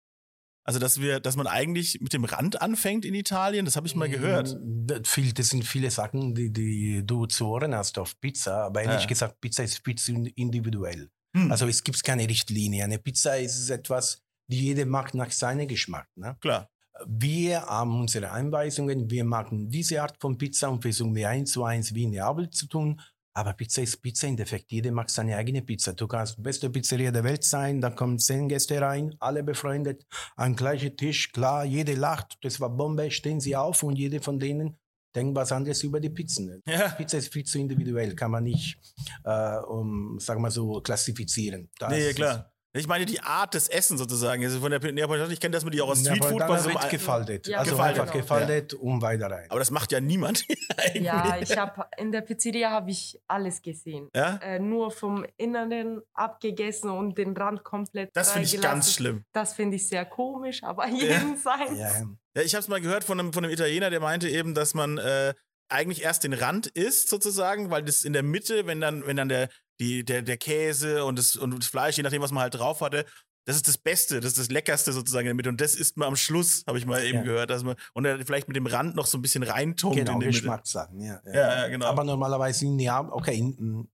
Also, 0.65 0.79
dass 0.79 1.01
wir, 1.01 1.19
dass 1.19 1.35
man 1.35 1.49
eigentlich 1.49 2.01
mit 2.01 2.13
dem 2.13 2.25
Rand 2.25 2.63
anfängt 2.63 3.05
in 3.05 3.15
Italien, 3.15 3.65
das 3.65 3.75
habe 3.75 3.89
ich 3.89 3.97
mal 3.97 4.09
gehört. 4.09 4.55
Mm, 4.61 4.87
Das, 4.87 5.09
viel, 5.09 5.33
das 5.33 5.49
sind 5.49 5.65
viele 5.65 5.91
Sachen, 5.91 6.37
die, 6.37 6.53
die 6.53 7.03
du 7.05 7.27
zu 7.27 7.49
hören 7.53 7.75
hast 7.75 7.99
auf 7.99 8.21
Pizza, 8.21 8.67
aber 8.67 8.83
ehrlich 8.83 9.01
Ja. 9.03 9.07
gesagt, 9.09 9.41
Pizza 9.41 9.65
ist 9.65 9.83
zu 9.97 10.13
individuell. 10.37 11.11
Hm. 11.37 11.51
Also 11.51 11.67
es 11.67 11.83
gibt 11.83 12.03
keine 12.05 12.29
Richtlinie. 12.29 12.85
Eine 12.85 12.99
Pizza 12.99 13.39
ist 13.39 13.71
etwas, 13.71 14.23
jeder 14.49 14.87
macht 14.87 15.15
nach 15.15 15.31
seinem 15.31 15.67
Geschmack. 15.69 16.09
Ne? 16.17 16.37
Klar. 16.41 16.69
Wir 17.07 17.63
haben 17.63 17.99
unsere 18.01 18.31
Anweisungen, 18.31 19.11
wir 19.11 19.25
machen 19.25 19.69
diese 19.71 20.03
Art 20.03 20.17
von 20.21 20.37
Pizza 20.37 20.69
und 20.69 20.83
versuchen 20.83 21.15
wir 21.15 21.29
eins 21.29 21.53
zu 21.53 21.65
eins 21.65 21.95
wie 21.95 22.05
in 22.05 22.11
Neapel 22.11 22.51
zu 22.51 22.67
tun. 22.67 23.01
Aber 23.35 23.55
Pizza 23.55 23.81
ist 23.81 24.03
Pizza 24.03 24.29
im 24.29 24.37
Defekt. 24.37 24.71
Jeder 24.71 24.93
macht 24.93 25.09
seine 25.09 25.37
eigene 25.39 25.63
Pizza. 25.63 25.95
Du 25.95 26.07
kannst 26.07 26.37
die 26.37 26.43
beste 26.43 26.69
Pizzeria 26.69 27.11
der 27.11 27.25
Welt 27.25 27.45
sein, 27.45 27.81
da 27.81 27.89
kommen 27.89 28.19
zehn 28.19 28.47
Gäste 28.47 28.79
rein, 28.79 29.17
alle 29.21 29.43
befreundet, 29.43 30.05
am 30.37 30.55
gleichen 30.55 30.95
Tisch, 30.99 31.33
klar, 31.33 31.65
jeder 31.65 31.97
lacht, 31.97 32.37
das 32.43 32.61
war 32.61 32.69
Bombe, 32.69 33.11
stehen 33.11 33.41
sie 33.41 33.57
auf 33.57 33.83
und 33.83 33.97
jeder 33.97 34.21
von 34.21 34.39
denen 34.39 34.77
denkt 35.15 35.35
was 35.35 35.51
anderes 35.51 35.83
über 35.83 35.99
die 35.99 36.11
Pizzen. 36.11 36.63
Ja. 36.67 36.89
Pizza 36.91 37.17
ist 37.19 37.33
viel 37.33 37.45
zu 37.45 37.59
individuell, 37.59 38.15
kann 38.15 38.31
man 38.33 38.45
nicht, 38.45 38.79
äh, 39.25 39.57
um, 39.61 40.19
sagen 40.21 40.43
wir 40.43 40.51
so, 40.51 40.83
klassifizieren. 40.83 41.71
Das 41.79 41.91
Nee, 41.91 42.11
ist- 42.11 42.17
klar. 42.17 42.52
Ich 42.75 42.87
meine 42.89 43.05
die 43.05 43.21
Art 43.21 43.53
des 43.53 43.69
Essens 43.69 44.01
sozusagen. 44.01 44.43
Also 44.43 44.61
von 44.61 44.71
der 44.71 44.81
Neapolitaner, 44.81 45.31
ich 45.31 45.41
kenne 45.41 45.53
das 45.53 45.65
mit 45.65 45.75
die 45.75 45.83
auch 45.83 45.91
aus 45.91 46.03
Ja, 46.03 46.15
Streetfood. 46.15 46.41
aber 46.41 46.55
was 46.55 46.65
dann 46.65 46.73
so 46.73 46.81
wird 46.81 46.91
gefaltet. 46.91 47.47
Ja, 47.47 47.59
also 47.59 47.73
gefaltet, 47.73 48.01
einfach 48.01 48.13
genau. 48.15 48.23
gefaltet 48.25 48.75
und 48.75 49.03
weiter 49.03 49.31
rein. 49.31 49.47
Aber 49.51 49.59
das 49.59 49.71
macht 49.71 49.93
ja 49.93 50.01
niemand. 50.01 50.47
Ja, 50.95 51.39
ich 51.41 51.57
habe 51.57 51.87
in 51.97 52.13
der 52.13 52.23
Pizzeria 52.23 52.71
habe 52.71 52.91
ich 52.91 53.21
alles 53.29 53.61
gesehen. 53.63 54.09
Ja? 54.15 54.37
Äh, 54.37 54.59
nur 54.59 54.91
vom 54.91 55.25
Inneren 55.37 56.01
abgegessen 56.15 56.91
und 56.91 57.19
den 57.19 57.37
Rand 57.37 57.63
komplett 57.63 58.11
Das 58.15 58.33
finde 58.33 58.47
ich 58.47 58.61
ganz 58.61 58.93
schlimm. 58.93 59.25
Das 59.33 59.53
finde 59.55 59.77
ich 59.77 59.87
sehr 59.87 60.05
komisch, 60.05 60.63
aber 60.63 60.87
jeden 60.89 61.37
seins. 61.37 61.79
Ja, 61.79 61.99
ja. 62.01 62.07
Ja, 62.35 62.43
ich 62.43 62.55
habe 62.55 62.63
es 62.63 62.69
mal 62.69 62.81
gehört 62.81 63.05
von 63.05 63.21
einem, 63.21 63.33
von 63.33 63.45
einem 63.45 63.53
Italiener, 63.53 63.91
der 63.91 64.01
meinte 64.01 64.29
eben, 64.29 64.55
dass 64.55 64.75
man 64.75 64.99
äh, 64.99 65.35
eigentlich 65.69 66.03
erst 66.03 66.25
den 66.25 66.33
Rand 66.33 66.67
isst 66.69 67.09
sozusagen, 67.09 67.71
weil 67.71 67.83
das 67.83 68.05
in 68.05 68.13
der 68.13 68.23
Mitte, 68.23 68.67
wenn 68.67 68.81
dann, 68.81 69.07
wenn 69.07 69.17
dann 69.17 69.29
der, 69.29 69.49
die, 69.81 70.05
der, 70.05 70.23
der 70.23 70.37
Käse 70.37 71.05
und 71.05 71.19
das, 71.19 71.37
und 71.37 71.59
das 71.59 71.67
Fleisch, 71.69 71.97
je 71.97 72.03
nachdem, 72.03 72.23
was 72.23 72.31
man 72.33 72.43
halt 72.43 72.55
drauf 72.55 72.81
hatte, 72.81 73.05
das 73.45 73.57
ist 73.57 73.67
das 73.67 73.77
Beste, 73.77 74.21
das 74.21 74.33
ist 74.33 74.39
das 74.39 74.51
Leckerste 74.51 74.93
sozusagen 74.93 75.23
in 75.23 75.31
der 75.31 75.35
Mitte. 75.35 75.49
Und 75.49 75.61
das 75.61 75.75
isst 75.75 75.97
man 75.97 76.07
am 76.09 76.15
Schluss, 76.17 76.63
habe 76.69 76.79
ich 76.79 76.87
mal 76.87 77.03
eben 77.05 77.19
Ja. 77.19 77.25
gehört, 77.25 77.51
dass 77.51 77.65
man 77.65 77.75
und 77.93 78.05
dann 78.05 78.25
vielleicht 78.25 78.47
mit 78.47 78.57
dem 78.57 78.67
Rand 78.67 78.95
noch 78.95 79.07
so 79.07 79.19
ein 79.19 79.23
bisschen 79.23 79.43
reintunkt 79.43 79.97
Genau, 79.99 80.13
in 80.13 80.19
Mitte. 80.19 80.31
Geschmackssachen. 80.31 81.01
Ja, 81.01 81.21
ja. 81.27 81.33
Ja, 81.35 81.57
ja, 81.63 81.69
genau. 81.69 81.87
Aber 81.87 82.05
normalerweise 82.05 82.67
in 82.67 82.77
Neapel, 82.77 83.11
okay, 83.13 83.37
in, 83.37 83.89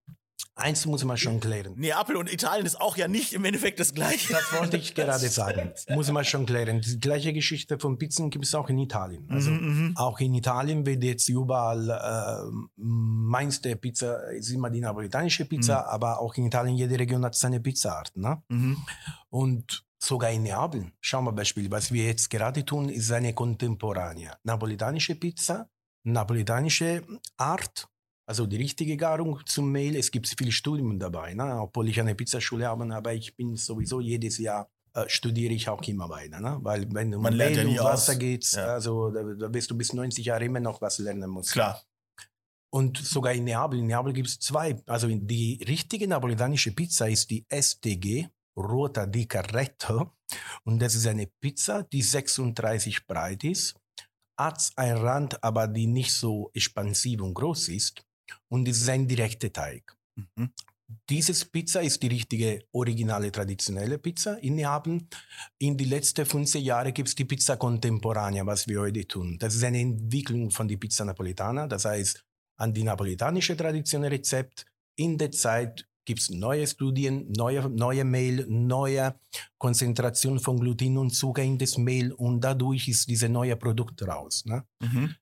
eins 0.55 0.87
muss 0.87 1.05
man 1.05 1.17
schon 1.17 1.41
klären. 1.41 1.75
Neapel 1.77 2.17
und 2.17 2.33
Italien 2.33 2.67
ist 2.67 2.81
auch 2.81 2.97
ja 2.97 3.09
nicht 3.09 3.33
im 3.33 3.45
Endeffekt 3.45 3.81
das 3.81 3.95
gleiche. 3.95 4.33
Das 4.33 4.53
wollte 4.59 4.77
ich 4.77 4.95
gerade 4.95 5.29
sagen. 5.29 5.73
Muss 5.91 6.11
man 6.11 6.25
schon 6.25 6.47
klären. 6.47 6.81
Die 6.81 6.99
gleiche 7.01 7.33
Geschichte 7.33 7.79
von 7.79 7.99
Pizzen 7.99 8.31
gibt 8.31 8.45
es 8.45 8.55
auch 8.55 8.69
in 8.69 8.79
Italien. 8.79 9.27
Also 9.31 9.51
Mhm, 9.51 9.89
mhm. 9.89 9.97
auch 9.97 10.21
in 10.21 10.35
Italien 10.35 10.85
wird 10.87 11.03
jetzt 11.03 11.29
überall 11.29 11.91
äh, 11.91 12.69
meiste 12.77 13.77
Pizza 13.77 14.31
ist 14.31 14.51
immer 14.51 14.71
die 14.71 14.81
napolitanische 14.81 15.45
Pizza, 15.45 15.87
aber 15.89 16.21
auch 16.21 16.35
in 16.37 16.47
Italien 16.47 16.77
jede 16.77 16.99
Region 16.99 17.25
hat 17.25 17.35
seine 17.35 17.61
Pizzaart. 17.61 18.17
Ne? 18.17 18.43
Mhm. 18.49 18.77
Und 19.31 19.85
sogar 19.99 20.31
in 20.31 20.43
Neapel, 20.45 20.93
schauen 21.01 21.25
wir 21.25 21.33
Beispiel, 21.33 21.71
was 21.71 21.93
wir 21.93 22.05
jetzt 22.07 22.31
gerade 22.31 22.65
tun, 22.65 22.89
ist 22.89 23.11
eine 23.11 23.35
contemporanea. 23.35 24.37
Napolitanische 24.45 25.15
Pizza, 25.17 25.69
napolitanische 26.05 27.03
Art, 27.37 27.89
also 28.29 28.47
die 28.47 28.57
richtige 28.57 28.97
Garung 28.99 29.41
zum 29.47 29.73
Mehl. 29.73 29.97
Es 29.97 30.11
gibt 30.11 30.29
viele 30.29 30.53
Studien 30.53 30.99
dabei, 30.99 31.33
ne? 31.33 31.59
obwohl 31.61 31.89
ich 31.89 31.99
eine 31.99 32.15
Pizzaschule 32.15 32.67
habe, 32.67 32.85
aber 32.95 33.15
ich 33.15 33.35
bin 33.35 33.57
sowieso 33.57 34.01
jedes 34.01 34.37
Jahr 34.37 34.69
äh, 34.93 35.09
studiere 35.09 35.55
ich 35.55 35.67
auch 35.69 35.83
immer 35.89 36.11
weiter, 36.11 36.39
ne? 36.39 36.59
weil 36.61 36.87
wenn 36.93 37.11
du 37.11 37.19
Man 37.19 37.37
ja 37.39 37.49
Mehl 37.49 37.65
nie 37.65 37.79
und 37.79 37.85
Wasser 37.87 38.13
aus. 38.13 38.19
geht, 38.19 38.53
Ja. 38.53 38.67
also 38.75 39.11
da, 39.11 39.23
da 39.23 39.55
wirst 39.55 39.71
du 39.71 39.77
bis 39.79 39.95
90 39.95 40.27
Jahre 40.27 40.45
immer 40.45 40.61
noch 40.61 40.81
was 40.83 40.99
lernen 40.99 41.31
musst. 41.31 41.53
Klar. 41.53 41.83
Und 42.71 42.99
sogar 42.99 43.33
in 43.33 43.45
Neapel, 43.45 43.79
in 43.79 43.87
Neapel 43.87 44.13
gibt 44.13 44.29
es 44.29 44.39
zwei. 44.39 44.79
Also 44.87 45.09
die 45.09 45.65
richtige 45.67 46.07
napolitanische 46.07 46.73
Pizza 46.73 47.09
ist 47.09 47.31
die 47.31 47.47
STG, 47.49 48.29
Rota 48.59 49.07
di 49.07 49.25
Carretto. 49.27 50.13
Und 50.65 50.83
das 50.83 50.95
ist 50.95 51.07
eine 51.07 51.29
Pizza, 51.41 51.85
die 51.85 52.03
36 52.03 53.07
breit 53.07 53.43
ist, 53.45 53.75
hat 54.39 54.71
einen 54.77 54.99
Rand, 54.99 55.43
aber 55.43 55.67
die 55.67 55.87
nicht 55.87 56.13
so 56.13 56.51
expansiv 56.53 57.23
und 57.23 57.33
groß 57.33 57.69
ist. 57.71 58.05
Und 58.49 58.69
es 58.69 58.79
ist 58.79 58.89
ein 58.89 59.07
direkter 59.07 59.53
Teig. 59.53 59.97
Mhm. 60.17 60.51
Dieses 61.11 61.45
Pizza 61.45 61.83
ist 61.83 62.03
die 62.03 62.07
richtige, 62.07 62.65
originale, 62.73 63.31
traditionelle 63.31 63.99
Pizza 63.99 64.39
in 64.43 64.55
Neapel. 64.57 65.03
In 65.59 65.77
die 65.77 65.85
letzten 65.85 66.25
15 66.25 66.63
Jahre 66.65 66.93
gibt 66.93 67.09
es 67.09 67.15
die 67.15 67.27
Pizza 67.27 67.57
Contemporanea, 67.57 68.47
was 68.47 68.67
wir 68.67 68.81
heute 68.81 69.07
tun. 69.07 69.37
Das 69.39 69.55
ist 69.55 69.65
eine 69.65 69.81
Entwicklung 69.81 70.51
von 70.51 70.67
der 70.67 70.79
Pizza 70.79 71.05
Napolitana. 71.05 71.67
Das 71.67 71.85
heißt, 71.85 72.25
an 72.57 72.73
die 72.73 72.85
napolitanische 72.85 73.57
traditionelle 73.57 74.13
Rezept. 74.13 74.65
In 74.97 75.19
der 75.19 75.31
Zeit 75.31 75.87
gibt 76.07 76.21
es 76.21 76.31
neue 76.31 76.67
Studien, 76.67 77.31
neue, 77.37 77.69
neue 77.69 78.05
Mehl, 78.05 78.47
neue 78.49 79.15
Konzentration 79.59 80.41
von 80.41 80.59
Gluten 80.59 80.97
und 80.97 81.11
Zucker 81.11 81.43
in 81.43 81.59
das 81.59 81.77
Mehl 81.77 82.13
und 82.13 82.41
dadurch 82.41 82.89
ist 82.89 83.09
dieses 83.09 83.29
neue 83.29 83.57
Produkt 83.57 84.03
raus. 84.03 84.45
Ne? 84.47 84.65
Mhm. 84.81 85.15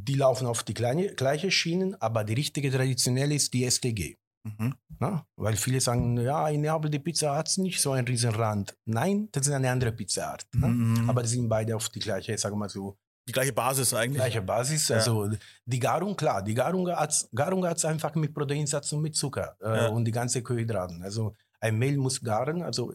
Die 0.00 0.14
laufen 0.14 0.46
auf 0.46 0.62
die 0.62 0.74
kleine, 0.74 1.14
gleiche 1.14 1.50
Schienen, 1.50 2.00
aber 2.00 2.22
die 2.24 2.34
richtige 2.34 2.70
traditionelle 2.70 3.34
ist 3.34 3.52
die 3.52 3.68
STG. 3.68 4.16
Mhm. 4.44 4.74
Ne? 5.00 5.22
Weil 5.36 5.56
viele 5.56 5.80
sagen, 5.80 6.16
ja, 6.20 6.48
in 6.48 6.60
Neapel 6.60 6.90
die 6.90 6.98
Pizza 7.00 7.34
hat 7.36 7.50
nicht 7.58 7.80
so 7.80 7.92
einen 7.92 8.06
riesen 8.06 8.30
Rand. 8.30 8.76
Nein, 8.84 9.28
das 9.32 9.46
ist 9.48 9.52
eine 9.52 9.70
andere 9.70 9.92
Pizzaart. 9.92 10.46
Ne? 10.54 10.68
Mhm. 10.68 11.10
Aber 11.10 11.22
die 11.22 11.28
sind 11.28 11.48
beide 11.48 11.74
auf 11.74 11.88
die 11.88 11.98
gleiche, 11.98 12.36
sagen 12.38 12.54
wir 12.54 12.60
mal 12.60 12.68
so, 12.68 12.96
Die 13.28 13.32
gleiche 13.32 13.52
Basis 13.52 13.92
eigentlich. 13.92 14.22
gleiche 14.22 14.40
Basis. 14.42 14.88
Ja. 14.88 14.96
Also 14.96 15.28
die 15.66 15.78
Garung, 15.80 16.14
klar, 16.16 16.42
die 16.42 16.54
Garung 16.54 16.88
hat 16.88 17.28
Garung 17.34 17.66
hat's 17.66 17.84
einfach 17.84 18.14
mit 18.14 18.32
Proteinsatz 18.32 18.92
und 18.92 19.02
mit 19.02 19.16
Zucker 19.16 19.56
äh, 19.60 19.76
Ja. 19.76 19.88
und 19.88 20.04
die 20.04 20.12
ganze 20.12 20.42
Kohlenhydraten. 20.42 21.02
Also 21.02 21.34
ein 21.60 21.76
Mehl 21.76 21.96
muss 21.98 22.20
garen. 22.20 22.62
Also 22.62 22.92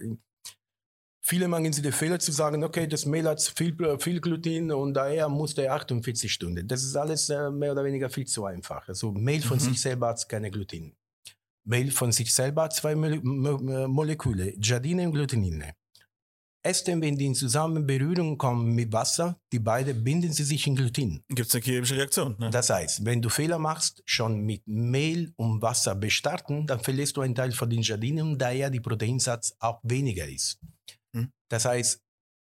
viele 1.24 1.48
machen 1.48 1.72
sie 1.74 1.82
den 1.82 1.94
Fehler 1.94 2.20
zu 2.20 2.32
sagen, 2.32 2.64
okay, 2.64 2.86
das 2.86 3.06
Mehl 3.06 3.28
hat 3.28 3.42
viel, 3.42 3.76
viel 4.00 4.20
Gluten 4.22 4.72
und 4.72 4.94
daher 4.94 5.30
muss 5.30 5.56
der 5.56 5.74
48 5.74 6.32
Stunden. 6.32 6.68
Das 6.68 6.84
ist 6.84 6.96
alles 6.96 7.30
äh, 7.30 7.50
mehr 7.50 7.72
oder 7.72 7.84
weniger 7.84 8.10
viel 8.10 8.28
zu 8.28 8.46
einfach. 8.46 8.88
Also 8.88 9.12
Mehl 9.12 9.42
von 9.42 9.58
Mhm. 9.58 9.62
sich 9.62 9.82
selber 9.82 10.10
hat 10.10 10.28
keine 10.30 10.52
Gluten. 10.52 10.94
Mehl 11.66 11.92
von 11.92 12.12
sich 12.12 12.34
selber 12.34 12.64
hat 12.64 12.74
zwei 12.76 12.94
Mole 12.94 13.22
Mo 13.24 13.88
Moleküle, 13.88 14.54
Giardine 14.58 15.06
und 15.08 15.14
Glutenine. 15.14 15.74
Erst 16.66 16.88
wenn 16.88 17.18
die 17.18 17.26
in 17.26 17.36
zusammen 17.36 17.86
Berührung 17.86 18.38
kommen 18.38 18.74
mit 18.74 18.92
Wasser, 18.94 19.38
die 19.52 19.60
beiden 19.60 20.02
binden 20.02 20.32
sie 20.32 20.46
sich 20.46 20.66
in 20.66 20.76
Gluten. 20.78 21.22
Gibt 21.28 21.50
es 21.50 21.56
eine 21.56 21.64
chemische 21.64 21.98
Reaktion. 21.98 22.36
Ne? 22.40 22.50
Das 22.52 22.70
heißt, 22.70 23.04
wenn 23.04 23.22
du 23.22 23.28
Fehler 23.28 23.60
machst, 23.60 24.02
schon 24.06 24.40
mit 24.46 24.62
Mehl 24.66 25.34
und 25.36 25.62
Wasser 25.62 25.94
bestarten, 25.94 26.66
dann 26.66 26.80
verlierst 26.80 27.18
du 27.18 27.22
einen 27.22 27.36
Teil 27.36 27.52
von 27.52 27.70
den 27.70 27.82
Giardinen 27.82 28.32
und 28.32 28.38
daher 28.42 28.70
die 28.70 28.80
Proteinsatz 28.80 29.56
auch 29.60 29.80
weniger 29.84 30.26
ist. 30.26 30.58
Hm. 31.16 31.32
Das 31.50 31.66
heißt, 31.66 32.02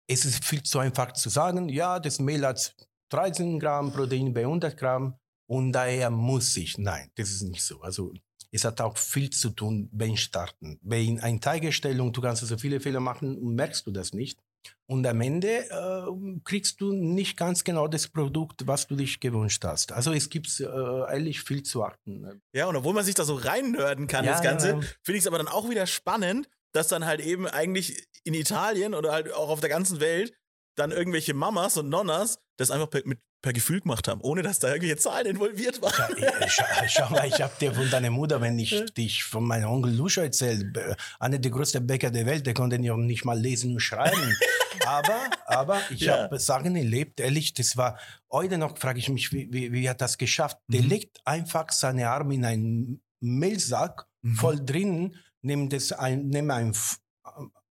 es 0.07 0.25
ist 0.25 0.43
viel 0.43 0.63
zu 0.63 0.79
einfach 0.79 1.13
zu 1.13 1.29
sagen, 1.29 1.69
ja, 1.69 1.99
das 1.99 2.19
Mehl 2.19 2.45
hat 2.45 2.75
13 3.09 3.59
Gramm 3.59 3.91
Protein 3.91 4.33
bei 4.33 4.41
100 4.41 4.77
Gramm 4.77 5.15
und 5.47 5.71
daher 5.71 6.09
muss 6.09 6.55
ich. 6.57 6.77
Nein, 6.77 7.11
das 7.15 7.29
ist 7.29 7.43
nicht 7.43 7.63
so. 7.63 7.81
Also 7.81 8.13
es 8.51 8.65
hat 8.65 8.81
auch 8.81 8.97
viel 8.97 9.29
zu 9.29 9.51
tun 9.51 9.89
beim 9.91 10.15
Starten. 10.15 10.79
Bei 10.81 11.17
einer 11.21 11.39
Teigerstellung, 11.39 12.11
du 12.11 12.21
kannst 12.21 12.45
so 12.45 12.57
viele 12.57 12.79
Fehler 12.79 12.99
machen 12.99 13.37
und 13.37 13.55
merkst 13.55 13.85
du 13.85 13.91
das 13.91 14.13
nicht. 14.13 14.39
Und 14.87 15.05
am 15.05 15.21
Ende 15.21 15.69
äh, 15.69 16.39
kriegst 16.43 16.81
du 16.81 16.91
nicht 16.91 17.37
ganz 17.37 17.63
genau 17.63 17.87
das 17.87 18.07
Produkt, 18.07 18.67
was 18.67 18.87
du 18.87 18.95
dich 18.95 19.19
gewünscht 19.19 19.63
hast. 19.63 19.91
Also 19.91 20.11
es 20.11 20.29
gibt 20.29 20.59
äh, 20.59 20.63
ehrlich 20.65 21.41
viel 21.41 21.63
zu 21.63 21.83
achten. 21.83 22.41
Ja, 22.53 22.65
und 22.65 22.75
obwohl 22.75 22.93
man 22.93 23.05
sich 23.05 23.15
da 23.15 23.23
so 23.23 23.35
reinnörden 23.35 24.07
kann, 24.07 24.25
Ja, 24.25 24.33
das 24.33 24.41
Ganze, 24.41 24.69
ja. 24.69 24.79
finde 25.03 25.17
ich 25.17 25.19
es 25.19 25.27
aber 25.27 25.37
dann 25.37 25.47
auch 25.47 25.69
wieder 25.69 25.85
spannend, 25.85 26.49
dass 26.73 26.87
dann 26.87 27.05
halt 27.05 27.21
eben 27.21 27.47
eigentlich 27.47 28.07
in 28.23 28.33
Italien 28.33 28.93
oder 28.93 29.11
halt 29.11 29.33
auch 29.33 29.49
auf 29.49 29.59
der 29.61 29.69
ganzen 29.69 29.99
Welt 29.99 30.33
dann 30.75 30.91
irgendwelche 30.91 31.33
Mamas 31.33 31.77
und 31.77 31.89
Nonnas 31.89 32.37
das 32.57 32.71
einfach 32.71 32.89
per, 32.89 33.01
mit, 33.05 33.19
per 33.41 33.53
Gefühl 33.53 33.79
gemacht 33.81 34.07
haben, 34.07 34.19
ohne 34.21 34.41
dass 34.41 34.59
da 34.59 34.67
irgendwelche 34.67 34.97
Zahlen 34.97 35.27
involviert 35.27 35.81
waren. 35.81 36.15
Ja, 36.17 36.31
ich- 36.45 36.51
schau, 36.53 36.65
schau 36.87 37.09
mal, 37.09 37.27
ich 37.27 37.41
habe 37.41 37.53
dir 37.59 37.73
von 37.73 37.89
deiner 37.89 38.09
Mutter, 38.09 38.41
wenn 38.41 38.59
ich 38.59 38.85
dich 38.93 39.23
von 39.23 39.45
meinem 39.45 39.69
Onkel 39.69 39.93
Lucio 39.95 40.23
erzähle, 40.23 40.95
einer 41.19 41.39
der 41.39 41.51
größten 41.51 41.85
Bäcker 41.87 42.11
der 42.11 42.25
Welt, 42.25 42.45
der 42.45 42.53
konnte 42.53 42.75
ja 42.77 42.95
nicht 42.97 43.23
mal 43.25 43.39
lesen 43.39 43.73
und 43.73 43.79
schreiben. 43.79 44.35
aber, 44.85 45.19
aber 45.45 45.81
ich 45.89 46.01
Ja. 46.01 46.23
habe 46.23 46.39
Sachen 46.39 46.75
erlebt, 46.75 47.19
ehrlich, 47.21 47.53
das 47.53 47.77
war, 47.77 47.97
heute 48.31 48.57
noch 48.57 48.77
frage 48.77 48.99
ich 48.99 49.07
mich, 49.09 49.31
wie, 49.31 49.47
wie, 49.51 49.71
wie 49.71 49.89
hat 49.89 50.01
das 50.01 50.17
geschafft? 50.17 50.57
Der 50.67 50.81
Mhm. 50.81 50.89
legt 50.89 51.17
einfach 51.25 51.71
seine 51.71 52.09
Arme 52.09 52.35
in 52.35 52.45
einen 52.45 53.01
Mehlsack, 53.21 54.05
Mhm. 54.21 54.35
voll 54.35 54.59
drin, 54.65 55.15
nimmt, 55.41 55.73
das 55.73 55.91
ein, 55.91 56.27
nimmt 56.27 56.51
ein, 56.51 56.73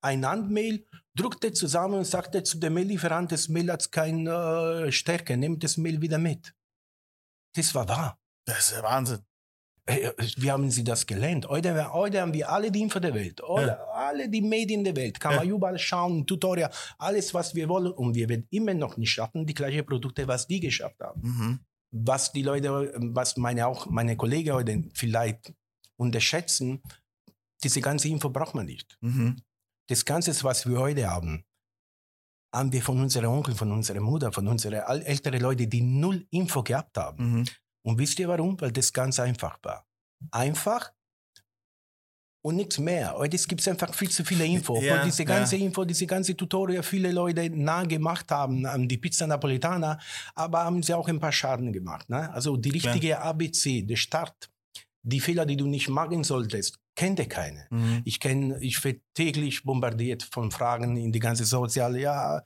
ein 0.02 0.26
Handmehl, 0.26 0.86
drückte 1.16 1.54
zusammen 1.54 1.96
und 1.96 2.06
sagte 2.06 2.44
zu 2.44 2.60
dem 2.60 2.74
Mehlieferant, 2.74 3.32
das 3.32 3.50
Mehl 3.50 3.72
hat 3.72 3.92
keine 3.92 4.86
äh, 4.88 4.92
Stärke, 4.92 5.38
nehmt 5.38 5.64
das 5.64 5.78
Mehl 5.78 6.02
wieder 6.02 6.18
mit. 6.18 6.54
Das 7.56 7.74
war 7.76 7.88
wahr. 7.88 8.20
Das 8.46 8.60
ist 8.60 8.72
ja 8.72 8.84
Wahnsinn. 8.84 9.20
Äh, 9.86 10.12
Wie 10.38 10.52
haben 10.52 10.70
Sie 10.72 10.84
das 10.84 11.06
gelernt? 11.06 11.48
Heute, 11.48 11.94
heute 11.94 12.22
haben 12.22 12.34
wir 12.34 12.50
alle 12.50 12.72
die 12.72 12.82
Info 12.82 13.00
der 13.00 13.14
Welt, 13.14 13.42
heute, 13.42 13.80
alle 13.94 14.30
die 14.30 14.42
Medien 14.42 14.84
der 14.84 14.96
Welt, 14.96 15.20
kann 15.20 15.36
man 15.36 15.48
überall 15.48 15.78
schauen, 15.78 16.26
Tutorial, 16.26 16.72
alles, 16.98 17.34
was 17.34 17.54
wir 17.54 17.68
wollen. 17.68 17.92
Und 17.92 18.16
wir 18.16 18.30
werden 18.30 18.48
immer 18.50 18.74
noch 18.74 18.98
nicht 18.98 19.12
schaffen, 19.12 19.46
die 19.46 19.54
gleichen 19.54 19.86
Produkte, 19.86 20.28
was 20.28 20.48
die 20.48 20.60
geschafft 20.60 21.00
haben. 21.02 21.22
Mhm. 21.22 21.60
Was 21.92 22.32
die 22.32 22.44
Leute, 22.44 22.94
was 22.98 23.38
meine 23.38 23.68
auch 23.68 23.86
meine 23.88 24.18
Kollegen 24.18 24.54
heute 24.54 24.84
vielleicht 24.94 25.54
unterschätzen, 25.96 26.82
diese 27.64 27.82
ganze 27.82 28.08
Info 28.10 28.30
braucht 28.30 28.56
man 28.56 28.66
nicht. 28.66 28.98
Mhm. 29.02 29.38
Das 29.88 30.06
Ganze, 30.06 30.32
was 30.44 30.68
wir 30.68 30.80
heute 30.80 31.10
haben, 31.10 31.44
haben 32.54 32.72
wir 32.72 32.82
von 32.82 33.00
unseren 33.00 33.26
Onkeln, 33.26 33.58
von 33.58 33.72
unserer 33.72 34.00
Mutter, 34.00 34.32
von 34.32 34.48
unseren 34.48 34.74
älteren 34.74 35.42
Leuten, 35.42 35.70
die 35.70 35.82
null 35.82 36.26
Info 36.30 36.62
gehabt 36.62 36.98
haben. 36.98 37.40
Mhm. 37.40 37.46
Und 37.86 37.98
wisst 37.98 38.20
ihr 38.20 38.28
warum? 38.28 38.60
Weil 38.62 38.72
das 38.72 38.94
ganz 38.94 39.20
einfach 39.20 39.58
war. 39.64 39.86
Einfach 40.32 40.92
und 42.46 42.58
nichts 42.58 42.78
mehr. 42.78 43.14
Heute 43.16 43.38
gibt 43.38 43.62
es 43.62 43.68
einfach 43.68 43.94
viel 43.94 44.10
zu 44.10 44.24
viele 44.24 44.46
Info. 44.46 44.80
Ja, 44.82 45.04
diese 45.04 45.24
ja. 45.24 45.30
ganze 45.30 45.56
Info, 45.56 45.86
diese 45.86 46.06
ganze 46.06 46.36
Tutorial 46.36 46.84
viele 46.84 47.12
Leute 47.12 47.50
nah 47.50 47.84
gemacht 47.84 48.30
haben 48.32 48.66
an 48.66 48.88
die 48.88 48.98
Pizza 48.98 49.26
Napolitana, 49.26 49.98
aber 50.36 50.64
haben 50.64 50.84
sie 50.84 50.94
auch 50.94 51.08
ein 51.08 51.20
paar 51.20 51.32
Schaden 51.32 51.72
gemacht. 51.72 52.10
Ne? 52.10 52.32
Also 52.34 52.58
die 52.58 52.72
richtige 52.72 53.20
ABC, 53.20 53.84
der 53.84 53.96
Start, 53.96 54.50
die 55.04 55.22
Fehler, 55.22 55.46
die 55.46 55.56
du 55.56 55.68
nicht 55.68 55.88
machen 55.88 56.24
solltest, 56.24 56.80
kennt 56.96 57.20
ihr 57.20 57.28
keine. 57.28 57.68
Mhm. 57.70 58.02
Ich 58.06 58.20
kenne, 58.20 58.58
ich 58.62 58.84
werde 58.84 59.02
täglich 59.14 59.64
bombardiert 59.64 60.24
von 60.24 60.52
Fragen 60.52 60.98
in 60.98 61.12
die 61.12 61.20
ganze 61.20 61.46
soziale, 61.46 62.00
ja, 62.00 62.44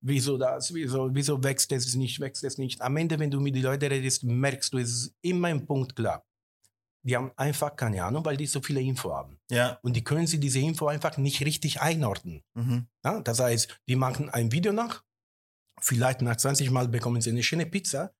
wieso 0.00 0.38
das, 0.38 0.72
wieso, 0.72 1.14
wieso 1.14 1.42
wächst 1.42 1.72
es 1.72 1.94
nicht, 1.94 2.20
wächst 2.20 2.44
es 2.44 2.58
nicht. 2.58 2.80
Am 2.80 2.96
Ende, 2.96 3.18
wenn 3.18 3.30
du 3.30 3.40
mit 3.40 3.54
den 3.54 3.62
Leuten 3.62 3.86
redest, 3.86 4.24
merkst 4.24 4.72
du, 4.72 4.78
es 4.78 4.90
ist 4.90 5.14
immer 5.22 5.48
ein 5.48 5.66
Punkt 5.66 5.96
klar. 5.96 6.24
Die 7.02 7.16
haben 7.16 7.32
einfach 7.36 7.74
keine 7.76 8.04
Ahnung, 8.04 8.24
weil 8.24 8.36
die 8.36 8.46
so 8.46 8.60
viele 8.60 8.80
Info 8.80 9.14
haben. 9.14 9.38
Ja. 9.50 9.78
Und 9.82 9.94
die 9.94 10.04
können 10.04 10.26
sie 10.26 10.40
diese 10.40 10.58
Info 10.58 10.88
einfach 10.88 11.16
nicht 11.16 11.44
richtig 11.44 11.80
einordnen. 11.80 12.42
Mhm. 12.54 12.86
Ja? 13.04 13.20
Das 13.20 13.40
heißt, 13.40 13.80
die 13.88 13.96
machen 13.96 14.28
ein 14.28 14.52
Video 14.52 14.72
nach, 14.72 15.04
vielleicht 15.80 16.22
nach 16.22 16.36
20 16.36 16.70
Mal 16.70 16.88
bekommen 16.88 17.20
sie 17.20 17.30
eine 17.30 17.42
schöne 17.42 17.66
Pizza, 17.66 18.12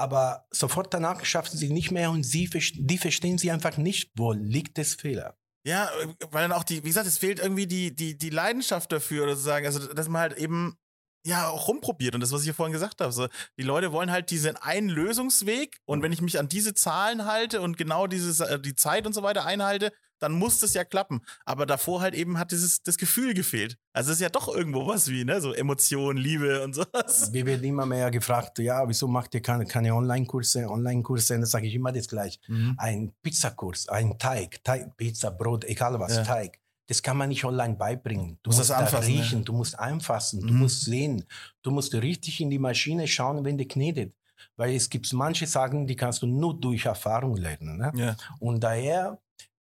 aber 0.00 0.46
sofort 0.50 0.92
danach 0.94 1.24
schaffen 1.24 1.56
sie 1.58 1.68
nicht 1.68 1.90
mehr 1.90 2.10
und 2.10 2.24
sie, 2.24 2.48
die 2.48 2.98
verstehen 2.98 3.38
sie 3.38 3.50
einfach 3.50 3.76
nicht, 3.76 4.10
wo 4.16 4.32
liegt 4.32 4.78
das 4.78 4.94
Fehler. 4.94 5.36
Ja, 5.66 5.90
weil 6.30 6.48
dann 6.48 6.52
auch 6.52 6.64
die, 6.64 6.82
wie 6.82 6.88
gesagt, 6.88 7.06
es 7.06 7.18
fehlt 7.18 7.38
irgendwie 7.38 7.66
die, 7.66 7.94
die, 7.94 8.16
die 8.16 8.30
Leidenschaft 8.30 8.90
dafür, 8.92 9.24
oder 9.24 9.32
sozusagen, 9.32 9.66
also 9.66 9.92
dass 9.92 10.08
man 10.08 10.22
halt 10.22 10.38
eben 10.38 10.78
ja 11.26 11.48
auch 11.48 11.68
rumprobiert 11.68 12.14
und 12.14 12.22
das, 12.22 12.32
was 12.32 12.46
ich 12.46 12.52
vorhin 12.54 12.72
gesagt 12.72 13.02
habe. 13.02 13.12
So, 13.12 13.28
die 13.58 13.62
Leute 13.62 13.92
wollen 13.92 14.10
halt 14.10 14.30
diesen 14.30 14.56
einen 14.56 14.88
Lösungsweg 14.88 15.76
und 15.84 16.02
wenn 16.02 16.12
ich 16.12 16.22
mich 16.22 16.38
an 16.38 16.48
diese 16.48 16.72
Zahlen 16.72 17.26
halte 17.26 17.60
und 17.60 17.76
genau 17.76 18.06
dieses, 18.06 18.40
äh, 18.40 18.58
die 18.58 18.74
Zeit 18.74 19.06
und 19.06 19.12
so 19.12 19.22
weiter 19.22 19.44
einhalte, 19.44 19.92
dann 20.20 20.32
muss 20.32 20.60
das 20.60 20.74
ja 20.74 20.84
klappen. 20.84 21.20
Aber 21.44 21.66
davor 21.66 22.00
halt 22.00 22.14
eben 22.14 22.38
hat 22.38 22.52
dieses 22.52 22.82
das 22.82 22.96
Gefühl 22.96 23.34
gefehlt. 23.34 23.76
Also 23.92 24.10
es 24.10 24.16
ist 24.18 24.22
ja 24.22 24.28
doch 24.28 24.48
irgendwo 24.54 24.86
was 24.86 25.08
wie, 25.08 25.24
ne? 25.24 25.40
So 25.40 25.52
Emotionen, 25.52 26.18
Liebe 26.18 26.62
und 26.62 26.74
sowas. 26.74 27.32
Wir 27.32 27.44
werden 27.46 27.64
immer 27.64 27.86
mehr 27.86 28.10
gefragt, 28.10 28.58
ja, 28.60 28.88
wieso 28.88 29.08
macht 29.08 29.34
ihr 29.34 29.42
keine, 29.42 29.66
keine 29.66 29.94
Online-Kurse? 29.94 30.68
Online-Kurse, 30.68 31.34
und 31.34 31.40
dann 31.40 31.46
sage 31.48 31.66
ich 31.66 31.74
immer 31.74 31.90
das 31.92 32.06
gleiche. 32.08 32.38
Ein 32.76 33.12
Pizzakurs, 33.22 33.88
ein 33.88 34.18
Teig, 34.18 34.62
Teig, 34.62 34.96
Pizza, 34.96 35.30
Brot, 35.30 35.64
egal 35.64 35.98
was, 35.98 36.16
Ja. 36.16 36.22
Teig. 36.22 36.58
Das 36.86 37.02
kann 37.02 37.16
man 37.16 37.28
nicht 37.28 37.44
online 37.44 37.76
beibringen. 37.76 38.38
Du 38.42 38.48
Musst 38.50 38.58
musst 38.58 38.72
anfassen, 38.72 39.12
riechen, 39.12 39.38
ja. 39.38 39.44
du 39.44 39.52
musst 39.52 39.78
anfassen, 39.78 40.40
du 40.44 40.52
Mhm. 40.52 40.58
musst 40.58 40.84
sehen, 40.84 41.24
du 41.62 41.70
musst 41.70 41.94
richtig 41.94 42.40
in 42.40 42.50
die 42.50 42.58
Maschine 42.58 43.06
schauen, 43.06 43.44
wenn 43.44 43.56
die 43.56 43.68
knetet. 43.68 44.12
Weil 44.56 44.74
es 44.74 44.90
gibt 44.90 45.12
manche 45.12 45.46
Sachen, 45.46 45.86
die 45.86 45.94
kannst 45.94 46.22
du 46.22 46.26
nur 46.26 46.58
durch 46.58 46.86
Erfahrung 46.86 47.36
lernen. 47.36 47.76
Ne? 47.78 47.92
Ja. 47.94 48.16
Und 48.40 48.60
daher, 48.64 49.18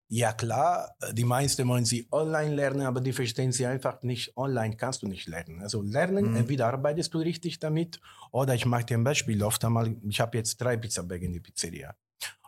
ja 0.09 0.31
klar, 0.33 0.95
die 1.13 1.25
meisten 1.25 1.67
wollen 1.67 1.85
sie 1.85 2.07
online 2.11 2.55
lernen, 2.55 2.81
aber 2.83 3.01
die 3.01 3.13
verstehen 3.13 3.51
sie 3.51 3.65
einfach 3.65 4.01
nicht. 4.03 4.35
Online 4.37 4.75
kannst 4.77 5.01
du 5.01 5.07
nicht 5.07 5.27
lernen. 5.27 5.61
Also 5.61 5.81
lernen, 5.81 6.31
Mhm. 6.31 6.35
entweder 6.37 6.67
arbeitest 6.67 7.13
du 7.13 7.19
richtig 7.19 7.59
damit 7.59 7.99
oder 8.31 8.55
ich 8.55 8.65
mache 8.65 8.85
dir 8.85 8.97
ein 8.97 9.03
Beispiel. 9.03 9.43
Oft 9.43 9.63
einmal, 9.65 9.95
ich 10.09 10.19
habe 10.19 10.37
jetzt 10.37 10.57
drei 10.61 10.77
Pizzabäcker 10.77 11.25
in 11.25 11.33
die 11.33 11.39
Pizzeria. 11.41 11.95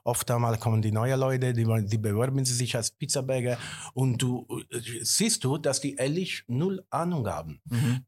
Oft 0.06 0.32
einmal 0.32 0.58
kommen 0.58 0.82
die 0.82 0.92
neuen 0.94 1.20
Leute, 1.20 1.54
die, 1.54 1.66
die 1.86 1.98
bewerben 1.98 2.46
sich 2.46 2.76
als 2.76 2.92
Pizzabäcker 2.92 3.58
und 3.94 4.22
du 4.22 4.48
äh, 4.72 4.80
siehst 5.04 5.44
du, 5.44 5.58
dass 5.58 5.82
die 5.82 5.96
ehrlich 5.96 6.44
null 6.48 6.84
Ahnung 6.90 7.28
haben 7.28 7.62
Mhm. 7.70 8.06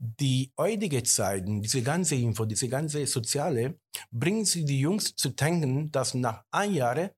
die 0.00 0.52
heutige 0.56 1.02
Zeiten, 1.02 1.60
diese 1.60 1.82
ganze 1.82 2.14
Info, 2.14 2.44
diese 2.44 2.68
ganze 2.68 3.06
Soziale, 3.06 3.78
bringen 4.12 4.44
sie 4.44 4.64
die 4.64 4.80
Jungs 4.80 5.14
zu 5.16 5.30
denken, 5.30 5.90
dass 5.90 6.14
nach 6.14 6.44
ein 6.52 6.72
Jahr 6.72 7.10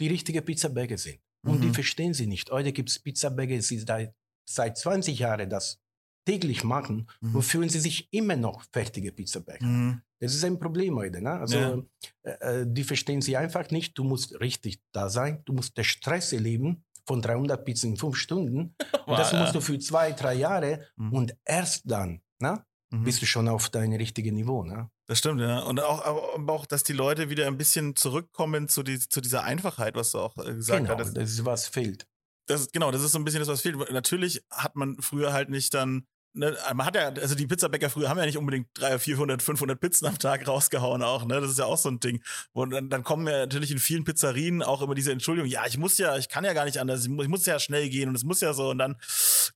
die 0.00 0.08
richtige 0.08 0.42
Pizzabäcker 0.42 0.98
sind. 0.98 1.20
Und 1.44 1.60
die 1.62 1.68
Mhm. 1.68 1.74
verstehen 1.74 2.12
sie 2.14 2.26
nicht. 2.26 2.50
Heute 2.50 2.72
gibt 2.72 2.90
es 2.90 2.98
Pizzabäcker, 2.98 3.56
die 3.56 3.78
seit, 3.78 4.14
seit 4.48 4.76
20 4.78 5.18
Jahren 5.20 5.48
das 5.48 5.78
täglich 6.26 6.64
machen 6.64 7.08
Mhm. 7.20 7.36
und 7.36 7.42
fühlen 7.42 7.68
sie 7.68 7.78
sich 7.78 8.08
immer 8.12 8.34
noch 8.36 8.64
fertige 8.72 9.12
Pizzabäcker. 9.12 9.64
Mhm. 9.64 10.02
Das 10.18 10.34
ist 10.34 10.44
ein 10.44 10.58
Problem 10.58 10.96
heute. 10.96 11.20
Ne? 11.22 11.30
Also, 11.30 11.56
Ja. 11.58 11.82
äh, 12.24 12.62
äh, 12.62 12.66
die 12.68 12.82
verstehen 12.82 13.20
sie 13.22 13.36
einfach 13.36 13.70
nicht. 13.70 13.96
Du 13.96 14.02
musst 14.02 14.40
richtig 14.40 14.80
da 14.92 15.08
sein. 15.08 15.42
Du 15.44 15.52
musst 15.52 15.76
den 15.76 15.84
Stress 15.84 16.32
erleben 16.32 16.84
von 17.06 17.22
300 17.22 17.64
Pizzen 17.64 17.92
in 17.92 17.96
fünf 17.96 18.16
Stunden. 18.16 18.74
Und 19.06 19.18
das 19.18 19.30
Ja. 19.32 19.40
musst 19.40 19.54
du 19.54 19.60
für 19.60 19.78
zwei, 19.78 20.10
drei 20.12 20.34
Jahre. 20.34 20.88
Mhm. 20.96 21.12
Und 21.12 21.36
erst 21.44 21.82
dann 21.88 22.20
ne, 22.40 22.64
Mhm. 23.00 23.04
bist 23.04 23.22
du 23.22 23.26
schon 23.26 23.48
auf 23.48 23.68
deinem 23.68 23.94
richtigen 23.94 24.34
Niveau. 24.34 24.62
Ne? 24.64 24.90
Das 25.06 25.18
stimmt, 25.18 25.40
ja. 25.40 25.60
Und 25.60 25.80
auch, 25.80 26.04
auch, 26.48 26.66
dass 26.66 26.82
die 26.82 26.92
Leute 26.92 27.30
wieder 27.30 27.46
ein 27.46 27.56
bisschen 27.58 27.96
zurückkommen 27.96 28.68
zu, 28.68 28.82
die, 28.82 28.98
zu 28.98 29.20
dieser 29.20 29.44
Einfachheit, 29.44 29.94
was 29.94 30.12
du 30.12 30.18
auch 30.18 30.36
äh, 30.38 30.54
gesagt 30.54 30.82
Genau, 30.84 30.94
hattest. 30.94 31.16
das 31.16 31.30
ist 31.30 31.44
was 31.44 31.66
fehlt. 31.68 32.06
Das, 32.46 32.70
genau, 32.70 32.90
das 32.90 33.02
ist 33.02 33.12
so 33.12 33.18
ein 33.18 33.24
bisschen 33.24 33.40
das, 33.40 33.48
was 33.48 33.60
fehlt. 33.62 33.76
Natürlich 33.92 34.44
hat 34.50 34.76
man 34.76 34.96
früher 35.00 35.32
halt 35.32 35.48
nicht 35.48 35.74
dann, 35.74 36.06
ne, 36.36 36.56
man 36.74 36.86
hat 36.86 36.94
ja, 36.94 37.08
also 37.08 37.34
die 37.34 37.46
Pizzabäcker 37.46 37.90
früher 37.90 38.08
haben 38.08 38.18
ja 38.18 38.26
nicht 38.26 38.38
unbedingt 38.38 38.68
300, 38.74 39.00
400, 39.02 39.42
500 39.42 39.80
Pizzen 39.80 40.06
am 40.06 40.18
Tag 40.18 40.46
rausgehauen 40.46 41.02
auch, 41.02 41.24
ne? 41.24 41.40
Das 41.40 41.50
ist 41.50 41.58
ja 41.58 41.64
auch 41.64 41.78
so 41.78 41.88
ein 41.88 41.98
Ding. 42.00 42.22
Und 42.52 42.70
dann, 42.70 42.88
dann 42.90 43.02
kommen 43.02 43.26
ja 43.26 43.38
natürlich 43.40 43.70
in 43.70 43.78
vielen 43.78 44.04
Pizzerien 44.04 44.62
auch 44.62 44.82
immer 44.82 44.94
diese 44.94 45.12
Entschuldigung, 45.12 45.50
ja, 45.50 45.66
ich 45.66 45.78
muss 45.78 45.98
ja, 45.98 46.16
ich 46.16 46.28
kann 46.28 46.44
ja 46.44 46.52
gar 46.52 46.64
nicht 46.64 46.78
anders, 46.78 47.02
ich 47.02 47.08
muss, 47.08 47.24
ich 47.24 47.30
muss 47.30 47.46
ja 47.46 47.58
schnell 47.58 47.88
gehen 47.88 48.08
und 48.08 48.14
es 48.14 48.24
muss 48.24 48.40
ja 48.40 48.52
so. 48.52 48.70
Und 48.70 48.78
dann 48.78 48.96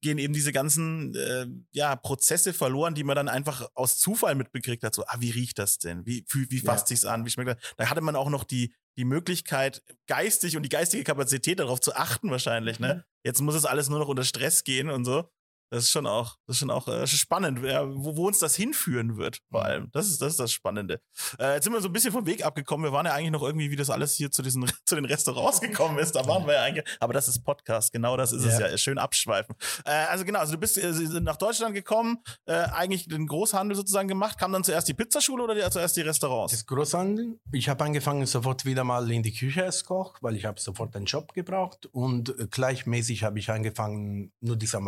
gehen 0.00 0.18
eben 0.18 0.32
diese 0.32 0.52
ganzen, 0.52 1.14
äh, 1.14 1.46
ja, 1.72 1.94
Prozesse 1.96 2.52
verloren, 2.52 2.94
die 2.94 3.04
man 3.04 3.16
dann 3.16 3.28
einfach 3.28 3.68
aus 3.74 3.98
Zufall 3.98 4.34
mitbekriegt 4.34 4.82
hat. 4.82 4.94
So, 4.94 5.04
ah, 5.06 5.16
wie 5.20 5.30
riecht 5.30 5.58
das 5.58 5.78
denn? 5.78 6.06
Wie, 6.06 6.24
wie, 6.30 6.50
wie 6.50 6.60
fasst 6.60 6.84
Ja. 6.90 6.96
sich's 6.96 7.04
an? 7.04 7.24
Wie 7.26 7.30
schmeckt 7.30 7.50
das? 7.50 7.56
Da 7.76 7.90
hatte 7.90 8.00
man 8.00 8.16
auch 8.16 8.30
noch 8.30 8.44
die, 8.44 8.74
die 8.96 9.04
Möglichkeit, 9.04 9.82
geistig 10.06 10.56
und 10.56 10.62
die 10.62 10.68
geistige 10.68 11.04
Kapazität 11.04 11.58
darauf 11.60 11.80
zu 11.80 11.94
achten 11.94 12.30
wahrscheinlich, 12.30 12.80
ne? 12.80 13.04
Jetzt 13.22 13.40
muss 13.40 13.54
es 13.54 13.64
alles 13.64 13.88
nur 13.88 13.98
noch 13.98 14.08
unter 14.08 14.24
Stress 14.24 14.64
gehen 14.64 14.90
und 14.90 15.04
so. 15.04 15.30
Das 15.70 15.84
ist 15.84 15.90
schon 15.90 16.06
auch, 16.06 16.36
das 16.46 16.56
ist 16.56 16.60
schon 16.60 16.70
auch 16.70 16.88
äh, 16.88 17.06
spannend, 17.06 17.64
ja, 17.64 17.86
wo, 17.86 18.16
wo 18.16 18.26
uns 18.26 18.40
das 18.40 18.56
hinführen 18.56 19.16
wird, 19.16 19.38
vor 19.50 19.64
allem. 19.64 19.88
Das 19.92 20.06
ist, 20.06 20.20
das 20.20 20.32
ist 20.32 20.40
das 20.40 20.52
Spannende. 20.52 21.00
Äh, 21.38 21.54
jetzt 21.54 21.64
sind 21.64 21.72
wir 21.72 21.80
so 21.80 21.88
ein 21.88 21.92
bisschen 21.92 22.10
vom 22.12 22.26
Weg 22.26 22.44
abgekommen. 22.44 22.84
Wir 22.84 22.92
waren 22.92 23.06
ja 23.06 23.12
eigentlich 23.12 23.30
noch 23.30 23.42
irgendwie, 23.42 23.70
wie 23.70 23.76
das 23.76 23.88
alles 23.88 24.14
hier 24.14 24.32
zu 24.32 24.42
diesen, 24.42 24.64
zu 24.84 24.96
den 24.96 25.04
Restaurants 25.04 25.60
gekommen 25.60 25.98
ist. 25.98 26.16
Da 26.16 26.26
waren 26.26 26.44
wir 26.46 26.54
ja 26.54 26.62
eigentlich, 26.62 26.84
aber 26.98 27.12
das 27.12 27.28
ist 27.28 27.44
Podcast, 27.44 27.92
genau 27.92 28.16
das 28.16 28.32
ist 28.32 28.44
es 28.44 28.58
Ja. 28.58 28.68
ja. 28.68 28.78
Schön 28.78 28.98
abschweifen. 28.98 29.54
Äh, 29.84 29.92
also 29.92 30.24
genau, 30.24 30.40
also 30.40 30.52
du 30.52 30.58
bist 30.58 30.76
äh, 30.76 30.92
nach 31.20 31.36
Deutschland 31.36 31.74
gekommen, 31.74 32.18
äh, 32.46 32.54
eigentlich 32.54 33.06
den 33.06 33.26
Großhandel 33.26 33.76
sozusagen 33.76 34.08
gemacht. 34.08 34.38
Kam 34.38 34.52
dann 34.52 34.64
zuerst 34.64 34.88
die 34.88 34.94
Pizzaschule 34.94 35.44
oder 35.44 35.54
die, 35.54 35.70
zuerst 35.70 35.96
die 35.96 36.02
Restaurants? 36.02 36.52
Das 36.52 36.66
Großhandel. 36.66 37.38
Ich 37.52 37.68
habe 37.68 37.84
angefangen 37.84 38.26
sofort 38.26 38.64
wieder 38.64 38.82
mal 38.82 39.08
in 39.10 39.22
die 39.22 39.32
Küche 39.32 39.64
als 39.64 39.84
Koch, 39.84 40.16
weil 40.20 40.34
ich 40.34 40.44
habe 40.44 40.60
sofort 40.60 40.96
einen 40.96 41.06
Job 41.06 41.32
gebraucht 41.32 41.86
und 41.86 42.30
äh, 42.38 42.48
gleichmäßig 42.50 43.22
habe 43.22 43.38
ich 43.38 43.50
angefangen, 43.50 44.32
nur 44.40 44.56
diese 44.56 44.80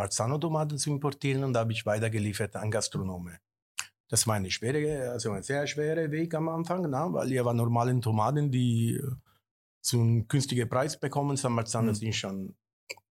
Marzano-Tomaten 0.73 0.77
zu 0.77 0.89
importieren 0.89 1.43
und 1.43 1.53
da 1.53 1.61
habe 1.61 1.71
ich 1.71 1.85
weitergeliefert 1.85 2.55
an 2.55 2.71
Gastronome. 2.71 3.39
Das 4.09 4.27
war 4.27 4.35
eine 4.35 4.51
schwere, 4.51 5.11
also 5.11 5.31
ein 5.31 5.43
sehr 5.43 5.65
schwerer 5.65 6.11
Weg 6.11 6.33
am 6.35 6.49
Anfang, 6.49 6.89
na, 6.89 7.11
weil 7.11 7.31
ihr 7.31 7.43
war 7.45 7.53
normalen 7.53 8.01
Tomaten, 8.01 8.51
die 8.51 8.95
äh, 8.95 9.11
zu 9.81 9.99
einem 9.99 10.27
günstigen 10.27 10.69
Preis 10.69 10.99
bekommen. 10.99 11.37
San 11.37 11.53
Marzano 11.53 11.91
Mhm. 11.91 11.95
sind 11.95 12.15
schon 12.15 12.55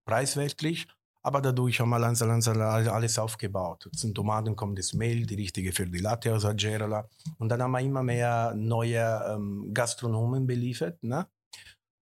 preiswertlich. 0.04 0.86
Aber 1.24 1.40
dadurch 1.40 1.78
haben 1.78 1.90
wir 1.90 2.00
langsam, 2.00 2.28
langsam 2.28 2.60
alles 2.60 3.16
aufgebaut. 3.16 3.88
Zum 3.94 4.12
Tomaten 4.12 4.56
kommt 4.56 4.76
das 4.78 4.92
Mehl, 4.92 5.24
die 5.24 5.36
richtige 5.36 5.70
für 5.72 5.86
die 5.86 6.00
Latte 6.00 6.34
aus 6.34 6.44
Algerla. 6.44 7.08
Und 7.38 7.48
dann 7.48 7.62
haben 7.62 7.70
wir 7.70 7.80
immer 7.80 8.02
mehr 8.02 8.54
neue 8.56 9.22
ähm, 9.28 9.70
Gastronomen 9.72 10.46
beliefert. 10.48 11.00
Ne? 11.04 11.28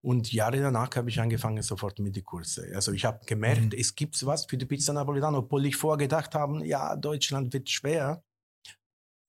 Und 0.07 0.33
Jahre 0.33 0.61
danach 0.61 0.95
habe 0.95 1.09
ich 1.11 1.19
angefangen 1.19 1.61
sofort 1.65 1.99
mit 1.99 2.15
den 2.15 2.25
Kurse. 2.25 2.71
Also 2.77 2.93
ich 2.93 3.05
habe 3.05 3.19
gemerkt, 3.27 3.73
Mhm. 3.73 3.79
es 3.81 3.93
gibt 3.93 4.25
was 4.25 4.47
für 4.47 4.57
die 4.57 4.65
Pizza 4.65 4.93
Napolitano, 4.93 5.39
obwohl 5.39 5.67
ich 5.67 5.75
vorgedacht 5.75 6.33
habe, 6.37 6.65
ja, 6.65 6.95
Deutschland 6.95 7.53
wird 7.53 7.69
schwer. 7.69 8.23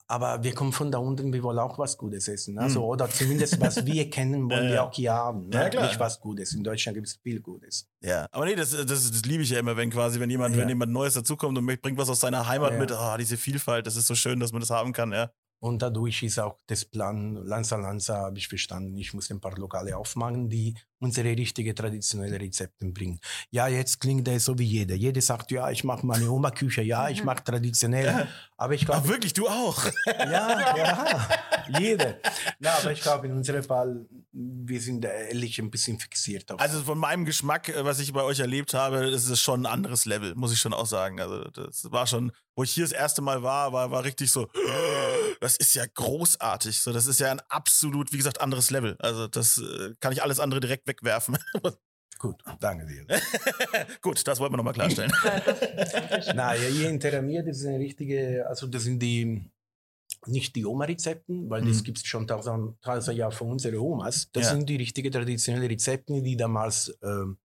Aber 0.10 0.42
wir 0.44 0.54
kommen 0.54 0.72
von 0.72 0.90
da 0.92 1.00
unten, 1.00 1.34
wir 1.34 1.44
wollen 1.44 1.60
auch 1.60 1.78
was 1.80 1.98
Gutes 1.98 2.28
essen. 2.30 2.58
Also, 2.60 2.80
Mm. 2.82 2.84
Oder 2.92 3.10
zumindest 3.10 3.60
was 3.60 3.76
wir 3.86 4.10
kennen, 4.10 4.50
wollen 4.50 4.66
Ja, 4.66 4.70
wir 4.72 4.84
auch 4.84 4.94
hier 4.94 5.14
haben. 5.14 5.50
Ne? 5.50 5.56
Ja, 5.56 5.70
klar. 5.70 5.88
Nicht 5.88 6.00
was 6.00 6.20
Gutes. 6.22 6.54
In 6.54 6.64
Deutschland 6.64 6.96
gibt 6.96 7.08
es 7.08 7.16
viel 7.24 7.42
Gutes. 7.42 7.88
Ja, 8.02 8.26
aber 8.32 8.46
nee, 8.46 8.56
das, 8.56 8.70
das, 8.72 8.86
das 8.88 9.22
liebe 9.26 9.44
ich 9.44 9.50
ja 9.50 9.60
immer, 9.60 9.76
wenn 9.76 9.90
quasi, 9.90 10.20
wenn 10.20 10.30
jemand, 10.30 10.56
Ja. 10.56 10.62
wenn 10.62 10.70
jemand 10.70 10.94
Neues 10.94 11.16
dazukommt 11.16 11.58
und 11.58 11.66
bringt 11.82 11.98
was 11.98 12.08
aus 12.10 12.22
seiner 12.22 12.48
Heimat 12.48 12.74
Ja. 12.74 12.80
mit, 12.80 12.92
ah, 12.92 13.18
diese 13.18 13.36
Vielfalt, 13.36 13.86
das 13.86 13.98
ist 13.98 14.08
so 14.08 14.16
schön, 14.16 14.40
dass 14.40 14.52
man 14.54 14.62
das 14.62 14.70
haben 14.70 14.94
kann, 14.94 15.12
ja. 15.12 15.30
Und 15.60 15.82
dadurch 15.82 16.22
ist 16.24 16.40
auch 16.40 16.60
das 16.68 16.86
Plan 16.86 17.36
Lanza 17.36 17.78
Lanza, 17.78 18.18
habe 18.18 18.38
ich 18.38 18.48
verstanden. 18.48 18.96
Ich 18.98 19.14
muss 19.14 19.32
ein 19.32 19.40
paar 19.40 19.58
Lokale 19.58 19.98
aufmachen, 19.98 20.50
die 20.50 20.76
unsere 21.00 21.30
richtige 21.30 21.76
traditionelle 21.76 22.40
Rezepte 22.40 22.86
bringen. 22.88 23.20
Ja, 23.52 23.68
jetzt 23.68 24.00
klingt 24.00 24.28
das 24.28 24.46
so 24.46 24.58
wie 24.58 24.66
jeder. 24.66 24.96
Jeder 24.96 25.22
sagt, 25.22 25.52
ja, 25.52 25.70
ich 25.70 25.84
mache 25.84 26.06
meine 26.06 26.30
Oma-Küche, 26.30 26.82
ja, 26.82 27.10
ich 27.10 27.24
mache 27.24 27.44
traditionell. 27.44 28.28
Aber 28.58 28.74
ich 28.74 28.86
glaube, 28.86 29.08
wirklich, 29.08 29.34
du 29.34 29.48
auch. 29.48 29.86
ja, 30.08 30.76
ja, 30.78 31.30
jeder. 31.80 32.16
Na, 32.60 32.72
aber 32.78 32.92
ich 32.92 33.02
glaube, 33.02 33.28
in 33.28 33.34
unserem 33.34 33.64
Fall, 33.64 34.06
wir 34.32 34.82
sind 34.82 35.06
ehrlich 35.06 35.60
ein 35.60 35.70
bisschen 35.70 36.00
fixiert 36.00 36.52
auf. 36.52 36.60
Also 36.60 36.82
von 36.82 36.98
meinem 36.98 37.26
Geschmack, 37.26 37.70
äh, 37.70 37.86
was 37.86 38.00
ich 38.00 38.14
bei 38.14 38.24
euch 38.24 38.40
erlebt 38.40 38.74
habe, 38.74 39.06
ist 39.08 39.30
es 39.30 39.40
schon 39.40 39.62
ein 39.62 39.72
anderes 39.72 40.06
Level, 40.06 40.34
muss 40.36 40.52
ich 40.52 40.60
schon 40.60 40.74
auch 40.74 40.86
sagen. 40.86 41.20
Also 41.20 41.44
das 41.46 41.92
war 41.92 42.08
schon, 42.08 42.32
wo 42.56 42.64
ich 42.64 42.72
hier 42.72 42.84
das 42.84 42.92
erste 42.92 43.22
Mal 43.22 43.44
war, 43.44 43.74
war, 43.74 43.92
war 43.92 44.04
richtig 44.04 44.32
so, 44.32 44.48
das 45.42 45.58
ist 45.58 45.76
ja 45.76 45.86
großartig. 45.86 46.80
So, 46.80 46.92
das 46.92 47.06
ist 47.06 47.20
ja 47.20 47.32
ein 47.32 47.42
absolut, 47.50 48.12
wie 48.12 48.18
gesagt, 48.18 48.42
anderes 48.42 48.72
Level. 48.72 48.96
Also 49.00 49.28
das 49.28 49.60
äh, 49.60 49.94
kann 50.00 50.14
ich 50.14 50.24
alles 50.24 50.40
andere 50.40 50.60
direkt 50.60 50.87
wegwerfen. 50.88 51.38
Gut, 52.20 52.44
danke 52.60 52.86
dir. 52.88 53.06
Gut, 54.02 54.28
das 54.28 54.40
wollten 54.40 54.54
wir 54.54 54.58
nochmal 54.58 54.74
klarstellen. 54.74 55.12
Das, 55.22 56.28
ja, 56.34 56.52
hier 56.54 56.90
in 56.90 57.00
Terramir, 57.00 57.44
das 57.44 57.58
ist 57.60 57.68
eine 57.68 57.78
richtige, 57.80 58.44
also 58.48 58.66
das 58.66 58.84
sind 58.86 59.00
die, 59.00 59.52
nicht 60.26 60.56
die 60.56 60.66
Oma-Rezepten, 60.66 61.48
weil 61.50 61.64
das 61.64 61.78
Mhm. 61.78 61.84
gibt 61.84 61.98
es 62.00 62.06
schon 62.08 62.26
tausend, 62.26 62.82
tausend 62.82 63.18
Jahre 63.18 63.32
von 63.34 63.52
unseren 63.52 63.76
Omas. 63.78 64.30
Das 64.32 64.46
Ja. 64.46 64.50
sind 64.56 64.68
die 64.68 64.78
richtigen 64.78 65.12
traditionellen 65.12 65.68
Rezepte, 65.70 66.22
die 66.24 66.36
damals 66.36 66.98
ähm, 67.04 67.38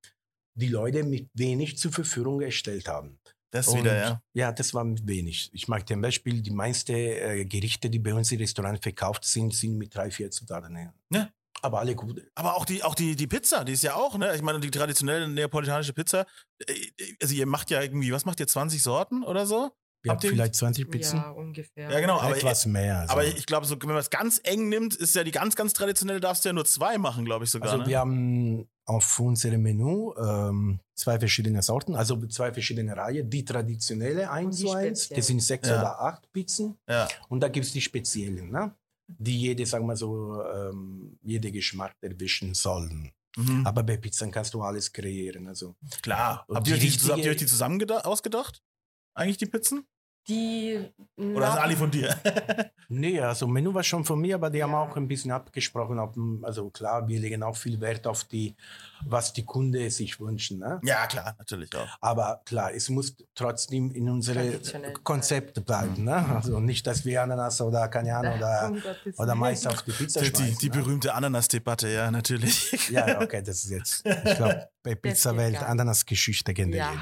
die 0.54 0.68
Leute 0.68 1.02
mit 1.04 1.28
wenig 1.34 1.76
zur 1.76 1.92
Verfügung 1.92 2.38
gestellt 2.38 2.88
haben. 2.88 3.18
Das 3.50 3.68
Und 3.68 3.80
wieder, 3.80 3.94
ja. 3.98 4.22
Ja, 4.32 4.52
das 4.52 4.72
war 4.72 4.84
mit 4.84 5.06
wenig. 5.06 5.50
Ich 5.52 5.68
mag 5.68 5.86
zum 5.86 6.00
Beispiel, 6.00 6.40
die 6.40 6.50
meisten 6.50 6.92
äh, 6.96 7.44
Gerichte, 7.44 7.90
die 7.90 7.98
bei 7.98 8.14
uns 8.14 8.32
im 8.32 8.38
Restaurant 8.38 8.82
verkauft 8.82 9.24
sind, 9.26 9.52
sind 9.54 9.76
mit 9.76 9.94
drei, 9.94 10.10
vier 10.10 10.30
Zutaten. 10.30 10.74
Ja. 11.12 11.30
Aber 11.60 11.80
alle 11.80 11.94
gut. 11.94 12.22
Aber 12.34 12.56
auch 12.56 12.64
die, 12.64 12.82
auch 12.82 12.94
die, 12.94 13.14
die 13.14 13.26
Pizza, 13.26 13.64
die 13.64 13.72
ist 13.72 13.82
ja 13.82 13.94
auch, 13.94 14.16
ne? 14.18 14.34
Ich 14.34 14.42
meine, 14.42 14.58
die 14.58 14.70
traditionelle 14.70 15.28
neapolitanische 15.28 15.92
Pizza, 15.92 16.26
äh, 16.66 16.74
also 17.20 17.34
ihr 17.34 17.46
macht 17.46 17.70
ja 17.70 17.80
irgendwie, 17.82 18.12
was 18.12 18.24
macht 18.24 18.40
ihr, 18.40 18.46
20 18.48 18.82
Sorten 18.82 19.22
oder 19.22 19.46
so? 19.46 19.70
Wir 20.02 20.10
Habt 20.10 20.24
haben 20.24 20.30
vielleicht 20.30 20.56
20 20.56 20.90
Pizzen. 20.90 21.18
Ja, 21.18 21.30
ungefähr. 21.30 21.88
Ja, 21.88 22.00
genau, 22.00 22.18
aber, 22.18 22.36
Etwas 22.36 22.66
mehr. 22.66 23.00
Also. 23.00 23.12
aber 23.12 23.24
ich 23.24 23.46
glaube, 23.46 23.66
so, 23.66 23.80
wenn 23.80 23.88
man 23.88 23.98
es 23.98 24.10
ganz 24.10 24.40
eng 24.42 24.68
nimmt, 24.68 24.96
ist 24.96 25.14
ja 25.14 25.22
die 25.22 25.30
ganz, 25.30 25.54
ganz 25.54 25.74
traditionelle, 25.74 26.18
darfst 26.18 26.44
du 26.44 26.48
ja 26.48 26.52
nur 26.52 26.64
zwei 26.64 26.98
machen, 26.98 27.24
glaube 27.24 27.44
ich 27.44 27.52
sogar. 27.52 27.70
Also 27.70 27.84
ne? 27.84 27.88
wir 27.88 27.98
haben 28.00 28.68
auf 28.84 29.20
unserem 29.20 29.62
Menü 29.62 30.10
ähm, 30.18 30.80
zwei 30.96 31.20
verschiedene 31.20 31.62
Sorten, 31.62 31.94
also 31.94 32.16
zwei 32.26 32.52
verschiedene 32.52 32.96
Reihen. 32.96 33.30
Die 33.30 33.44
traditionelle 33.44 34.28
1 34.28 34.56
die 34.56 34.64
zu 34.64 34.72
1, 34.72 34.98
speziellen. 35.04 35.18
das 35.20 35.26
sind 35.28 35.40
sechs 35.40 35.68
Ja. 35.68 35.78
oder 35.78 36.00
acht 36.00 36.32
Pizzen. 36.32 36.78
ja. 36.88 37.06
Und 37.28 37.40
da 37.40 37.46
gibt 37.48 37.66
es 37.66 37.72
die 37.72 37.80
speziellen, 37.80 38.50
ne? 38.50 38.74
Die 39.18 39.38
jede, 39.40 39.66
sagen 39.66 39.86
wir 39.86 39.96
so, 39.96 40.42
ähm, 40.44 41.18
jede 41.22 41.50
Geschmack 41.52 41.94
erwischen 42.00 42.54
sollen. 42.54 43.12
Mhm. 43.36 43.66
Aber 43.66 43.82
bei 43.82 43.96
Pizzen 43.96 44.30
kannst 44.30 44.52
du 44.54 44.62
alles 44.62 44.92
kreieren. 44.92 45.48
Also 45.48 45.74
Klar. 46.02 46.46
Habt 46.52 46.68
ihr, 46.68 46.74
euch 46.74 46.80
die, 46.80 46.86
richtige- 46.86 47.12
habt 47.12 47.24
ihr 47.24 47.30
euch 47.30 47.36
die 47.38 47.46
zusammen 47.46 47.80
geda- 47.80 48.02
ausgedacht? 48.04 48.62
Eigentlich 49.14 49.38
die 49.38 49.46
Pizzen? 49.46 49.86
Die. 50.28 50.92
Oder 51.16 51.48
ist 51.48 51.58
Ali 51.58 51.76
von 51.76 51.90
dir? 51.90 52.14
Nee, 52.94 53.18
also 53.20 53.46
Menü 53.46 53.72
war 53.72 53.82
schon 53.82 54.04
von 54.04 54.20
mir, 54.20 54.34
aber 54.34 54.50
die 54.50 54.62
haben 54.62 54.74
auch 54.74 54.94
ein 54.96 55.08
bisschen 55.08 55.30
abgesprochen. 55.30 55.98
Ob, 55.98 56.14
also 56.42 56.68
klar, 56.68 57.08
wir 57.08 57.18
legen 57.18 57.42
auch 57.42 57.56
viel 57.56 57.80
Wert 57.80 58.06
auf 58.06 58.24
die, 58.24 58.54
was 59.06 59.32
die 59.32 59.46
Kunden 59.46 59.88
sich 59.88 60.20
wünschen. 60.20 60.58
Ne? 60.58 60.78
ja, 60.84 61.06
klar, 61.06 61.34
natürlich 61.38 61.74
auch. 61.74 61.88
Aber 62.02 62.42
klar, 62.44 62.74
es 62.74 62.90
muss 62.90 63.16
trotzdem 63.34 63.90
in 63.92 64.10
unserem 64.10 64.60
Konzept 65.02 65.64
bleiben. 65.64 66.04
Ne? 66.04 66.14
Also 66.14 66.60
nicht, 66.60 66.86
dass 66.86 67.02
wir 67.06 67.22
Ananas 67.22 67.62
oder 67.62 67.90
Ahnung 67.94 68.34
oder, 68.36 68.68
Um 68.68 68.82
Gottes 68.82 69.18
oder. 69.18 69.34
Mais 69.36 69.66
auf 69.66 69.82
die 69.82 69.92
Pizza 69.92 70.20
Die, 70.20 70.30
die, 70.30 70.36
schmeißen. 70.36 70.58
die 70.58 70.68
ne? 70.68 70.72
berühmte 70.74 71.14
Ananas-Debatte, 71.14 71.88
ja, 71.88 72.10
natürlich. 72.10 72.90
Ja, 72.90 73.08
ja, 73.08 73.20
okay, 73.22 73.42
das 73.42 73.64
ist 73.64 73.70
jetzt, 73.70 74.06
ich 74.06 74.36
glaube, 74.36 74.68
bei 74.82 74.94
Pizza-Welt. 74.94 75.62
Ananas-Geschichte 75.62 76.52
kennt 76.52 76.74
ja. 76.74 76.92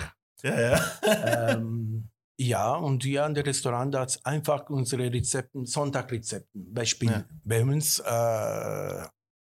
Ja. 0.43 0.53
jeder. 0.53 0.57
ja, 0.57 0.71
ja. 0.71 1.51
ähm, 1.51 2.09
ja, 2.41 2.75
und 2.75 3.03
hier 3.05 3.25
an 3.25 3.35
der 3.35 3.45
Restaurant 3.45 3.95
hat 3.95 4.09
es 4.11 4.25
einfach 4.25 4.71
unsere 4.71 5.13
Rezepten, 5.13 5.67
Sonntagrezepten. 5.67 6.73
Beispiel 6.73 7.11
Ja. 7.11 7.25
bei 7.45 7.63
uns 7.63 7.99
äh, 7.99 9.07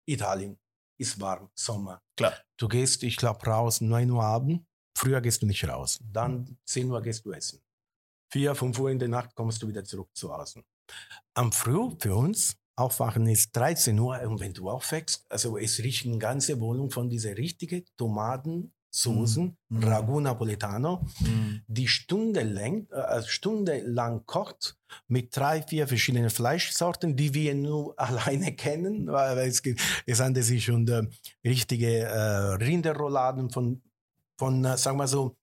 Italien 0.06 0.58
ist 0.98 1.20
warm, 1.20 1.48
Sommer. 1.54 2.00
Klar. 2.16 2.34
Du 2.56 2.66
gehst, 2.66 3.02
ich 3.04 3.16
glaube, 3.16 3.44
raus 3.46 3.80
9 3.80 4.10
Uhr 4.10 4.22
Abend. 4.24 4.66
Früher 4.98 5.20
gehst 5.20 5.42
du 5.42 5.46
nicht 5.46 5.66
raus. 5.68 6.00
Dann 6.12 6.58
10 6.66 6.90
Uhr 6.90 7.00
gehst 7.00 7.24
du 7.24 7.32
essen. 7.32 7.60
4, 8.32 8.54
5 8.54 8.78
Uhr 8.78 8.90
in 8.90 8.98
der 8.98 9.08
Nacht 9.08 9.34
kommst 9.34 9.62
du 9.62 9.68
wieder 9.68 9.84
zurück 9.84 10.10
zu 10.14 10.32
Hause. 10.34 10.62
Am 11.34 11.52
Früh 11.52 11.90
für 12.00 12.14
uns 12.16 12.56
aufwachen 12.76 13.26
ist 13.28 13.54
13 13.56 13.98
Uhr 13.98 14.20
und 14.22 14.40
wenn 14.40 14.54
du 14.54 14.68
aufwächst, 14.68 15.24
also 15.28 15.56
es 15.56 15.78
riecht 15.78 16.06
eine 16.06 16.18
ganze 16.18 16.58
Wohnung 16.60 16.90
von 16.90 17.08
dieser 17.08 17.36
richtigen 17.36 17.84
Tomaten, 17.96 18.72
Soßen, 18.94 19.56
Mhm. 19.70 19.84
Ragu 19.84 20.20
Napoletano, 20.20 21.06
Mhm. 21.20 21.62
die 21.66 21.88
stundenlang, 21.88 22.86
äh, 22.90 23.22
stundenlang 23.22 24.26
kocht 24.26 24.76
mit 25.08 25.34
drei, 25.34 25.62
vier 25.62 25.88
verschiedenen 25.88 26.28
Fleischsorten, 26.28 27.16
die 27.16 27.32
wir 27.32 27.54
nur 27.54 27.94
alleine 28.46 28.54
kennen. 28.54 29.06
Weil 29.06 29.38
es, 29.48 29.62
es 30.06 30.20
handelt 30.20 30.44
sich 30.44 30.70
um 30.70 30.86
äh, 30.88 31.02
richtige 31.42 32.00
äh, 32.00 32.54
Rinderrouladen 32.62 33.50
von, 33.50 33.80
von 34.38 34.62
äh, 34.64 34.76
sagen 34.76 34.98
wir 34.98 35.08
so, 35.08 35.36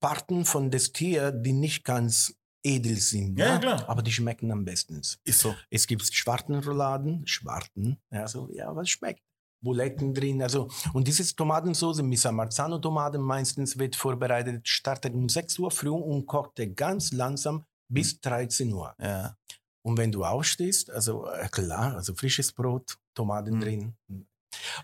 Parten 0.00 0.44
von 0.44 0.70
des 0.70 0.92
Tier, 0.92 1.32
die 1.32 1.52
nicht 1.52 1.84
ganz 1.84 2.34
edel 2.62 2.96
sind. 2.96 3.38
Ja, 3.38 3.60
ja. 3.60 3.88
Aber 3.88 4.02
die 4.02 4.12
schmecken 4.12 4.52
am 4.52 4.64
besten. 4.64 5.00
Ist 5.24 5.40
so. 5.40 5.54
Es 5.70 5.86
gibt 5.88 6.02
schwarzen 6.14 6.54
Rouladen, 6.56 7.26
schwarzen, 7.26 7.98
also 8.10 8.48
ja, 8.52 8.74
was 8.74 8.88
schmeckt. 8.90 9.22
Buletten 9.60 10.14
drin, 10.14 10.42
also 10.42 10.68
und 10.92 11.06
diese 11.08 11.24
Tomatensauce 11.34 12.02
mit 12.02 12.24
Marzano-Tomaten 12.24 13.20
meistens 13.20 13.78
wird 13.78 13.96
vorbereitet, 13.96 14.66
startet 14.68 15.14
um 15.14 15.28
6 15.28 15.58
Uhr 15.58 15.70
früh 15.70 15.90
und 15.90 16.26
kocht 16.26 16.60
ganz 16.76 17.12
langsam 17.12 17.64
bis 17.88 18.20
13 18.20 18.72
Uhr. 18.72 18.94
Ja. 19.00 19.34
Und 19.82 19.96
wenn 19.96 20.12
du 20.12 20.24
aufstehst, 20.24 20.90
also 20.90 21.26
äh, 21.26 21.48
klar, 21.48 21.96
also 21.96 22.14
frisches 22.14 22.52
Brot, 22.52 22.96
Tomaten 23.14 23.54
Mhm. 23.54 23.60
drin. 23.60 23.94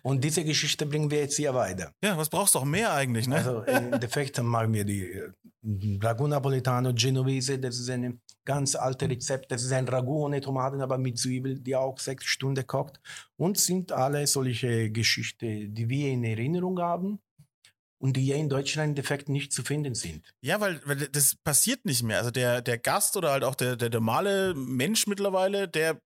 Und 0.02 0.22
diese 0.24 0.44
Geschichte 0.44 0.86
bringen 0.86 1.10
wir 1.10 1.18
jetzt 1.18 1.36
hier 1.36 1.54
weiter. 1.54 1.92
Ja, 2.02 2.16
was 2.16 2.28
brauchst 2.28 2.54
du 2.54 2.60
auch 2.60 2.64
mehr 2.64 2.92
eigentlich, 2.92 3.26
ne? 3.26 3.36
Also 3.36 3.62
im 3.62 3.92
Endeffekt 3.92 4.42
machen 4.42 4.72
wir 4.72 4.84
die 4.84 5.02
äh, 5.02 5.32
Ragu 6.02 6.26
Napoletano 6.26 6.92
Genovese, 6.92 7.58
das 7.58 7.78
ist 7.78 7.88
ein 7.88 8.20
ganz 8.44 8.74
altes 8.74 9.08
Rezept. 9.08 9.50
Das 9.50 9.62
ist 9.62 9.72
ein 9.72 9.88
Ragu 9.88 10.24
ohne 10.24 10.40
Tomaten, 10.40 10.80
aber 10.80 10.98
mit 10.98 11.18
Zwiebel, 11.18 11.58
die 11.58 11.74
auch 11.74 11.98
sechs 11.98 12.26
Stunden 12.26 12.66
kocht. 12.66 13.00
Und 13.36 13.58
sind 13.58 13.92
alle 13.92 14.26
solche 14.26 14.90
Geschichten, 14.90 15.74
die 15.74 15.88
wir 15.88 16.10
in 16.10 16.24
Erinnerung 16.24 16.78
haben 16.80 17.18
und 17.98 18.16
die 18.16 18.22
hier 18.22 18.36
in 18.36 18.48
Deutschland 18.48 18.84
im 18.84 18.90
Endeffekt 18.90 19.28
nicht 19.28 19.52
zu 19.52 19.62
finden 19.62 19.94
sind. 19.94 20.34
Ja, 20.42 20.60
weil, 20.60 20.80
weil 20.84 21.08
das 21.08 21.36
passiert 21.36 21.84
nicht 21.86 22.02
mehr. 22.02 22.18
Also 22.18 22.30
der, 22.30 22.60
der 22.60 22.78
Gast 22.78 23.16
oder 23.16 23.32
halt 23.32 23.44
auch 23.44 23.54
der, 23.54 23.76
der 23.76 23.90
normale 23.90 24.54
Mensch 24.54 25.06
mittlerweile, 25.06 25.68
der 25.68 25.92
äh, 25.92 25.96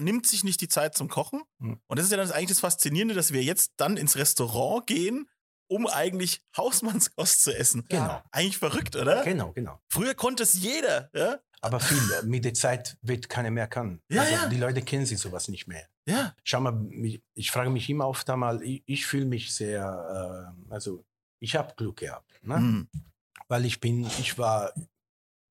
nimmt 0.00 0.26
sich 0.26 0.44
nicht 0.44 0.60
die 0.60 0.68
Zeit 0.68 0.96
zum 0.96 1.08
Kochen. 1.08 1.42
Hm. 1.60 1.80
Und 1.86 1.98
das 1.98 2.06
ist 2.06 2.12
ja 2.12 2.16
dann 2.16 2.30
eigentlich 2.30 2.48
das 2.48 2.60
Faszinierende, 2.60 3.14
dass 3.14 3.32
wir 3.32 3.42
jetzt 3.42 3.72
dann 3.76 3.96
ins 3.96 4.16
Restaurant 4.16 4.86
gehen, 4.86 5.28
um 5.68 5.86
eigentlich 5.86 6.42
Hausmannskost 6.56 7.42
zu 7.42 7.56
essen. 7.56 7.84
Genau. 7.88 8.22
Eigentlich 8.30 8.58
verrückt, 8.58 8.96
oder? 8.96 9.22
Genau, 9.22 9.52
genau. 9.52 9.80
Früher 9.88 10.14
konnte 10.14 10.42
es 10.42 10.54
jeder, 10.54 11.10
ja? 11.12 11.38
Aber 11.60 11.80
viel, 11.80 11.98
äh, 12.12 12.24
mit 12.24 12.44
der 12.44 12.54
Zeit 12.54 12.96
wird 13.02 13.28
keiner 13.28 13.50
mehr 13.50 13.66
kann. 13.66 14.00
Ja, 14.08 14.22
also 14.22 14.34
ja. 14.34 14.48
Die 14.48 14.56
Leute 14.56 14.82
kennen 14.82 15.06
sich 15.06 15.18
sowas 15.18 15.48
nicht 15.48 15.66
mehr. 15.66 15.88
Ja. 16.06 16.34
Schau 16.44 16.60
mal, 16.60 16.88
ich 17.34 17.50
frage 17.50 17.70
mich 17.70 17.90
immer 17.90 18.06
oft 18.06 18.30
einmal, 18.30 18.62
ich, 18.62 18.82
ich 18.86 19.06
fühle 19.06 19.26
mich 19.26 19.52
sehr, 19.52 20.54
äh, 20.68 20.72
also 20.72 21.04
ich 21.40 21.56
habe 21.56 21.74
Glück 21.76 21.98
gehabt. 21.98 22.30
Ne? 22.42 22.56
Hm. 22.56 22.88
weil 23.48 23.64
ich 23.64 23.80
bin, 23.80 24.06
ich 24.18 24.38
war 24.38 24.72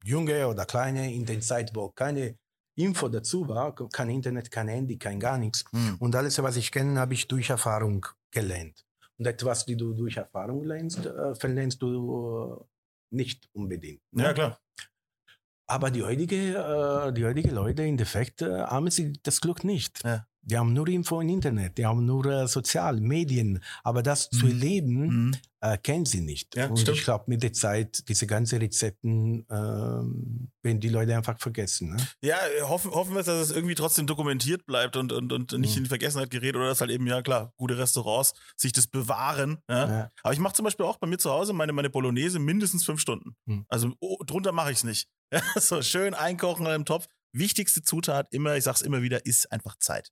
junge 0.03 0.47
oder 0.47 0.65
kleine 0.65 1.13
in 1.13 1.25
der 1.25 1.41
Zeit, 1.41 1.75
wo 1.75 1.89
keine 1.89 2.37
Info 2.77 3.09
dazu 3.09 3.47
war, 3.47 3.73
kein 3.91 4.09
Internet, 4.09 4.51
kein 4.51 4.67
Handy, 4.67 4.97
kein 4.97 5.19
gar 5.19 5.37
nichts. 5.37 5.65
Hm. 5.71 5.97
Und 5.99 6.15
alles, 6.15 6.41
was 6.41 6.57
ich 6.57 6.71
kenne, 6.71 6.99
habe 6.99 7.13
ich 7.13 7.27
durch 7.27 7.49
Erfahrung 7.49 8.05
gelernt. 8.31 8.85
Und 9.17 9.25
etwas, 9.25 9.65
die 9.65 9.75
du 9.75 9.93
durch 9.93 10.17
Erfahrung 10.17 10.63
lernst, 10.63 11.05
äh, 11.05 11.33
verlernst 11.35 11.81
du 11.81 12.61
äh, 12.61 12.65
nicht 13.15 13.49
unbedingt. 13.53 14.01
ne? 14.11 14.23
Ja, 14.23 14.33
klar. 14.33 14.59
Aber 15.69 15.91
die 15.91 16.03
heutige, 16.03 16.55
äh, 16.55 17.13
die 17.13 17.25
heutige 17.25 17.51
Leute 17.51 17.83
in 17.83 17.97
Defekt 17.97 18.41
äh, 18.41 18.61
haben 18.63 18.89
sie 18.89 19.13
das 19.23 19.41
Glück 19.41 19.63
nicht. 19.63 20.03
Ja. 20.03 20.25
Die 20.49 20.57
haben 20.57 20.71
nur 20.73 20.87
Info 20.87 21.19
im 21.19 21.27
Internet, 21.29 21.77
die 21.77 21.85
haben 21.85 22.05
nur 22.05 22.25
äh, 22.25 22.47
Sozial, 22.47 23.01
Medien, 23.01 23.61
aber 23.83 24.01
das 24.01 24.29
zu 24.29 24.45
Mhm. 24.45 24.51
erleben, 24.51 25.07
Hm. 25.09 25.35
äh, 25.59 25.77
kennen 25.77 26.05
sie 26.05 26.21
nicht. 26.21 26.55
Ja, 26.55 26.67
und 26.67 26.79
stimmt. 26.79 26.97
ich 26.97 27.03
glaube, 27.03 27.25
mit 27.27 27.43
der 27.43 27.51
Zeit, 27.51 28.07
diese 28.07 28.27
ganzen 28.27 28.59
Rezepten 28.59 29.45
ähm, 29.49 30.49
wenn 30.63 30.79
die 30.79 30.89
Leute 30.89 31.15
einfach 31.15 31.37
vergessen. 31.39 31.95
Ne? 31.95 31.97
Ja, 32.21 32.37
hoffen, 32.63 32.91
hoffen 32.91 33.13
wir, 33.15 33.23
dass 33.23 33.49
es 33.49 33.51
irgendwie 33.51 33.75
trotzdem 33.75 34.07
dokumentiert 34.07 34.65
bleibt 34.65 34.95
und, 34.97 35.11
und, 35.11 35.31
und 35.33 35.53
nicht 35.59 35.75
Mhm. 35.75 35.83
in 35.83 35.85
Vergessenheit 35.87 36.29
gerät 36.29 36.55
oder 36.55 36.67
dass 36.67 36.81
halt 36.81 36.91
eben, 36.91 37.07
ja 37.07 37.21
klar, 37.21 37.53
gute 37.57 37.77
Restaurants 37.77 38.33
sich 38.55 38.71
das 38.73 38.87
bewahren. 38.87 39.57
Ja? 39.69 39.87
Ja. 39.89 40.09
Aber 40.23 40.33
ich 40.33 40.39
mache 40.39 40.53
zum 40.53 40.63
Beispiel 40.65 40.85
auch 40.85 40.97
bei 40.97 41.07
mir 41.07 41.17
zu 41.17 41.29
Hause 41.29 41.53
meine, 41.53 41.73
meine 41.73 41.89
Bolognese 41.89 42.39
mindestens 42.39 42.85
fünf 42.85 42.99
Stunden. 43.01 43.35
Mhm. 43.45 43.65
Also 43.69 43.93
oh, 43.99 44.17
drunter 44.25 44.51
mache 44.53 44.71
ich 44.71 44.77
es 44.77 44.83
nicht. 44.83 45.07
So 45.59 45.81
schön 45.81 46.13
einkochen 46.13 46.65
in 46.65 46.71
einem 46.71 46.85
Topf. 46.85 47.07
Wichtigste 47.33 47.81
Zutat 47.81 48.27
immer, 48.31 48.55
ich 48.55 48.63
sag's 48.63 48.81
immer 48.81 49.01
wieder, 49.01 49.25
ist 49.25 49.51
einfach 49.51 49.75
Zeit. 49.79 50.11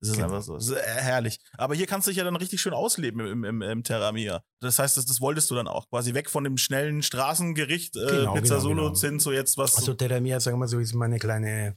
Das 0.00 0.10
ist 0.10 0.14
Genau. 0.16 0.26
einfach 0.28 0.42
so. 0.42 0.54
Das 0.54 0.68
ist 0.68 0.76
herrlich. 0.76 1.40
Aber 1.56 1.74
hier 1.74 1.86
kannst 1.86 2.06
du 2.06 2.10
dich 2.10 2.18
ja 2.18 2.24
dann 2.24 2.36
richtig 2.36 2.60
schön 2.60 2.72
ausleben 2.72 3.20
im, 3.26 3.44
im, 3.44 3.62
im 3.62 3.82
Terramia. 3.82 4.42
Das 4.60 4.78
heißt, 4.78 4.96
das, 4.96 5.06
das 5.06 5.20
wolltest 5.20 5.50
du 5.50 5.54
dann 5.56 5.66
auch. 5.68 5.88
Quasi 5.90 6.14
weg 6.14 6.30
von 6.30 6.44
dem 6.44 6.56
schnellen 6.56 7.02
Straßengericht, 7.02 7.96
äh, 7.96 8.06
Genau, 8.06 8.34
Pizza 8.34 8.54
genau, 8.56 8.60
Solo, 8.60 8.92
genau. 8.92 9.00
hin 9.00 9.18
zu 9.20 9.32
jetzt 9.32 9.58
was. 9.58 9.76
Also 9.76 9.94
Terramia, 9.94 10.38
sagen 10.40 10.58
wir 10.58 10.68
so, 10.68 10.78
ist 10.78 10.94
meine 10.94 11.18
kleine 11.18 11.76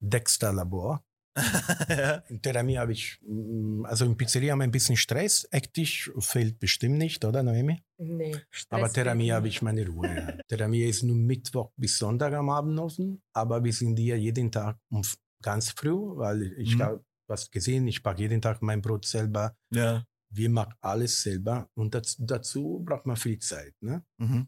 Dexter-Labor. 0.00 1.04
ja. 1.88 2.14
In 2.28 2.42
Terramia 2.42 2.80
habe 2.80 2.92
ich, 2.92 3.18
mm, 3.22 3.84
also 3.84 4.04
in 4.04 4.16
Pizzeria 4.16 4.52
haben 4.52 4.58
wir 4.58 4.64
ein 4.64 4.72
bisschen 4.72 4.96
Stress. 4.96 5.46
Ektig 5.52 6.10
fehlt 6.18 6.58
bestimmt 6.58 6.98
nicht, 6.98 7.24
oder 7.24 7.42
Noemi? 7.42 7.82
Nee, 7.98 8.34
Stress 8.50 8.66
Aber 8.80 8.92
Terramia 8.92 9.36
habe 9.36 9.48
ich 9.48 9.62
meine 9.62 9.86
Ruhe. 9.86 10.08
Ja. 10.08 10.32
Terramia 10.48 10.88
ist 10.88 11.02
nur 11.04 11.16
Mittwoch 11.16 11.70
bis 11.76 11.98
Sonntag 11.98 12.32
am 12.34 12.50
Abend 12.50 12.78
offen, 12.80 13.22
aber 13.32 13.62
wir 13.62 13.72
sind 13.72 13.96
hier 13.98 14.18
jeden 14.18 14.50
Tag 14.50 14.76
um 14.90 15.02
ganz 15.42 15.70
früh, 15.70 15.92
weil 16.16 16.52
ich 16.58 16.74
Mhm. 16.76 16.98
Was 17.30 17.50
gesehen, 17.50 17.88
ich 17.88 18.02
backe 18.02 18.20
jeden 18.20 18.42
Tag 18.42 18.60
mein 18.60 18.82
Brot 18.82 19.06
selber. 19.06 19.56
ja. 19.72 20.04
Wir 20.32 20.48
machen 20.48 20.74
alles 20.80 21.22
selber 21.22 21.68
und 21.74 21.92
das, 21.92 22.14
dazu 22.20 22.80
braucht 22.84 23.04
man 23.04 23.16
viel 23.16 23.40
Zeit. 23.40 23.74
Ne? 23.80 24.04
Mhm. 24.18 24.46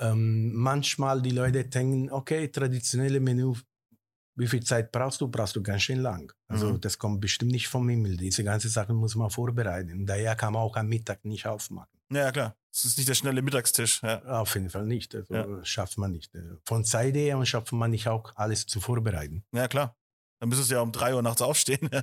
Ähm, 0.00 0.54
manchmal 0.54 1.20
die 1.20 1.30
Leute 1.32 1.64
denken, 1.66 2.10
okay, 2.10 2.48
traditionelle 2.48 3.20
Menü, 3.20 3.52
wie 4.38 4.46
viel 4.46 4.62
Zeit 4.62 4.90
brauchst 4.92 5.20
du? 5.20 5.28
Brauchst 5.28 5.54
du 5.56 5.62
ganz 5.62 5.82
schön 5.82 5.98
lang. 6.00 6.32
Also 6.48 6.72
Mhm. 6.72 6.80
das 6.80 6.96
kommt 6.98 7.20
bestimmt 7.20 7.52
nicht 7.52 7.68
vom 7.68 7.86
Himmel. 7.90 8.16
Diese 8.16 8.42
ganze 8.42 8.70
Sachen 8.70 8.96
muss 8.96 9.14
man 9.16 9.28
vorbereiten. 9.30 10.06
Daher 10.06 10.34
kann 10.34 10.52
man 10.54 10.62
auch 10.62 10.76
am 10.76 10.88
Mittag 10.88 11.22
nicht 11.26 11.46
aufmachen. 11.46 11.88
Ja, 12.10 12.30
klar. 12.32 12.56
Es 12.72 12.84
ist 12.86 12.96
nicht 12.96 13.08
der 13.08 13.14
schnelle 13.14 13.42
Mittagstisch. 13.42 14.02
Ja. 14.02 14.22
Auf 14.40 14.54
jeden 14.54 14.70
Fall 14.70 14.86
nicht. 14.86 15.14
Also 15.14 15.34
Ja. 15.34 15.64
schafft 15.64 15.96
man 15.98 16.12
nicht. 16.12 16.30
Von 16.64 16.84
Zeit 16.84 17.14
her 17.16 17.44
schafft 17.44 17.72
man 17.72 17.90
nicht 17.90 18.08
auch 18.08 18.32
alles 18.36 18.64
zu 18.66 18.80
vorbereiten. 18.80 19.44
ja, 19.52 19.68
klar. 19.68 19.94
Dann 20.40 20.48
müsstest 20.48 20.70
du 20.70 20.74
ja 20.74 20.80
um 20.82 20.92
drei 20.92 21.14
Uhr 21.14 21.22
nachts 21.22 21.42
aufstehen. 21.42 21.88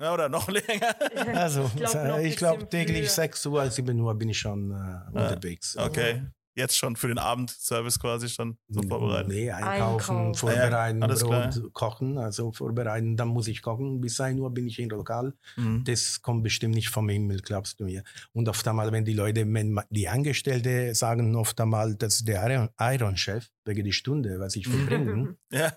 Ja, 0.00 0.12
oder 0.14 0.28
noch 0.28 0.48
länger. 0.48 0.94
Also 1.34 1.70
Ich 1.74 1.76
glaub, 1.76 1.92
glaube 1.92 2.64
bisschen 2.64 2.70
täglich 2.70 2.98
früher. 3.06 3.10
6 3.10 3.46
Uhr, 3.46 3.70
7 3.70 4.00
Uhr 4.00 4.14
bin 4.14 4.28
ich 4.30 4.38
schon 4.38 4.70
äh, 4.70 5.06
unterwegs. 5.08 5.76
Okay. 5.76 6.22
Jetzt 6.56 6.76
schon 6.76 6.94
für 6.94 7.08
den 7.08 7.18
Abendservice 7.18 7.98
quasi 7.98 8.28
schon 8.28 8.56
so 8.68 8.80
vorbereiten. 8.82 9.28
Nee, 9.28 9.50
einkaufen, 9.50 10.16
Einkaufen. 10.16 10.34
vorbereiten, 10.34 11.02
Ah 11.02 11.08
ja, 11.08 11.48
Brot, 11.50 11.72
kochen, 11.72 12.16
also 12.16 12.52
vorbereiten, 12.52 13.16
dann 13.16 13.28
muss 13.28 13.48
ich 13.48 13.60
kochen. 13.60 14.00
Bis 14.00 14.20
1 14.20 14.38
Uhr 14.40 14.50
bin 14.54 14.68
ich 14.68 14.78
im 14.78 14.88
Lokal. 14.88 15.34
Mhm. 15.56 15.82
Das 15.84 16.22
kommt 16.22 16.44
bestimmt 16.44 16.74
nicht 16.76 16.88
vom 16.90 17.08
Himmel, 17.08 17.40
glaubst 17.40 17.80
du 17.80 17.84
mir. 17.84 18.04
Und 18.32 18.48
oft 18.48 18.66
einmal, 18.68 18.92
wenn 18.92 19.04
die 19.04 19.14
Leute, 19.14 19.44
wenn 19.52 19.80
die 19.90 20.08
Angestellte 20.08 20.94
sagen 20.94 21.34
oft 21.34 21.60
einmal, 21.60 21.96
das 21.96 22.14
ist 22.16 22.28
der 22.28 22.42
Iron- 22.48 22.70
Iron-Chef 22.80 23.48
wegen 23.64 23.84
die 23.84 23.92
Stunde, 23.92 24.38
was 24.38 24.54
ich 24.56 24.66
verbringe. 24.68 25.36
Ja. 25.52 25.72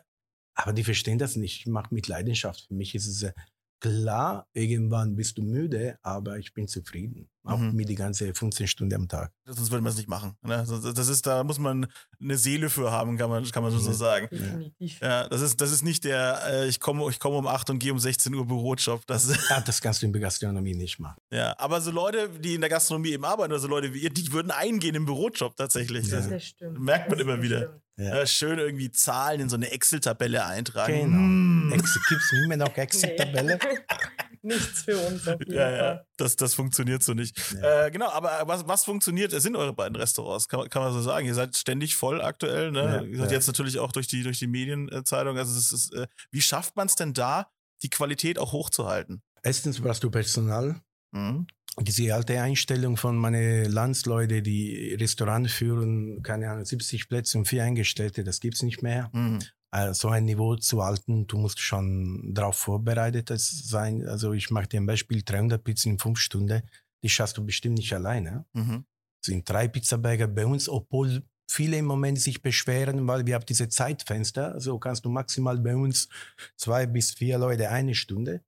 Aber 0.58 0.74
die 0.74 0.84
verstehen 0.84 1.20
das 1.20 1.36
nicht. 1.36 1.60
Ich 1.62 1.68
mache 1.68 1.94
mit 1.94 2.08
Leidenschaft. 2.08 2.66
Für 2.68 2.74
mich 2.74 2.96
ist 2.96 3.08
es 3.08 3.32
klar, 3.80 4.48
irgendwann 4.54 5.16
bist 5.16 5.38
du 5.38 5.44
müde, 5.44 6.00
aber 6.02 6.40
ich 6.40 6.52
bin 6.56 6.68
zufrieden. 6.68 7.30
Auch 7.44 7.60
Mhm. 7.60 7.76
mit 7.76 7.88
die 7.88 7.96
ganze 7.96 8.34
15 8.34 8.66
Stunden 8.68 8.96
am 8.96 9.08
Tag. 9.08 9.32
Sonst 9.46 9.70
würde 9.72 9.84
man 9.84 9.92
es 9.92 9.98
nicht 9.98 10.10
machen. 10.10 10.34
Ne? 10.42 10.66
Das 10.68 11.08
ist, 11.08 11.28
da 11.28 11.44
muss 11.44 11.60
man 11.60 11.86
eine 12.20 12.38
Seele 12.40 12.72
für 12.72 12.92
haben, 12.92 13.18
kann 13.18 13.30
man, 13.30 13.46
kann 13.52 13.62
man 13.62 13.72
schon 13.72 13.82
so 13.82 13.94
sagen. 13.94 14.28
Definitiv. 14.32 15.00
Ja, 15.00 15.30
das 15.30 15.42
ist, 15.42 15.62
das 15.62 15.72
ist 15.72 15.84
nicht 15.84 16.04
der, 16.06 16.42
äh, 16.48 16.68
ich 16.68 16.80
komme 16.80 17.08
ich 17.10 17.20
komme 17.20 17.38
um 17.38 17.46
8 17.48 17.70
und 17.70 17.78
gehe 17.80 17.94
um 17.94 18.00
16 18.00 18.34
Uhr 18.34 18.46
Bürojob. 18.48 19.06
Das, 19.06 19.30
Ja, 19.50 19.62
das 19.62 19.80
kannst 19.80 20.02
du 20.02 20.08
in 20.08 20.12
der 20.12 20.24
Gastronomie 20.24 20.74
nicht 20.74 20.98
machen. 21.00 21.22
ja. 21.32 21.54
Aber 21.60 21.80
so 21.80 21.92
Leute, 21.92 22.30
die 22.40 22.56
in 22.56 22.62
der 22.62 22.72
Gastronomie 22.72 23.12
eben 23.12 23.24
arbeiten, 23.26 23.54
oder 23.54 23.60
so 23.62 23.68
Leute 23.68 23.94
wie 23.94 24.00
ihr, 24.00 24.10
die 24.10 24.30
würden 24.34 24.50
eingehen 24.52 24.96
im 24.96 25.06
Bürojob 25.06 25.56
tatsächlich. 25.56 26.08
Ja. 26.08 26.18
Das, 26.18 26.30
Das 26.30 26.44
stimmt. 26.44 26.80
Merkt 26.80 27.10
man 27.10 27.20
Das 27.20 27.26
immer 27.28 27.42
wieder. 27.44 27.58
stimmt. 27.60 27.74
Ja. 27.76 27.82
Ja, 27.98 28.26
schön 28.26 28.60
irgendwie 28.60 28.92
Zahlen 28.92 29.42
in 29.42 29.50
so 29.50 29.56
eine 29.56 29.72
Excel-Tabelle 29.72 30.46
eintragen. 30.46 30.94
Genau. 30.94 31.18
Hm. 31.18 31.72
Ex 31.74 31.94
Gibt 32.08 32.22
es 32.22 32.32
nicht 32.32 32.48
mehr 32.48 32.58
noch 32.58 32.76
Exit-Tabelle? 32.76 33.60
Nichts 34.44 34.84
für 34.84 34.98
uns 34.98 35.28
auf 35.28 35.40
jeden 35.40 35.54
Ja, 35.54 35.70
ja, 35.72 36.02
das, 36.16 36.36
das 36.36 36.54
funktioniert 36.54 37.04
so 37.04 37.14
nicht. 37.14 37.38
Ja. 37.60 37.88
Äh, 37.88 37.92
genau, 37.92 38.10
aber 38.10 38.44
was, 38.46 38.68
was 38.68 38.86
funktioniert, 38.86 39.34
es 39.34 39.44
sind 39.44 39.56
eure 39.56 39.74
beiden 39.74 39.96
Restaurants, 39.96 40.48
kann, 40.48 40.60
man- 40.62 40.70
kann 40.70 40.84
man 40.84 40.94
so 40.94 41.02
sagen. 41.02 41.26
Ihr 41.26 41.34
seid 41.34 41.56
ständig 41.58 41.96
voll 41.96 42.22
aktuell, 42.22 42.72
ne? 42.72 42.80
Ja, 42.84 43.02
Ihr 43.02 43.18
seid 43.18 43.32
ja. 43.32 43.38
jetzt 43.38 43.48
natürlich 43.48 43.80
auch 43.80 43.92
durch 43.92 44.08
die, 44.08 44.24
durch 44.24 44.40
die 44.40 44.48
Medienzeitung. 44.48 45.38
Also 45.38 45.58
es 45.58 45.72
ist, 45.72 45.94
äh, 45.94 46.08
wie 46.32 46.42
schafft 46.42 46.76
man 46.76 46.88
es 46.88 46.96
denn 46.96 47.14
da, 47.14 47.50
die 47.82 47.90
Qualität 47.90 48.38
auch 48.40 48.54
hochzuhalten? 48.54 49.22
Erstens 49.44 49.82
brauchst 49.82 50.04
du 50.04 50.12
Personal. 50.12 50.82
Mhm. 51.12 51.48
Diese 51.80 52.14
alte 52.14 52.42
Einstellung 52.42 52.98
von 52.98 53.18
meinen 53.18 53.66
Landsleuten, 53.72 54.44
die 54.44 54.96
Restaurant 54.96 55.50
führen, 55.50 56.24
keine 56.24 56.50
Ahnung, 56.50 56.66
70 56.66 57.08
Plätze 57.08 57.38
und 57.38 57.48
vier 57.48 57.64
Eingestellte, 57.64 58.24
das 58.24 58.40
gibt's 58.40 58.64
nicht 58.64 58.82
mehr. 58.82 59.12
Mhm. 59.14 59.40
Also 59.70 59.94
so 59.94 60.10
ein 60.10 60.26
Niveau 60.26 60.56
zu 60.56 60.84
halten, 60.84 61.28
du 61.28 61.38
musst 61.38 61.60
schon 61.60 62.34
darauf 62.34 62.56
vorbereitet 62.56 63.32
sein. 63.38 64.08
Also 64.08 64.34
ich 64.34 64.50
mache 64.50 64.68
dir 64.68 64.80
ein 64.80 64.86
Beispiel, 64.86 65.22
300 65.24 65.64
Pizzen 65.64 65.94
in 65.94 66.00
fünf 66.00 66.20
Stunden, 66.20 66.64
die 67.04 67.10
schaffst 67.10 67.38
du 67.38 67.46
bestimmt 67.46 67.78
nicht 67.78 67.94
alleine. 67.94 68.46
Mhm. 68.54 68.86
Es 69.22 69.28
sind 69.28 69.48
drei 69.48 69.68
Pizzaberger 69.68 70.28
bei 70.28 70.46
uns, 70.46 70.70
obwohl 70.70 71.22
viele 71.50 71.78
im 71.78 71.86
Moment 71.86 72.20
sich 72.20 72.42
beschweren, 72.42 73.08
weil 73.08 73.26
wir 73.26 73.36
haben 73.36 73.46
diese 73.46 73.70
Zeitfenster. 73.70 74.54
Also 74.54 74.80
kannst 74.80 75.06
du 75.06 75.10
maximal 75.10 75.58
bei 75.60 75.76
uns 75.76 76.10
zwei 76.56 76.86
bis 76.86 77.12
vier 77.12 77.38
Leute 77.38 77.70
eine 77.70 77.94
Stunde. 77.94 78.42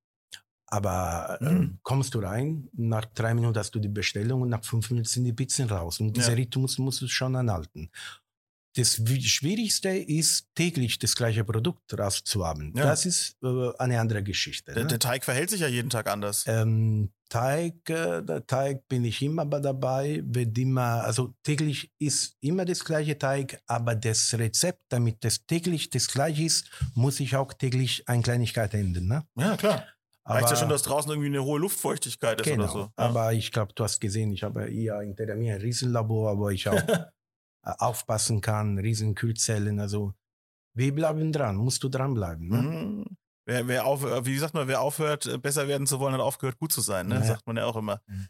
Aber 0.71 1.37
äh, 1.41 1.45
Mhm. 1.51 1.79
kommst 1.83 2.13
du 2.13 2.19
rein, 2.19 2.67
nach 2.73 3.05
drei 3.05 3.33
Minuten 3.33 3.57
hast 3.57 3.73
du 3.75 3.79
die 3.79 3.87
Bestellung 3.89 4.41
und 4.43 4.49
nach 4.49 4.63
fünf 4.63 4.89
Minuten 4.91 5.07
sind 5.07 5.23
die 5.25 5.33
Pizzen 5.33 5.67
raus. 5.69 5.99
Und 5.99 6.15
dieser 6.15 6.29
Ja. 6.31 6.37
Rhythmus 6.37 6.77
musst 6.77 7.01
du 7.01 7.07
schon 7.07 7.35
anhalten. 7.35 7.89
Das 8.75 8.99
Wi- 9.07 9.21
Schwierigste 9.23 9.89
ist, 9.89 10.45
täglich 10.53 10.99
das 10.99 11.15
gleiche 11.15 11.43
Produkt 11.43 11.97
rauszuhaben. 11.97 12.71
Ja. 12.77 12.83
Das 12.85 13.05
ist 13.07 13.35
äh, 13.43 13.71
eine 13.79 13.99
andere 13.99 14.21
Geschichte. 14.21 14.73
Der, 14.73 14.83
ne? 14.83 14.89
der 14.89 14.99
Teig 14.99 15.25
verhält 15.25 15.49
sich 15.49 15.61
ja 15.61 15.67
jeden 15.67 15.89
Tag 15.89 16.07
anders. 16.07 16.45
Ähm, 16.47 17.09
Teig, 17.29 17.89
äh, 17.89 18.21
der 18.21 18.45
Teig 18.45 18.87
bin 18.87 19.05
ich 19.05 19.21
immer 19.23 19.45
bei 19.45 19.59
dabei, 19.59 20.21
wird 20.23 20.55
immer, 20.59 21.03
also 21.03 21.33
täglich 21.43 21.91
ist 21.97 22.35
immer 22.41 22.63
das 22.63 22.85
gleiche 22.85 23.17
Teig, 23.17 23.59
aber 23.65 23.95
das 23.95 24.33
Rezept, 24.37 24.81
damit 24.89 25.23
das 25.23 25.45
täglich 25.47 25.89
das 25.89 26.07
gleiche 26.07 26.43
ist, 26.43 26.69
muss 26.93 27.19
ich 27.19 27.35
auch 27.35 27.51
täglich 27.53 28.07
eine 28.07 28.21
Kleinigkeit 28.21 28.73
ändern. 28.75 29.07
Ne? 29.07 29.23
Ja, 29.35 29.57
klar. 29.57 29.83
Aber, 30.29 30.41
Reicht 30.41 30.51
ja 30.51 30.57
schon, 30.57 30.69
dass 30.69 30.83
draußen 30.83 31.09
irgendwie 31.09 31.29
eine 31.29 31.43
hohe 31.43 31.59
Luftfeuchtigkeit 31.59 32.39
ist 32.39 32.45
genau, 32.45 32.65
oder 32.65 32.71
so. 32.71 32.79
Ja. 32.81 32.91
aber 32.97 33.33
ich 33.33 33.51
glaube, 33.51 33.73
du 33.73 33.83
hast 33.83 33.99
gesehen, 33.99 34.31
ich 34.31 34.43
habe 34.43 34.67
hier 34.67 34.99
hinter 34.99 35.33
mir 35.33 35.55
ein 35.55 35.61
Riesenlabor, 35.61 36.37
wo 36.37 36.49
ich 36.49 36.69
auch 36.69 36.75
äh, 36.87 37.09
aufpassen 37.63 38.39
kann, 38.39 38.77
Riesenkühlzellen, 38.77 39.79
also 39.79 40.13
wir 40.75 40.93
bleiben 40.93 41.31
dran, 41.31 41.55
musst 41.55 41.83
du 41.83 41.89
dranbleiben. 41.89 42.47
Ne? 42.47 42.61
Mhm. 42.61 43.05
Wer, 43.47 43.67
wer 43.67 43.85
auf, 43.87 44.03
wie 44.03 44.37
sagt 44.37 44.53
man, 44.53 44.67
wer 44.67 44.81
aufhört, 44.81 45.25
äh, 45.25 45.39
besser 45.39 45.67
werden 45.67 45.87
zu 45.87 45.99
wollen, 45.99 46.13
hat 46.13 46.21
aufgehört, 46.21 46.59
gut 46.59 46.71
zu 46.71 46.81
sein, 46.81 47.07
ne? 47.07 47.15
Ja. 47.15 47.23
Sagt 47.23 47.47
man 47.47 47.57
ja 47.57 47.65
auch 47.65 47.75
immer. 47.75 47.99
Mhm. 48.05 48.27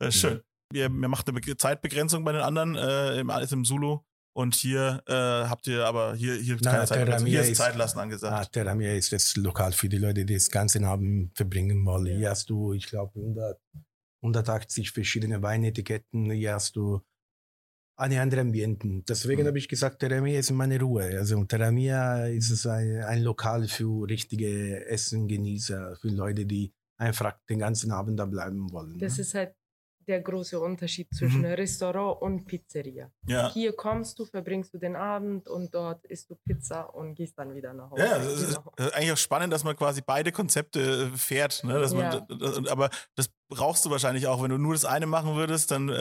Äh, 0.00 0.10
schön. 0.10 0.42
Ihr, 0.72 0.86
ihr 0.86 0.90
macht 0.90 1.28
eine 1.28 1.40
Be 1.40 1.56
Zeitbegrenzung 1.56 2.24
bei 2.24 2.32
den 2.32 2.42
anderen, 2.42 2.74
äh, 2.74 3.20
im, 3.20 3.30
alles 3.30 3.52
im 3.52 3.64
Zulu. 3.64 4.00
Und 4.36 4.54
hier 4.54 5.02
äh, 5.06 5.12
habt 5.48 5.66
ihr 5.66 5.86
aber 5.86 6.14
hier, 6.14 6.34
hier, 6.34 6.58
Na, 6.60 6.70
keine 6.72 6.84
Zeitbegrenzung. 6.84 7.06
Terramia 7.06 7.30
hier 7.32 7.40
ist 7.40 7.48
ist- 7.52 7.58
Zeitlassen 7.58 7.98
Ah, 7.98 8.02
angesagt. 8.02 8.52
Terramia 8.52 8.92
ist 8.92 9.10
das 9.12 9.34
Lokal 9.36 9.72
für 9.72 9.88
die 9.88 9.96
Leute, 9.96 10.26
die 10.26 10.34
das 10.34 10.50
ganze 10.50 10.86
Abend 10.86 11.34
verbringen 11.34 11.86
wollen. 11.86 12.06
Ja. 12.06 12.16
Hier 12.18 12.30
hast 12.30 12.50
du, 12.50 12.74
ich 12.74 12.86
glaube, 12.86 13.18
100, 13.18 13.58
180 14.22 14.90
verschiedene 14.90 15.40
Weinetiketten. 15.42 16.30
Hier 16.32 16.52
hast 16.52 16.76
du 16.76 17.00
eine 17.98 18.20
andere 18.20 18.42
Ambienten. 18.42 19.04
Deswegen 19.06 19.42
Mhm. 19.44 19.46
habe 19.46 19.58
ich 19.58 19.68
gesagt, 19.68 20.00
Terramia 20.00 20.38
ist 20.38 20.50
meine 20.50 20.78
Ruhe. 20.78 21.04
Also 21.18 21.42
Terramia 21.44 22.26
ist 22.26 22.50
es 22.50 22.66
ein, 22.66 23.04
ein 23.04 23.22
Lokal 23.22 23.66
für 23.68 24.06
richtige 24.06 24.84
Essengenießer, 24.86 25.96
für 25.96 26.08
Leute, 26.08 26.44
die 26.44 26.74
einfach 27.00 27.38
den 27.48 27.60
ganzen 27.60 27.90
Abend 27.90 28.18
da 28.20 28.26
bleiben 28.26 28.70
wollen. 28.70 28.98
Das 28.98 29.16
ne? 29.16 29.22
ist 29.22 29.32
halt 29.34 29.54
der 30.06 30.20
große 30.20 30.58
Unterschied 30.60 31.08
zwischen 31.14 31.40
Mhm. 31.40 31.46
Restaurant 31.46 32.22
und 32.22 32.44
Pizzeria. 32.46 33.10
Ja. 33.26 33.52
Hier 33.52 33.74
kommst 33.74 34.18
du, 34.18 34.24
verbringst 34.24 34.72
du 34.74 34.78
den 34.78 34.96
Abend 34.96 35.48
und 35.48 35.74
dort 35.74 36.04
isst 36.06 36.30
du 36.30 36.36
Pizza 36.36 36.82
und 36.94 37.14
gehst 37.14 37.38
dann 37.38 37.54
wieder 37.54 37.72
nach 37.74 37.90
Hause. 37.90 38.02
Ja, 38.04 38.18
das 38.18 38.26
ist, 38.40 38.60
das 38.76 38.86
ist 38.86 38.94
eigentlich 38.94 39.12
auch 39.12 39.16
spannend, 39.16 39.52
dass 39.52 39.64
man 39.64 39.76
quasi 39.76 40.02
beide 40.04 40.32
Konzepte 40.32 41.10
äh, 41.12 41.16
fährt. 41.16 41.62
Ne? 41.64 41.78
Dass 41.80 41.92
man, 41.92 42.02
Ja. 42.02 42.20
das- 42.20 42.66
aber 42.68 42.90
das 43.14 43.28
brauchst 43.48 43.84
du 43.84 43.90
wahrscheinlich 43.90 44.26
auch. 44.26 44.42
Wenn 44.42 44.50
du 44.50 44.58
nur 44.58 44.74
das 44.74 44.84
eine 44.84 45.06
machen 45.06 45.34
würdest, 45.36 45.70
dann 45.70 45.88
äh, 45.88 45.92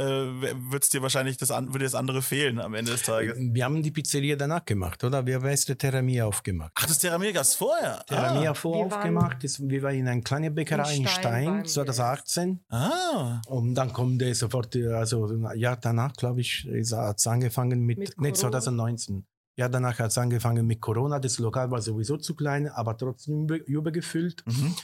wird 0.72 0.84
es 0.84 0.89
dir 0.89 1.01
wahrscheinlich 1.01 1.38
das, 1.38 1.51
an, 1.51 1.74
würde 1.74 1.86
das 1.86 1.95
andere 1.95 2.22
fehlen 2.22 2.59
am 2.59 2.74
Ende 2.74 2.91
des 2.91 3.03
Tages. 3.03 3.38
Wir 3.38 3.63
haben 3.65 3.84
die 3.84 3.91
Pizzeria 3.91 4.36
danach 4.36 4.65
gemacht, 4.65 5.03
oder? 5.03 5.26
Wir 5.26 5.36
haben 5.36 5.45
erst 5.45 5.70
die 5.70 5.76
Terramia 5.76 6.26
aufgemacht. 6.26 6.72
Ach, 6.76 6.86
das 6.86 6.99
Terramia 6.99 7.32
gab's 7.32 7.55
vorher. 7.55 8.03
Terramia 8.07 8.51
Ah. 8.51 8.53
vor 8.53 8.74
Wir 8.86 8.91
waren- 8.91 8.93
aufgemacht. 8.99 9.43
Das, 9.43 9.59
wir 9.61 9.82
waren 9.84 9.95
in 9.95 10.07
einer 10.07 10.22
kleinen 10.22 10.53
Bäckerei 10.55 10.95
in 10.95 11.01
In 11.03 11.07
Stein, 11.07 11.22
Stein 11.22 11.45
waren 11.47 11.57
wir 11.59 11.65
2018. 11.65 12.59
ah. 12.70 13.41
Und 13.47 13.76
dann 13.76 13.93
kommt 13.93 14.22
der 14.22 14.34
sofort, 14.36 14.76
äh, 14.76 14.88
also 14.88 15.26
ein 15.28 15.57
Jahr 15.57 15.78
danach, 15.78 16.13
glaube 16.13 16.41
ich, 16.41 16.67
hat 16.93 17.17
es 17.20 17.28
angefangen 17.28 17.82
mit, 17.82 17.97
Mit 17.99 18.09
nee, 18.17 18.32
Corona? 18.32 18.36
2019. 18.36 19.26
Ja, 19.57 19.70
danach 19.70 19.99
hat 19.99 20.11
es 20.11 20.17
angefangen 20.17 20.65
mit 20.67 20.82
Corona. 20.82 21.20
Das 21.20 21.39
Lokal 21.39 21.72
war 21.72 21.82
sowieso 21.82 22.17
zu 22.17 22.36
klein, 22.36 22.67
aber 22.67 22.97
trotzdem 22.97 23.43
über, 23.43 23.55
übergefüllt. 23.65 24.43
Mhm. 24.45 24.76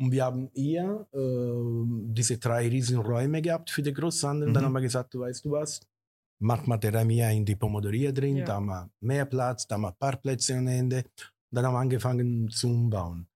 Und 0.00 0.12
wir 0.12 0.24
haben 0.24 0.50
eher 0.54 1.06
äh, 1.12 1.18
diese 2.14 2.38
drei 2.38 2.68
riesen 2.68 2.98
Räume 2.98 3.42
gehabt 3.42 3.70
für 3.70 3.82
die 3.82 3.92
Großhandel. 3.92 4.48
Mhm. 4.48 4.54
Dann 4.54 4.64
haben 4.64 4.72
wir 4.72 4.80
gesagt, 4.80 5.12
du 5.12 5.20
weißt 5.20 5.44
du 5.44 5.50
was, 5.52 5.80
mach 6.40 6.66
mal 6.66 6.78
Terramia 6.78 7.30
in 7.30 7.44
die 7.44 7.54
Pomodoria 7.56 8.10
drin, 8.10 8.36
Ja. 8.38 8.46
da 8.46 8.54
haben 8.54 8.66
wir 8.66 8.90
mehr 9.00 9.26
Platz, 9.26 9.66
da 9.66 9.74
haben 9.74 9.82
wir 9.82 9.92
Parkplätze 9.92 10.56
am 10.56 10.66
Ende. 10.68 11.04
Dann 11.52 11.66
haben 11.66 11.74
wir 11.74 11.80
angefangen 11.80 12.48
zu 12.48 12.68
umbauen. 12.68 13.26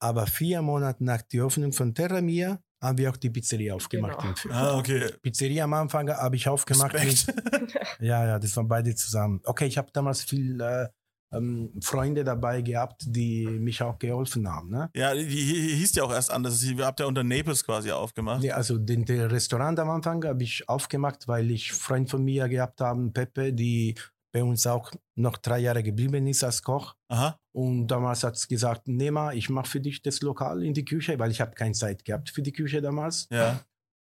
Aber 0.00 0.26
vier 0.26 0.60
Monate 0.62 1.04
nach 1.04 1.22
der 1.22 1.44
Öffnung 1.44 1.72
von 1.72 1.94
Terramia 1.94 2.58
haben 2.82 2.98
wir 2.98 3.10
auch 3.10 3.16
die 3.16 3.30
Pizzeria 3.30 3.74
aufgemacht. 3.74 4.18
Genau. 4.18 4.30
in 4.30 4.36
Fürth. 4.36 4.54
Ah, 4.54 4.76
okay. 4.78 5.12
Pizzeria 5.22 5.64
am 5.64 5.74
Anfang 5.74 6.10
habe 6.10 6.34
ich 6.34 6.48
aufgemacht. 6.48 6.94
Mit, 6.94 7.26
ja, 8.00 8.26
ja, 8.26 8.38
das 8.40 8.56
waren 8.56 8.66
beide 8.66 8.92
zusammen. 8.96 9.40
Okay, 9.44 9.66
ich 9.66 9.78
habe 9.78 9.90
damals 9.92 10.24
viel 10.24 10.60
äh, 10.60 10.88
ähm, 11.32 11.72
Freunde 11.80 12.24
dabei 12.24 12.62
gehabt, 12.62 13.02
die 13.06 13.46
mich 13.46 13.82
auch 13.82 13.98
geholfen 13.98 14.48
haben. 14.48 14.70
Ne? 14.70 14.90
Ja, 14.94 15.14
die, 15.14 15.26
die 15.26 15.74
hieß 15.74 15.94
ja 15.94 16.04
auch 16.04 16.12
erst 16.12 16.30
anders. 16.30 16.62
Ihr 16.62 16.84
habt 16.84 17.00
ja 17.00 17.06
unter 17.06 17.24
Naples 17.24 17.64
quasi 17.64 17.90
aufgemacht. 17.90 18.42
Nee, 18.42 18.50
also 18.50 18.78
den, 18.78 19.04
den 19.04 19.22
Restaurant 19.22 19.78
am 19.78 19.90
Anfang 19.90 20.24
habe 20.24 20.42
ich 20.42 20.68
aufgemacht, 20.68 21.28
weil 21.28 21.50
ich 21.50 21.72
Freund 21.72 22.10
von 22.10 22.24
mir 22.24 22.48
gehabt 22.48 22.80
haben, 22.80 23.12
Pepe, 23.12 23.52
die 23.52 23.94
bei 24.32 24.42
uns 24.42 24.66
auch 24.66 24.90
noch 25.14 25.36
drei 25.36 25.58
Jahre 25.58 25.82
geblieben 25.82 26.26
ist 26.26 26.42
als 26.42 26.62
Koch. 26.62 26.94
Aha. 27.08 27.38
Und 27.54 27.88
damals 27.88 28.24
hat 28.24 28.34
es 28.34 28.48
gesagt, 28.48 28.88
Nema, 28.88 29.32
ich 29.32 29.50
mache 29.50 29.68
für 29.68 29.80
dich 29.80 30.00
das 30.00 30.22
Lokal 30.22 30.62
in 30.62 30.72
die 30.72 30.86
Küche, 30.86 31.18
weil 31.18 31.30
ich 31.30 31.40
habe 31.40 31.52
keine 31.52 31.74
Zeit 31.74 32.04
gehabt 32.04 32.30
für 32.30 32.40
die 32.40 32.52
Küche 32.52 32.80
damals. 32.80 33.28
Ja. 33.30 33.60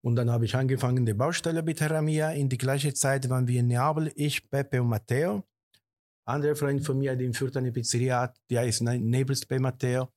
Und 0.05 0.15
dann 0.15 0.29
habe 0.29 0.45
ich 0.45 0.55
angefangen, 0.55 1.05
die 1.05 1.13
Baustelle 1.13 1.61
mit 1.61 1.77
Terramia. 1.77 2.31
In 2.31 2.49
die 2.49 2.57
gleiche 2.57 2.93
Zeit 2.93 3.29
waren 3.29 3.47
wir 3.47 3.59
in 3.59 3.67
Neapel, 3.67 4.11
ich, 4.15 4.49
Pepe 4.49 4.81
und 4.81 4.89
Matteo. 4.89 5.43
Andere 6.25 6.55
Freund 6.55 6.85
von 6.85 6.97
mir, 6.97 7.15
der 7.15 7.25
in 7.27 7.33
Fürth 7.33 7.57
eine 7.57 7.71
Pizzeria 7.71 8.21
hat, 8.21 8.37
der 8.49 8.65
ist 8.65 8.81
ne- 8.81 8.99
Nebels 8.99 9.45
bei 9.45 9.59
Matteo. 9.59 10.09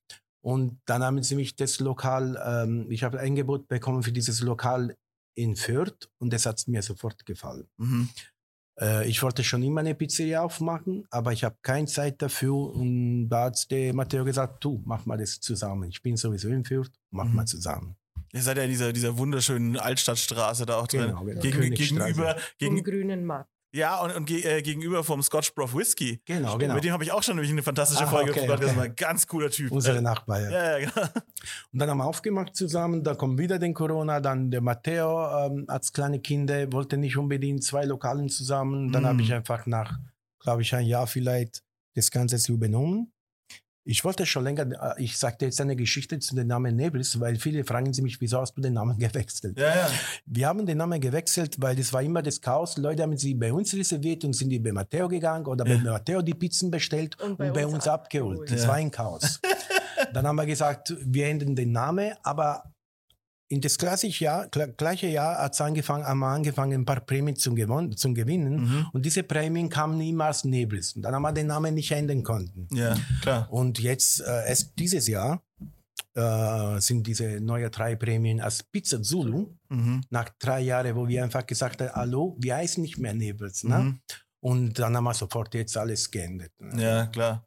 Und 0.44 0.80
dann 0.86 1.02
haben 1.02 1.22
sie 1.22 1.34
mich 1.34 1.56
das 1.56 1.80
Lokal, 1.80 2.40
ähm, 2.46 2.86
ich 2.90 3.02
habe 3.02 3.18
ein 3.18 3.28
Angebot 3.28 3.66
bekommen 3.66 4.02
für 4.04 4.12
dieses 4.12 4.40
Lokal 4.42 4.96
in 5.36 5.56
Fürth 5.56 6.08
und 6.18 6.32
das 6.32 6.46
hat 6.46 6.62
mir 6.68 6.82
sofort 6.82 7.26
gefallen. 7.26 7.66
Mhm. 7.78 8.08
Äh, 8.80 9.08
ich 9.08 9.22
wollte 9.22 9.42
schon 9.42 9.62
immer 9.64 9.80
eine 9.80 9.94
Pizzeria 9.94 10.42
aufmachen, 10.42 11.04
aber 11.10 11.32
ich 11.32 11.42
habe 11.44 11.56
keine 11.62 11.86
Zeit 11.86 12.22
dafür. 12.22 12.54
Und 12.54 13.28
da 13.28 13.46
hat 13.46 13.70
der 13.70 13.92
Matteo 13.94 14.24
gesagt, 14.24 14.62
du, 14.64 14.80
mach 14.84 15.04
mal 15.06 15.18
das 15.18 15.40
zusammen. 15.40 15.88
Ich 15.88 16.00
bin 16.02 16.16
sowieso 16.16 16.48
in 16.48 16.64
Fürth, 16.64 16.92
mach 17.10 17.24
Mhm. 17.24 17.34
mal 17.34 17.46
zusammen. 17.46 17.96
Ihr 18.32 18.42
seid 18.42 18.56
ja 18.58 18.64
in 18.64 18.70
dieser, 18.70 18.92
dieser 18.92 19.16
wunderschönen 19.18 19.76
Altstadtstraße 19.78 20.66
da 20.66 20.76
auch 20.76 20.86
drin. 20.86 21.06
Genau, 21.08 21.24
genau. 21.24 21.40
Gegen, 21.40 21.70
gegenüber, 21.74 22.34
Vom 22.34 22.40
gegen, 22.58 22.84
grünen 22.84 23.24
Markt. 23.24 23.50
Ja, 23.76 24.00
und, 24.00 24.12
und 24.14 24.30
äh, 24.30 24.62
gegenüber 24.62 25.04
vom 25.04 25.22
Scotch 25.22 25.54
Broth 25.54 25.74
Whisky. 25.76 26.20
Genau, 26.24 26.56
genau. 26.58 26.74
Mit 26.74 26.84
dem 26.84 26.92
habe 26.92 27.04
ich 27.04 27.12
auch 27.12 27.22
schon 27.22 27.36
nämlich 27.36 27.52
eine 27.52 27.62
fantastische 27.62 28.04
Ah, 28.04 28.08
Folge 28.08 28.30
okay, 28.32 28.42
gemacht. 28.46 28.62
Das 28.62 28.76
okay. 28.76 28.92
ganz 28.96 29.26
cooler 29.26 29.50
Typ. 29.50 29.70
Unsere 29.70 29.98
Äh, 29.98 30.02
Nachbarn. 30.02 30.44
Ja. 30.44 30.50
ja, 30.50 30.78
ja, 30.78 30.88
genau. 30.90 31.06
Und 31.72 31.78
dann 31.78 31.90
haben 31.90 31.98
wir 31.98 32.04
aufgemacht 32.06 32.56
zusammen, 32.56 33.04
da 33.04 33.14
kommt 33.14 33.38
wieder 33.38 33.58
den 33.58 33.74
Corona, 33.74 34.20
dann 34.20 34.50
der 34.50 34.60
Matteo 34.60 35.46
ähm, 35.46 35.64
als 35.68 35.92
kleine 35.92 36.20
Kinder 36.20 36.72
wollte 36.72 36.96
nicht 36.96 37.16
unbedingt 37.16 37.62
zwei 37.64 37.84
Lokalen 37.84 38.28
zusammen. 38.28 38.92
Dann 38.92 39.02
Mm. 39.04 39.06
habe 39.06 39.22
ich 39.22 39.32
einfach 39.32 39.66
nach, 39.66 39.98
glaube 40.40 40.62
ich, 40.62 40.74
ein 40.74 40.86
Jahr 40.86 41.06
vielleicht 41.06 41.62
das 41.94 42.10
Ganze 42.10 42.52
übernommen. 42.52 43.12
Ich 43.88 44.04
wollte 44.04 44.26
schon 44.26 44.42
länger, 44.42 44.96
äh, 44.96 45.02
ich 45.02 45.16
sagte 45.16 45.44
jetzt 45.44 45.60
eine 45.60 45.76
Geschichte 45.76 46.18
zu 46.18 46.34
dem 46.34 46.48
Namen 46.48 46.74
Nebels, 46.74 47.20
weil 47.20 47.36
viele 47.36 47.62
fragen 47.62 47.92
sie 47.92 48.02
mich, 48.02 48.20
wieso 48.20 48.40
hast 48.40 48.54
du 48.54 48.60
den 48.60 48.72
Namen 48.74 48.98
gewechselt? 49.06 49.56
Ja, 49.58 49.68
ja. 49.76 49.90
Wir 50.26 50.48
haben 50.48 50.66
den 50.66 50.78
Namen 50.78 51.00
gewechselt, 51.00 51.54
weil 51.60 51.76
das 51.76 51.92
war 51.92 52.02
immer 52.02 52.20
das 52.20 52.40
Chaos. 52.40 52.76
Leute 52.78 53.04
haben 53.04 53.16
sie 53.16 53.34
bei 53.34 53.52
uns 53.52 53.72
reserviert 53.74 54.24
und 54.24 54.32
sind 54.32 54.50
die 54.50 54.58
bei 54.58 54.72
Matteo 54.72 55.06
gegangen 55.06 55.46
oder 55.46 55.64
bei 55.64 55.74
Ja. 55.74 55.92
Matteo 55.92 56.20
die 56.20 56.34
Pizzen 56.34 56.68
bestellt 56.72 57.20
und 57.22 57.38
bei, 57.38 57.64
uns, 57.64 57.86
abgeholt. 57.86 58.40
abgeholt. 58.40 58.50
Das 58.50 58.62
Ja. 58.62 58.68
war 58.68 58.74
ein 58.74 58.90
Chaos. 58.90 59.40
Dann 60.12 60.26
haben 60.26 60.36
wir 60.36 60.46
gesagt, 60.46 60.92
wir 61.04 61.26
ändern 61.28 61.54
den 61.54 61.70
Namen, 61.70 62.12
aber 62.24 62.64
in 63.48 63.60
das 63.60 63.78
klassische 63.78 64.24
Jahr, 64.24 64.46
gl- 64.46 64.72
gleiche 64.76 65.06
Jahr 65.06 65.38
hat's 65.38 65.60
angefangen, 65.60 66.04
haben 66.04 66.18
wir 66.18 66.26
angefangen, 66.28 66.80
ein 66.80 66.84
paar 66.84 67.00
Prämien 67.00 67.36
zu, 67.36 67.54
zu 67.94 68.14
gewinnen. 68.14 68.56
Mhm. 68.60 68.86
Und 68.92 69.06
diese 69.06 69.22
Prämien 69.22 69.68
kamen 69.68 69.96
niemals 69.98 70.44
Nebels. 70.44 70.94
Und 70.94 71.02
dann 71.02 71.14
haben 71.14 71.22
wir 71.22 71.32
den 71.32 71.46
Namen 71.46 71.74
nicht 71.74 71.90
ändern 71.92 72.22
konnten. 72.22 72.66
Ja, 72.74 72.96
klar. 73.22 73.46
Und 73.52 73.78
jetzt, 73.78 74.20
äh, 74.20 74.48
erst 74.48 74.72
dieses 74.78 75.06
Jahr, 75.06 75.42
äh, 76.14 76.80
sind 76.80 77.06
diese 77.06 77.40
neue 77.40 77.70
drei 77.70 77.94
Prämien 77.94 78.40
als 78.40 78.62
Pizza 78.62 79.02
Zulu 79.02 79.48
Mhm. 79.68 80.02
nach 80.10 80.28
drei 80.38 80.60
Jahren, 80.60 80.94
wo 80.96 81.06
wir 81.08 81.22
einfach 81.22 81.46
gesagt 81.46 81.80
haben, 81.80 81.92
hallo, 81.92 82.36
wir 82.40 82.56
heißen 82.56 82.82
nicht 82.82 82.98
mehr 82.98 83.14
Nebels. 83.14 83.64
Ne? 83.64 83.78
Mhm. 83.78 84.00
Und 84.40 84.78
dann 84.78 84.96
haben 84.96 85.04
wir 85.04 85.14
sofort 85.14 85.54
jetzt 85.54 85.76
alles 85.76 86.10
geändert. 86.10 86.52
Ne? 86.58 86.82
Ja, 86.82 87.06
klar. 87.06 87.46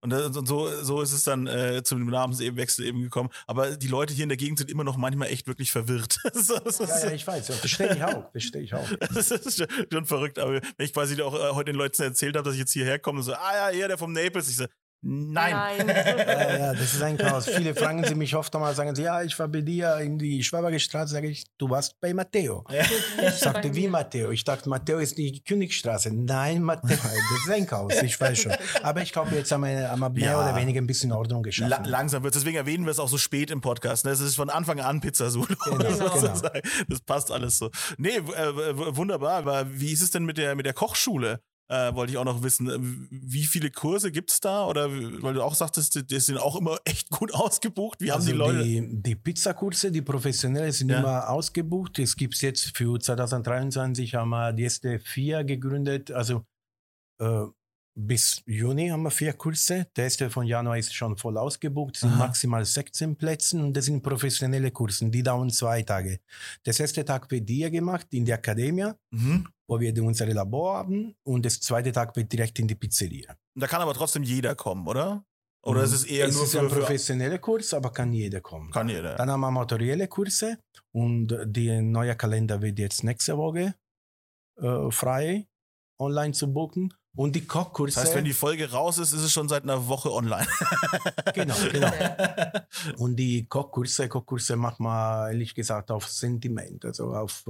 Und 0.00 0.12
so, 0.46 0.68
so 0.82 1.02
ist 1.02 1.12
es 1.12 1.24
dann 1.24 1.46
äh, 1.48 1.82
zum 1.82 2.06
Namenswechsel 2.06 2.86
eben 2.86 3.02
gekommen. 3.02 3.30
Aber 3.46 3.76
die 3.76 3.88
Leute 3.88 4.14
hier 4.14 4.22
in 4.22 4.28
der 4.28 4.38
Gegend 4.38 4.58
sind 4.58 4.70
immer 4.70 4.84
noch 4.84 4.96
manchmal 4.96 5.28
echt 5.28 5.46
wirklich 5.46 5.72
verwirrt. 5.72 6.18
Das 6.28 6.50
ist, 6.50 6.50
das 6.64 6.78
Ja, 6.78 7.08
ja, 7.08 7.14
ich 7.14 7.26
weiß. 7.26 7.48
Ja, 7.48 7.54
Verstehe 7.54 7.94
ich 7.94 8.04
auch. 8.04 8.30
Verstehe 8.30 8.62
ich 8.62 8.74
auch. 8.74 8.88
das 9.14 9.30
ist 9.30 9.58
schon, 9.58 9.66
schon 9.92 10.04
verrückt. 10.04 10.38
Aber 10.38 10.52
wenn 10.52 10.62
ich 10.78 10.92
quasi 10.92 11.20
auch 11.20 11.34
äh, 11.34 11.54
heute 11.54 11.72
den 11.72 11.76
Leuten 11.76 12.00
erzählt 12.02 12.36
habe, 12.36 12.44
dass 12.44 12.54
ich 12.54 12.60
jetzt 12.60 12.72
hierher 12.72 12.98
komme, 12.98 13.22
so, 13.22 13.32
ah 13.32 13.70
ja, 13.70 13.74
hier, 13.74 13.88
der 13.88 13.98
vom 13.98 14.12
Naples. 14.12 14.48
Ich 14.48 14.56
so, 14.56 14.66
nein. 15.02 15.88
Ja, 15.88 16.58
ja, 16.58 16.72
das 16.72 16.94
ist 16.94 17.02
ein 17.02 17.16
Chaos. 17.16 17.46
Viele 17.48 17.74
fragen 17.76 18.04
sie 18.04 18.14
mich 18.14 18.34
oft 18.34 18.54
einmal, 18.54 18.74
sagen 18.74 18.94
sie, 18.94 19.02
ja, 19.02 19.22
ich 19.22 19.38
war 19.38 19.48
bei 19.48 19.60
dir 19.60 19.96
in 19.98 20.18
die 20.18 20.42
Schwaberger 20.42 20.78
Straße, 20.78 21.12
sage 21.12 21.28
ich, 21.28 21.44
du 21.58 21.68
warst 21.70 22.00
bei 22.00 22.14
Matteo. 22.14 22.64
Ja. 22.70 22.84
Ich 23.28 23.34
sagte, 23.34 23.74
wie 23.74 23.88
Matteo? 23.88 24.30
Ich 24.30 24.44
dachte, 24.44 24.68
Matteo 24.68 24.98
ist 24.98 25.18
die 25.18 25.42
Königstraße. 25.42 26.10
Nein, 26.14 26.62
Matteo, 26.62 26.88
das 26.96 27.44
ist 27.46 27.50
ein 27.50 27.66
Chaos, 27.66 27.94
ich 28.02 28.20
weiß 28.20 28.38
schon. 28.38 28.52
Aber 28.82 29.02
ich 29.02 29.12
glaube, 29.12 29.34
jetzt 29.34 29.50
haben 29.52 29.64
wir, 29.64 29.90
haben 29.90 30.00
wir 30.00 30.10
mehr 30.10 30.30
Ja. 30.32 30.38
oder 30.42 30.56
weniger 30.56 30.80
ein 30.80 30.86
bisschen 30.86 31.12
Ordnung 31.12 31.42
geschaffen. 31.42 31.70
La 31.70 31.82
langsam 31.84 32.22
wird 32.22 32.34
Deswegen 32.34 32.56
erwähnen 32.56 32.84
wir 32.84 32.92
es 32.92 32.98
auch 33.00 33.08
so 33.08 33.18
spät 33.18 33.50
im 33.50 33.60
Podcast. 33.60 34.04
Ne? 34.04 34.12
Es 34.12 34.20
ist 34.20 34.36
von 34.36 34.48
Anfang 34.50 34.80
an 34.80 35.00
Pizza 35.00 35.30
Solo. 35.30 35.46
Genau, 35.64 35.90
sozusagen. 35.90 36.60
Das 36.88 37.00
passt 37.00 37.32
alles 37.32 37.58
so. 37.58 37.70
Nee, 37.96 38.16
äh, 38.16 38.96
wunderbar. 38.96 39.32
Aber 39.38 39.66
wie 39.70 39.92
ist 39.92 40.02
es 40.02 40.10
denn 40.12 40.24
mit 40.24 40.38
der, 40.38 40.54
mit 40.54 40.66
der 40.66 40.72
Kochschule? 40.72 41.40
Äh, 41.70 41.94
wollte 41.94 42.12
ich 42.12 42.16
auch 42.18 42.24
noch 42.24 42.42
wissen. 42.42 42.68
Äh, 42.70 42.78
Wie 43.10 43.44
viele 43.44 43.70
Kurse 43.70 44.10
gibt 44.10 44.30
es 44.32 44.40
da? 44.40 44.66
Oder 44.66 44.90
weil 45.22 45.34
du 45.34 45.42
auch 45.42 45.54
sagtest, 45.54 45.94
die 45.96 46.06
die 46.06 46.18
sind 46.18 46.38
auch 46.38 46.56
immer 46.56 46.78
echt 46.86 47.10
gut 47.10 47.34
ausgebucht. 47.34 48.00
Wie 48.00 48.10
haben 48.10 48.20
also 48.20 48.32
die 48.32 48.36
Leute. 48.38 48.64
Die, 48.64 49.02
die 49.02 49.14
Pizzakurse, 49.16 49.90
die 49.92 50.00
professionellen 50.00 50.72
sind 50.72 50.88
Ja. 50.88 51.00
immer 51.00 51.28
ausgebucht. 51.28 51.98
Es 51.98 52.16
gibt 52.16 52.40
jetzt 52.40 52.74
für 52.74 52.98
2023 52.98 54.14
haben 54.14 54.30
wir 54.30 54.52
die 54.54 54.62
erste 54.62 54.98
vier 54.98 55.44
gegründet. 55.44 56.10
Also 56.10 56.44
äh, 57.20 57.44
bis 58.00 58.42
Juni 58.46 58.88
haben 58.88 59.02
wir 59.02 59.10
vier 59.10 59.32
Kurse. 59.32 59.86
Der 59.96 60.04
erste 60.04 60.30
von 60.30 60.46
Januar 60.46 60.78
ist 60.78 60.94
schon 60.94 61.16
voll 61.16 61.36
ausgebucht. 61.36 61.96
Es 61.96 62.02
sind 62.02 62.12
Aha. 62.12 62.26
maximal 62.26 62.64
16 62.64 63.16
Plätze 63.16 63.58
und 63.58 63.72
das 63.76 63.86
sind 63.86 64.02
professionelle 64.02 64.70
Kurse. 64.70 65.10
Die 65.10 65.22
dauern 65.22 65.50
zwei 65.50 65.82
Tage. 65.82 66.20
Das 66.62 66.78
erste 66.78 67.04
Tag 67.04 67.28
wird 67.30 67.48
hier 67.50 67.70
gemacht 67.70 68.06
in 68.12 68.24
der 68.24 68.36
Akademie, 68.36 68.92
Mhm. 69.10 69.46
wo 69.66 69.80
wir 69.80 69.92
unsere 70.02 70.32
Labor 70.32 70.76
haben. 70.78 71.14
Und 71.24 71.44
das 71.44 71.58
zweite 71.60 71.90
Tag 71.90 72.14
wird 72.14 72.32
direkt 72.32 72.58
in 72.60 72.68
die 72.68 72.76
Pizzeria. 72.76 73.34
Da 73.56 73.66
kann 73.66 73.82
aber 73.82 73.94
trotzdem 73.94 74.22
jeder 74.22 74.54
kommen, 74.54 74.86
oder? 74.86 75.24
Oder 75.64 75.82
ist 75.82 75.92
es 75.92 76.04
eher 76.04 76.28
es 76.28 76.36
nur 76.36 76.44
ist 76.44 76.52
für, 76.52 76.60
ein 76.60 76.68
professioneller 76.68 77.38
Kurs, 77.38 77.74
aber 77.74 77.92
kann 77.92 78.12
jeder 78.12 78.40
kommen. 78.40 78.70
kann 78.70 78.88
jeder. 78.88 79.16
Dann 79.16 79.28
haben 79.28 79.40
wir 79.40 79.50
motorielle 79.50 80.06
Kurse 80.06 80.58
und 80.92 81.36
der 81.44 81.82
neue 81.82 82.14
Kalender 82.14 82.62
wird 82.62 82.78
jetzt 82.78 83.02
nächste 83.02 83.36
Woche 83.36 83.74
äh, 84.60 84.90
frei 84.92 85.48
online 85.98 86.32
zu 86.32 86.52
buchen. 86.52 86.94
Und 87.18 87.34
die 87.34 87.44
Kochkurse. 87.44 87.96
Das 87.96 88.04
heißt, 88.04 88.14
wenn 88.14 88.24
die 88.24 88.32
Folge 88.32 88.70
raus 88.70 88.96
ist, 88.98 89.12
ist 89.12 89.22
es 89.22 89.32
schon 89.32 89.48
seit 89.48 89.64
einer 89.64 89.88
Woche 89.88 90.12
online. 90.12 90.46
genau, 91.34 91.56
genau. 91.72 91.90
Und 92.96 93.16
die 93.16 93.44
Kochkurse, 93.46 94.08
Kochkurse 94.08 94.54
machen 94.54 94.84
wir 94.84 95.26
ehrlich 95.26 95.52
gesagt 95.52 95.90
auf 95.90 96.06
Sentiment. 96.06 96.84
Also 96.84 97.12
auf, 97.12 97.42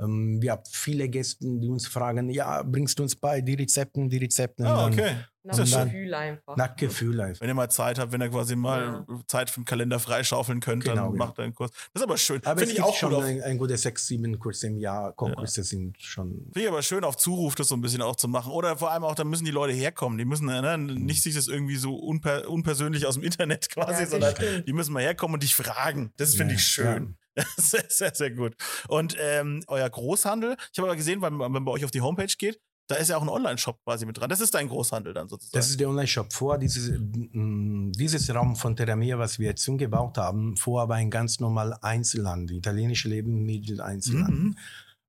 ähm, 0.00 0.40
wir 0.42 0.52
haben 0.52 0.62
viele 0.70 1.08
Gäste, 1.08 1.44
die 1.44 1.68
uns 1.68 1.86
fragen, 1.86 2.28
ja, 2.30 2.62
bringst 2.62 2.98
du 2.98 3.02
uns 3.04 3.14
bei 3.16 3.40
die 3.40 3.54
Rezepten, 3.54 4.08
die 4.08 4.18
Rezepten. 4.18 4.66
Ah, 4.66 4.86
okay. 4.86 5.16
Nach 5.46 5.58
Gefühl 5.58 6.14
einfach. 6.14 6.56
Nach 6.56 6.74
Gefühl 6.74 7.20
einfach. 7.20 7.42
Wenn 7.42 7.48
ihr 7.48 7.54
mal 7.54 7.70
Zeit 7.70 7.98
habt, 7.98 8.12
wenn 8.12 8.22
ihr 8.22 8.30
quasi 8.30 8.56
mal 8.56 9.04
Zeit 9.26 9.50
vom 9.50 9.66
Kalender 9.66 9.98
freischaufeln 9.98 10.58
könnt, 10.60 10.84
Genau, 10.84 10.94
dann 10.96 11.12
genau. 11.12 11.24
macht 11.26 11.38
einen 11.38 11.54
Kurs. 11.54 11.70
Das 11.92 12.00
ist 12.00 12.02
aber 12.02 12.16
schön. 12.16 12.38
Aber 12.46 12.60
Finde 12.60 12.64
es 12.64 12.70
ich 12.70 12.76
gibt 12.76 12.88
auch 12.88 12.94
schon 12.96 13.12
gut. 13.12 13.24
Ein, 13.24 13.42
ein 13.42 13.58
gute 13.58 13.76
sechs, 13.76 14.06
sieben 14.06 14.38
Kurse 14.38 14.68
im 14.68 14.78
Jahr. 14.78 15.12
Kochkurse 15.12 15.62
sind 15.62 16.00
schon 16.00 16.30
Finde 16.44 16.60
ich 16.62 16.68
aber 16.68 16.80
schön, 16.80 17.04
auf 17.04 17.18
Zuruf 17.18 17.54
das 17.56 17.68
so 17.68 17.74
ein 17.74 17.82
bisschen 17.82 18.00
auch 18.00 18.16
zu 18.16 18.26
machen. 18.26 18.52
Oder 18.52 18.78
vor 18.78 18.90
allem 18.90 19.04
auch, 19.04 19.14
da 19.14 19.24
müssen 19.24 19.44
die 19.44 19.50
Leute 19.50 19.74
herkommen. 19.74 20.16
Die 20.16 20.24
müssen 20.24 20.46
ne, 20.46 20.78
nicht 20.78 21.22
sich 21.22 21.34
das 21.34 21.46
irgendwie 21.46 21.76
so 21.76 21.94
unper 21.94 22.48
unpersönlich 22.48 23.06
aus 23.06 23.14
dem 23.16 23.22
Internet 23.22 23.68
quasi, 23.74 24.04
Ja, 24.04 24.06
sondern 24.08 24.34
stimmt. 24.36 24.66
die 24.66 24.72
müssen 24.72 24.94
mal 24.94 25.02
herkommen 25.02 25.34
und 25.34 25.42
dich 25.42 25.54
fragen. 25.54 26.10
Das 26.16 26.34
finde 26.36 26.54
Ja, 26.54 26.58
ich 26.58 26.64
schön. 26.66 27.16
Das 27.56 27.74
ist 27.74 27.98
sehr, 27.98 28.14
sehr 28.14 28.30
gut. 28.30 28.54
Und 28.88 29.16
ähm, 29.18 29.62
euer 29.66 29.88
Großhandel, 29.88 30.56
ich 30.72 30.78
habe 30.78 30.88
aber 30.88 30.96
gesehen, 30.96 31.22
wenn 31.22 31.34
man, 31.34 31.64
bei 31.64 31.72
euch 31.72 31.84
auf 31.84 31.90
die 31.90 32.00
Homepage 32.00 32.32
geht, 32.38 32.60
da 32.86 32.96
ist 32.96 33.08
ja 33.08 33.16
auch 33.16 33.22
ein 33.22 33.28
Online-Shop 33.28 33.78
quasi 33.84 34.04
mit 34.04 34.18
dran. 34.18 34.28
Das 34.28 34.40
ist 34.40 34.54
dein 34.54 34.68
Großhandel 34.68 35.14
dann 35.14 35.28
sozusagen. 35.28 35.58
Das 35.58 35.70
ist 35.70 35.80
der 35.80 35.88
Online-Shop. 35.88 36.32
Vor 36.32 36.58
dieses, 36.58 36.90
mm, 36.98 37.92
dieses 37.92 38.32
Raum 38.34 38.56
von 38.56 38.76
Terramia, 38.76 39.18
was 39.18 39.38
wir 39.38 39.48
jetzt 39.48 39.66
umgebaut 39.68 40.18
haben, 40.18 40.56
vor 40.56 40.88
war 40.88 40.96
ein 40.96 41.10
ganz 41.10 41.40
normal 41.40 41.78
Einzelhandel, 41.80 42.58
italienische 42.58 43.08
Lebensmittel 43.08 43.80
Einzelhandel. 43.80 44.38
Mhm. 44.38 44.56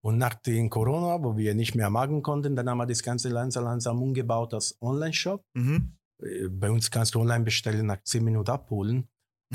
Und 0.02 0.18
nach 0.20 0.36
dem 0.36 0.70
Corona, 0.70 1.22
wo 1.24 1.36
wir 1.36 1.54
nicht 1.54 1.76
mehr 1.76 1.90
machen 1.90 2.22
konnten, 2.22 2.56
dann 2.56 2.70
haben 2.70 2.78
wir 2.78 2.86
das 2.86 3.04
Ganze 3.04 3.28
langsam, 3.30 3.66
langsam 3.66 4.02
umgebaut 4.02 4.54
als 4.54 4.78
Online-Shop. 4.80 5.44
Mhm. 5.56 5.98
Äh, 6.22 6.48
Bei 6.48 6.70
uns 6.70 6.90
kannst 6.92 7.16
du 7.16 7.20
online 7.20 7.44
bestellen, 7.44 7.88
nach 7.88 8.02
10 8.04 8.24
Minuten 8.24 8.52
abholen. 8.52 9.08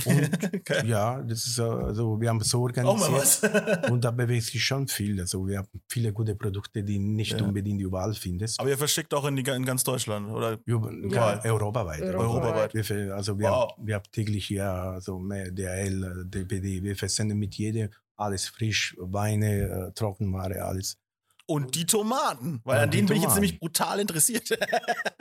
Und 0.05 0.64
Geil. 0.64 0.86
ja, 0.88 1.20
das 1.22 1.47
ist 1.47 1.59
also, 1.61 2.20
wir 2.20 2.28
haben 2.28 2.41
es 2.41 2.49
so 2.51 2.62
organisiert. 2.62 3.91
Und 3.91 4.05
da 4.05 4.11
bewegt 4.11 4.45
sich 4.45 4.62
schon 4.64 4.86
viel. 4.88 5.20
Also 5.20 5.47
wir 5.47 5.59
haben 5.59 5.68
viele 5.88 6.12
gute 6.12 6.34
Produkte, 6.36 6.82
die 6.84 6.99
nicht 6.99 7.38
Ja. 7.38 7.45
unbedingt 7.45 7.80
überall 7.82 8.14
findest. 8.14 8.61
Aber 8.61 8.68
ihr 8.70 8.78
verschickt 8.78 9.12
auch 9.14 9.24
in, 9.26 9.36
die, 9.36 9.43
in 9.51 9.64
ganz 9.64 9.82
Deutschland, 9.84 10.28
oder? 10.30 10.59
Über, 10.64 10.93
Ja. 11.11 11.43
Europaweit. 11.45 12.03
Europaweit. 12.03 12.72
Wir, 12.74 12.84
ver- 12.84 13.14
also 13.16 13.38
wir, 13.38 13.49
Wow. 13.51 13.72
haben, 13.72 13.86
wir 13.86 13.95
haben 13.97 14.05
täglich 14.12 14.47
hier 14.47 14.64
also 14.70 15.18
mehr 15.18 15.51
DHL, 15.51 16.24
DPD. 16.26 16.82
Wir 16.82 16.95
versenden 16.97 17.38
mit 17.38 17.55
jedem 17.57 17.91
alles 18.16 18.47
frisch, 18.49 18.95
Weine, 18.99 19.88
äh, 19.88 19.93
Trockenware, 19.93 20.64
alles. 20.64 20.99
Und 21.47 21.74
die 21.74 21.84
Tomaten, 21.84 22.61
weil 22.64 22.76
Ja, 22.76 22.82
an 22.84 22.91
denen 22.93 23.09
bin 23.09 23.16
ich 23.16 23.22
jetzt 23.24 23.34
nämlich 23.34 23.59
brutal 23.59 23.99
interessiert. 23.99 24.49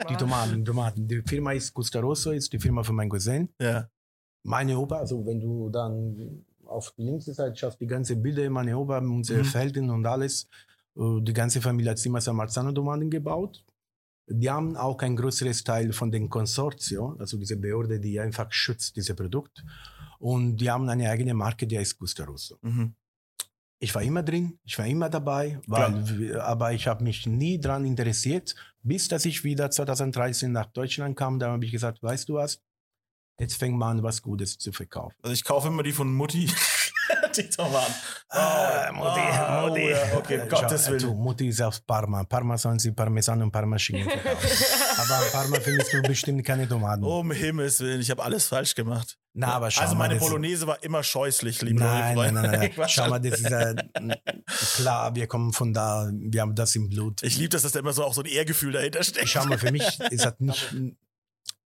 Die 0.08 0.16
Tomaten, 0.16 0.58
die 0.58 0.64
Tomaten. 0.64 1.08
Die 1.08 1.22
Firma 1.26 1.52
ist 1.52 1.74
Gustarosso, 1.74 2.30
ist 2.30 2.52
die 2.52 2.60
Firma 2.60 2.84
von 2.84 2.94
meinem 2.94 3.08
Cousin. 3.08 3.48
ja. 3.60 3.88
Meine 4.42 4.78
Opa, 4.78 4.96
also 4.98 5.24
wenn 5.26 5.40
du 5.40 5.68
dann 5.70 6.44
auf 6.66 6.92
die 6.96 7.02
linke 7.02 7.32
Seite 7.32 7.56
schaust, 7.56 7.80
die 7.80 7.86
ganze 7.86 8.16
Bilder, 8.16 8.48
meine 8.48 8.76
Opa, 8.78 8.98
unsere 8.98 9.40
Mhm. 9.40 9.44
Felden 9.44 9.90
und 9.90 10.06
alles, 10.06 10.48
äh, 10.96 11.20
die 11.20 11.32
ganze 11.32 11.60
Familie 11.60 11.90
hat 11.90 12.06
immer 12.06 12.20
Marzano-Tomaten 12.32 13.10
gebaut. 13.10 13.64
Die 14.28 14.48
haben 14.48 14.76
auch 14.76 14.98
ein 15.00 15.16
größeres 15.16 15.64
Teil 15.64 15.92
von 15.92 16.10
dem 16.12 16.28
Konsortium, 16.28 17.18
also 17.18 17.36
diese 17.36 17.56
Behörde, 17.56 17.98
die 17.98 18.20
einfach 18.20 18.50
schützt 18.52 18.96
dieses 18.96 19.16
Produkt. 19.16 19.64
Und 20.20 20.58
die 20.58 20.70
haben 20.70 20.88
eine 20.88 21.10
eigene 21.10 21.34
Marke, 21.34 21.66
die 21.66 21.78
heißt 21.78 21.98
Gustarosso. 21.98 22.56
Mhm. 22.62 22.94
Ich 23.82 23.94
war 23.94 24.02
immer 24.02 24.22
drin, 24.22 24.58
ich 24.62 24.78
war 24.78 24.86
immer 24.86 25.08
dabei, 25.08 25.58
weil, 25.66 26.38
aber 26.38 26.72
ich 26.72 26.86
habe 26.86 27.02
mich 27.02 27.26
nie 27.26 27.58
daran 27.58 27.86
interessiert, 27.86 28.54
bis 28.82 29.08
dass 29.08 29.24
ich 29.24 29.42
wieder 29.42 29.70
2013 29.70 30.52
nach 30.52 30.66
Deutschland 30.66 31.16
kam. 31.16 31.38
Da 31.38 31.50
habe 31.50 31.64
ich 31.64 31.72
gesagt, 31.72 32.02
weißt 32.02 32.28
du 32.28 32.34
was, 32.34 32.60
jetzt 33.40 33.56
fängt 33.58 33.76
man 33.76 33.98
an, 33.98 34.02
was 34.04 34.22
Gutes 34.22 34.56
zu 34.58 34.70
verkaufen. 34.72 35.14
Also 35.22 35.32
ich 35.32 35.42
kaufe 35.44 35.68
immer 35.68 35.82
die 35.82 35.92
von 35.92 36.12
Mutti. 36.14 36.48
die 37.36 37.48
Tomaten. 37.50 37.92
Ah, 38.28 38.92
Mutti, 38.92 39.20
Ah, 39.20 39.66
Mutti. 39.66 39.80
oh 39.84 39.88
ja, 39.88 40.16
okay, 40.16 40.36
Äh, 40.36 40.46
Gottes 40.48 40.88
Willen. 40.88 41.00
Du, 41.00 41.14
Mutti 41.14 41.48
ist 41.48 41.60
aus 41.60 41.80
Parma. 41.80 42.22
Parma 42.24 42.56
sollen 42.56 42.78
sie 42.78 42.92
Parmesan 42.92 43.42
und 43.42 43.50
Parmaschinen 43.50 44.08
verkaufen. 44.08 44.48
aber 44.98 45.24
in 45.26 45.32
Parma 45.32 45.56
findest 45.60 45.92
du 45.92 46.02
bestimmt 46.02 46.44
keine 46.44 46.68
Tomaten. 46.68 47.02
Um 47.02 47.32
Himmels 47.32 47.80
Willen, 47.80 48.00
ich 48.00 48.10
habe 48.10 48.22
alles 48.22 48.46
falsch 48.46 48.74
gemacht. 48.76 49.16
Na, 49.32 49.54
aber 49.54 49.70
schau 49.70 49.82
also 49.82 49.94
mal, 49.94 50.08
meine 50.08 50.14
das- 50.18 50.24
Bolognese 50.28 50.66
war 50.66 50.82
immer 50.82 51.02
scheußlich, 51.02 51.62
liebe 51.62 51.80
Nein, 51.80 52.14
neue 52.16 52.32
nein, 52.32 52.50
nein, 52.50 52.60
nein. 52.60 52.70
War 52.76 52.88
Schau 52.88 53.08
mal, 53.08 53.20
das 53.20 53.38
ist 53.40 53.50
äh, 53.50 53.74
klar, 54.76 55.14
wir 55.14 55.26
kommen 55.28 55.52
von 55.52 55.72
da, 55.72 56.10
wir 56.12 56.40
haben 56.40 56.54
das 56.56 56.74
im 56.74 56.88
Blut. 56.88 57.22
Ich 57.22 57.36
liebe 57.36 57.50
das, 57.50 57.62
dass 57.62 57.72
da 57.72 57.78
immer 57.78 57.92
so 57.92 58.04
auch 58.04 58.12
so 58.14 58.22
ein 58.22 58.26
Ehrgefühl 58.26 58.72
dahinter 58.72 59.02
steckt. 59.04 59.28
Schau 59.28 59.44
mal, 59.46 59.56
für 59.58 59.70
mich 59.70 60.00
ist 60.10 60.24
das 60.24 60.34
nicht, 60.38 60.74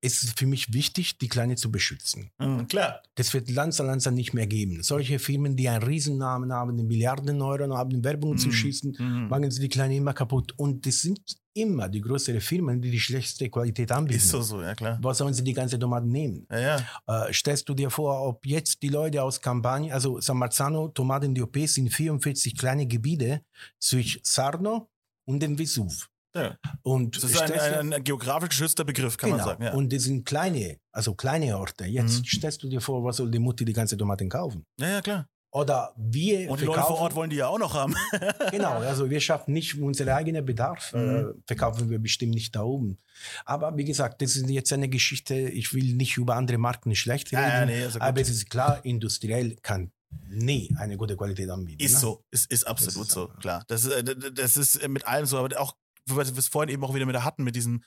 es 0.05 0.24
ist 0.24 0.36
für 0.38 0.46
mich 0.46 0.72
wichtig, 0.74 1.16
die 1.18 1.28
Kleine 1.28 1.55
zu 1.55 1.70
beschützen. 1.70 2.30
Mhm, 2.38 2.66
klar. 2.66 3.03
Das 3.14 3.32
wird 3.34 3.48
langsam, 3.50 3.86
langsam 3.86 4.14
nicht 4.14 4.34
mehr 4.34 4.48
geben. 4.48 4.82
Solche 4.82 5.18
Firmen, 5.20 5.57
die 5.57 5.68
einen 5.68 5.82
Riesennamen 5.84 6.53
haben, 6.53 6.76
die 6.76 6.82
Milliarden 6.82 7.40
Euro 7.40 7.76
haben, 7.76 8.03
Werbung 8.03 8.36
zu 8.36 8.48
Mhm. 8.48 8.53
schießen, 8.53 8.96
Mhm. 8.98 9.28
machen 9.28 9.50
sie 9.50 9.61
die 9.61 9.68
Kleine 9.68 9.94
immer 9.96 10.12
kaputt. 10.12 10.53
Und 10.59 10.84
das 10.86 11.03
sind 11.03 11.20
immer 11.55 11.88
die 11.88 12.00
größeren 12.00 12.40
Firmen, 12.40 12.80
die 12.82 12.90
die 12.90 12.98
schlechteste 12.98 13.48
Qualität 13.48 13.92
anbieten. 13.92 14.18
Ist 14.18 14.30
so 14.30 14.42
so, 14.42 14.61
ja 14.61 14.74
klar. 14.74 14.98
Was 15.03 15.18
sollen 15.18 15.34
sie 15.34 15.44
die 15.44 15.53
ganze 15.53 15.78
Tomaten 15.78 16.09
nehmen? 16.09 16.46
Ja, 16.50 16.78
ja. 17.07 17.26
Äh, 17.28 17.32
stellst 17.32 17.68
du 17.68 17.74
dir 17.74 17.90
vor, 17.90 18.26
ob 18.26 18.44
jetzt 18.44 18.82
die 18.82 18.88
Leute 18.88 19.22
aus 19.22 19.40
Campania, 19.40 19.94
also 19.94 20.20
San 20.20 20.38
Marzano, 20.38 20.88
Tomaten 20.88 21.32
DOP 21.34 21.59
sind 21.68 21.90
44 21.92 22.57
kleine 22.57 22.86
Gebiete 22.86 23.42
zwischen 23.78 24.20
Sarno 24.24 24.88
und 25.28 25.40
dem 25.40 25.57
Vesuv. 25.57 26.09
Ja. 26.35 26.57
Und 26.83 27.16
Das 27.16 27.24
ist 27.30 27.41
ein, 27.43 27.53
ein, 27.53 27.93
ein 27.95 28.05
geografisch 28.05 28.51
geschützter 28.51 28.85
Begriff, 28.85 29.16
kann 29.16 29.30
genau. 29.30 29.39
man 29.45 29.47
sagen. 29.53 29.64
Ja. 29.64 29.72
Und 29.74 29.93
das 29.93 30.03
sind 30.05 30.24
kleine, 30.24 30.78
also 30.93 31.14
kleine 31.14 31.57
Orte. 31.59 31.85
Jetzt 31.85 32.20
Mhm. 32.20 32.24
stellst 32.24 32.62
du 32.62 32.68
dir 32.68 32.80
vor, 32.80 33.03
was 33.05 33.16
soll 33.16 33.30
die 33.30 33.39
Mutti 33.39 33.64
die 33.64 33.72
ganze 33.72 33.97
Tomaten 33.97 34.28
kaufen? 34.28 34.64
ja, 34.78 34.89
ja, 34.89 35.01
klar. 35.01 35.26
Oder 35.55 35.93
wir 35.99 36.49
Und 36.51 36.62
die 36.62 36.64
Leute 36.64 36.80
vor 36.80 36.99
Ort 37.01 37.14
wollen 37.14 37.28
die 37.28 37.37
ja 37.37 37.47
auch 37.49 37.59
noch 37.59 37.74
haben. 37.74 37.95
Genau, 38.51 38.78
also 38.78 39.11
wir 39.11 39.20
schaffen 39.20 39.53
nicht 39.53 39.78
unseren 39.78 40.09
eigenen 40.09 40.47
Bedarf, 40.47 40.95
äh, 40.95 40.97
Mhm. 40.97 41.43
verkaufen 41.47 41.91
wir 41.91 41.99
bestimmt 41.99 42.33
nicht 42.35 42.57
da 42.57 42.62
oben. 42.62 42.97
Aber 43.45 43.76
wie 43.76 43.85
gesagt, 43.85 44.22
das 44.22 44.35
ist 44.37 44.49
jetzt 44.49 44.72
eine 44.72 44.89
Geschichte, 44.89 45.35
ich 45.35 45.74
will 45.74 45.93
nicht 45.95 46.16
über 46.16 46.37
andere 46.37 46.57
Marken 46.57 46.95
schlecht 46.95 47.33
reden, 47.33 47.43
Ja, 47.43 47.66
nee, 47.66 47.85
gut. 47.85 48.01
aber 48.01 48.20
es 48.22 48.30
ist 48.30 48.49
klar, 48.49 48.83
industriell 48.83 49.57
kann 49.62 49.93
nie 50.28 50.70
eine 50.78 50.97
gute 50.97 51.16
Qualität 51.18 51.51
anbieten. 51.51 51.83
Ist 51.83 51.95
ne? 51.95 51.99
so, 52.01 52.24
ist, 52.30 52.51
ist 52.51 52.66
absolut 52.66 53.09
ist 53.09 53.12
so, 53.12 53.28
klar. 53.39 53.62
Das, 53.68 53.85
ist, 53.85 53.93
äh, 53.93 54.33
das 54.33 54.57
ist 54.57 54.89
mit 54.89 55.07
allem 55.07 55.26
so, 55.26 55.37
aber 55.39 55.61
auch, 55.61 55.76
was 56.07 56.32
wir 56.32 56.38
es 56.38 56.48
vorhin 56.48 56.72
eben 56.72 56.84
auch 56.84 56.94
wieder 56.94 57.07
mit 57.07 57.14
der 57.14 57.24
hatten, 57.24 57.44
mit 57.44 57.57
diesem 57.57 57.82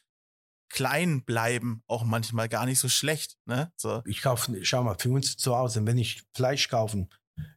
klein 0.70 1.24
bleiben, 1.24 1.84
auch 1.88 2.04
manchmal 2.04 2.50
gar 2.50 2.66
nicht 2.66 2.80
so 2.80 2.90
schlecht. 2.90 3.38
Ne? 3.46 3.72
So. 3.78 4.02
Ich 4.06 4.22
kaufe, 4.22 4.58
schau 4.66 4.84
mal, 4.84 4.96
für 5.00 5.10
uns 5.12 5.38
zu 5.38 5.56
Hause, 5.56 5.86
wenn 5.86 5.98
ich 5.98 6.24
Fleisch 6.36 6.68
kaufe, 6.70 7.08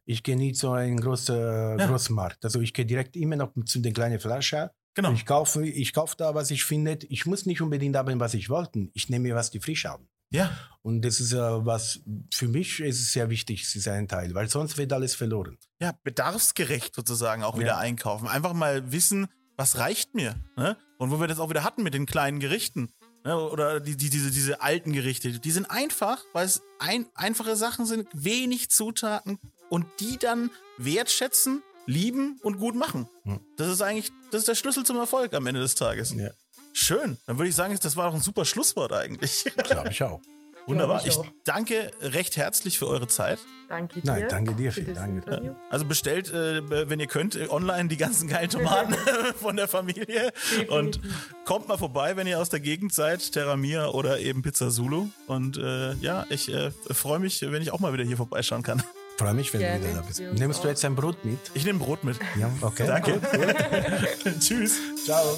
ich 0.05 0.23
gehe 0.23 0.35
nie 0.35 0.53
zu 0.53 0.71
einem 0.71 0.99
großen 0.99 1.79
Ja. 1.79 1.87
Großmarkt. 1.87 2.43
Also 2.45 2.61
ich 2.61 2.73
gehe 2.73 2.85
direkt 2.85 3.15
immer 3.15 3.35
noch 3.35 3.53
zu 3.65 3.79
den 3.79 3.93
kleinen 3.93 4.19
Flaschen. 4.19 4.69
Genau. 4.95 5.11
Ich 5.13 5.25
kaufe, 5.25 5.65
ich 5.65 5.93
kaufe 5.93 6.15
da, 6.17 6.35
was 6.35 6.51
ich 6.51 6.63
finde. 6.65 6.99
Ich 7.09 7.25
muss 7.25 7.45
nicht 7.45 7.61
unbedingt 7.61 7.95
haben, 7.95 8.19
was 8.19 8.33
ich 8.33 8.49
wollte. 8.49 8.89
Ich 8.93 9.09
nehme 9.09 9.23
mir, 9.29 9.35
was 9.35 9.49
die 9.51 9.59
frisch 9.59 9.85
haben. 9.85 10.09
Ja, 10.31 10.55
Und 10.83 11.01
das 11.03 11.19
ist 11.19 11.33
äh, 11.33 11.37
was, 11.65 12.01
für 12.31 12.47
mich 12.47 12.79
ist 12.81 12.99
es 12.99 13.13
sehr 13.13 13.31
wichtig, 13.31 13.63
es 13.63 13.75
ist 13.75 13.87
ein 13.87 14.07
Teil, 14.07 14.35
weil 14.35 14.47
sonst 14.47 14.77
wird 14.77 14.93
alles 14.93 15.15
verloren. 15.15 15.57
ja, 15.81 15.93
bedarfsgerecht 16.03 16.93
sozusagen 16.93 17.41
auch 17.43 17.55
Ja. 17.55 17.61
wieder 17.61 17.77
einkaufen. 17.79 18.27
Einfach 18.27 18.53
mal 18.53 18.91
wissen, 18.91 19.27
was 19.59 19.77
reicht 19.77 20.15
mir. 20.15 20.35
Ne? 20.55 20.77
Und 20.97 21.11
wo 21.11 21.19
wir 21.19 21.27
das 21.27 21.37
auch 21.37 21.49
wieder 21.49 21.65
hatten 21.65 21.83
mit 21.83 21.93
den 21.93 22.05
kleinen 22.05 22.39
Gerichten. 22.39 22.89
Ne? 23.25 23.37
Oder 23.37 23.81
die, 23.81 23.97
die, 23.97 24.09
diese, 24.09 24.31
diese 24.31 24.61
alten 24.61 24.93
Gerichte. 24.93 25.37
Die 25.37 25.51
sind 25.51 25.69
einfach, 25.69 26.23
weil 26.31 26.45
es 26.45 26.61
ein, 26.79 27.07
einfache 27.13 27.57
Sachen 27.57 27.85
sind, 27.85 28.07
wenig 28.13 28.71
Zutaten 28.71 29.37
und 29.69 29.85
die 29.99 30.17
dann 30.17 30.49
wertschätzen, 30.77 31.61
lieben 31.85 32.39
und 32.41 32.57
gut 32.57 32.75
machen. 32.75 33.09
Hm. 33.23 33.41
Das 33.57 33.67
ist 33.67 33.81
eigentlich, 33.81 34.11
das 34.31 34.39
ist 34.39 34.47
der 34.47 34.55
Schlüssel 34.55 34.85
zum 34.85 34.95
Erfolg 34.95 35.33
am 35.33 35.45
Ende 35.45 35.59
des 35.59 35.75
Tages. 35.75 36.13
Ja. 36.13 36.29
Schön. 36.71 37.17
Dann 37.25 37.37
würde 37.37 37.49
ich 37.49 37.55
sagen, 37.55 37.77
das 37.81 37.97
war 37.97 38.07
doch 38.07 38.15
ein 38.15 38.21
super 38.21 38.45
Schlusswort 38.45 38.93
eigentlich. 38.93 39.43
Glaube 39.57 39.89
ich 39.89 40.01
auch. 40.03 40.21
Wunderbar. 40.69 41.01
ich 41.05 41.17
Ich 41.17 41.31
danke 41.43 41.91
recht 42.01 42.37
herzlich 42.37 42.79
für 42.79 42.87
eure 42.87 43.07
Zeit. 43.07 43.39
Danke 43.67 44.01
dir. 44.01 44.11
Nein, 44.11 44.25
danke 44.29 44.53
dir, 44.55 44.71
vielen 44.71 44.95
Dank. 44.95 45.23
Also 45.69 45.85
bestellt, 45.85 46.33
äh, 46.33 46.89
wenn 46.89 46.99
ihr 46.99 47.07
könnt, 47.07 47.35
äh, 47.35 47.47
online 47.49 47.87
die 47.87 47.97
ganzen 47.97 48.27
geilen 48.27 48.49
Tomaten 48.49 48.95
von 49.39 49.55
der 49.55 49.67
Familie. 49.67 50.31
Und 50.69 50.99
kommt 51.45 51.67
mal 51.67 51.77
vorbei, 51.77 52.15
wenn 52.15 52.25
ihr 52.25 52.39
aus 52.39 52.49
der 52.49 52.59
Gegend 52.59 52.93
seid, 52.93 53.31
Terra 53.31 53.55
Mia 53.57 53.89
oder 53.89 54.19
eben 54.19 54.41
Pizza 54.41 54.69
Zulu. 54.69 55.09
Und 55.27 55.57
äh, 55.57 55.93
ja, 55.95 56.25
ich 56.29 56.51
äh, 56.51 56.71
freue 56.91 57.19
mich, 57.19 57.41
wenn 57.41 57.61
ich 57.61 57.71
auch 57.71 57.79
mal 57.79 57.93
wieder 57.93 58.03
hier 58.03 58.17
vorbeischauen 58.17 58.63
kann. 58.63 58.81
Freue 59.17 59.33
mich, 59.33 59.53
wenn 59.53 59.59
Gerne, 59.59 59.79
du 59.79 59.89
wieder 59.89 59.99
da 59.99 60.07
bist. 60.07 60.21
Nimmst 60.21 60.63
du 60.63 60.67
jetzt 60.69 60.85
ein 60.85 60.95
Brot 60.95 61.25
mit? 61.25 61.39
Ich 61.53 61.65
nehme 61.65 61.77
Brot 61.79 62.03
mit. 62.03 62.17
Ja, 62.39 62.49
okay. 62.61 62.87
Danke. 62.87 63.19
Tschüss. 64.39 64.79
Ciao. 65.03 65.37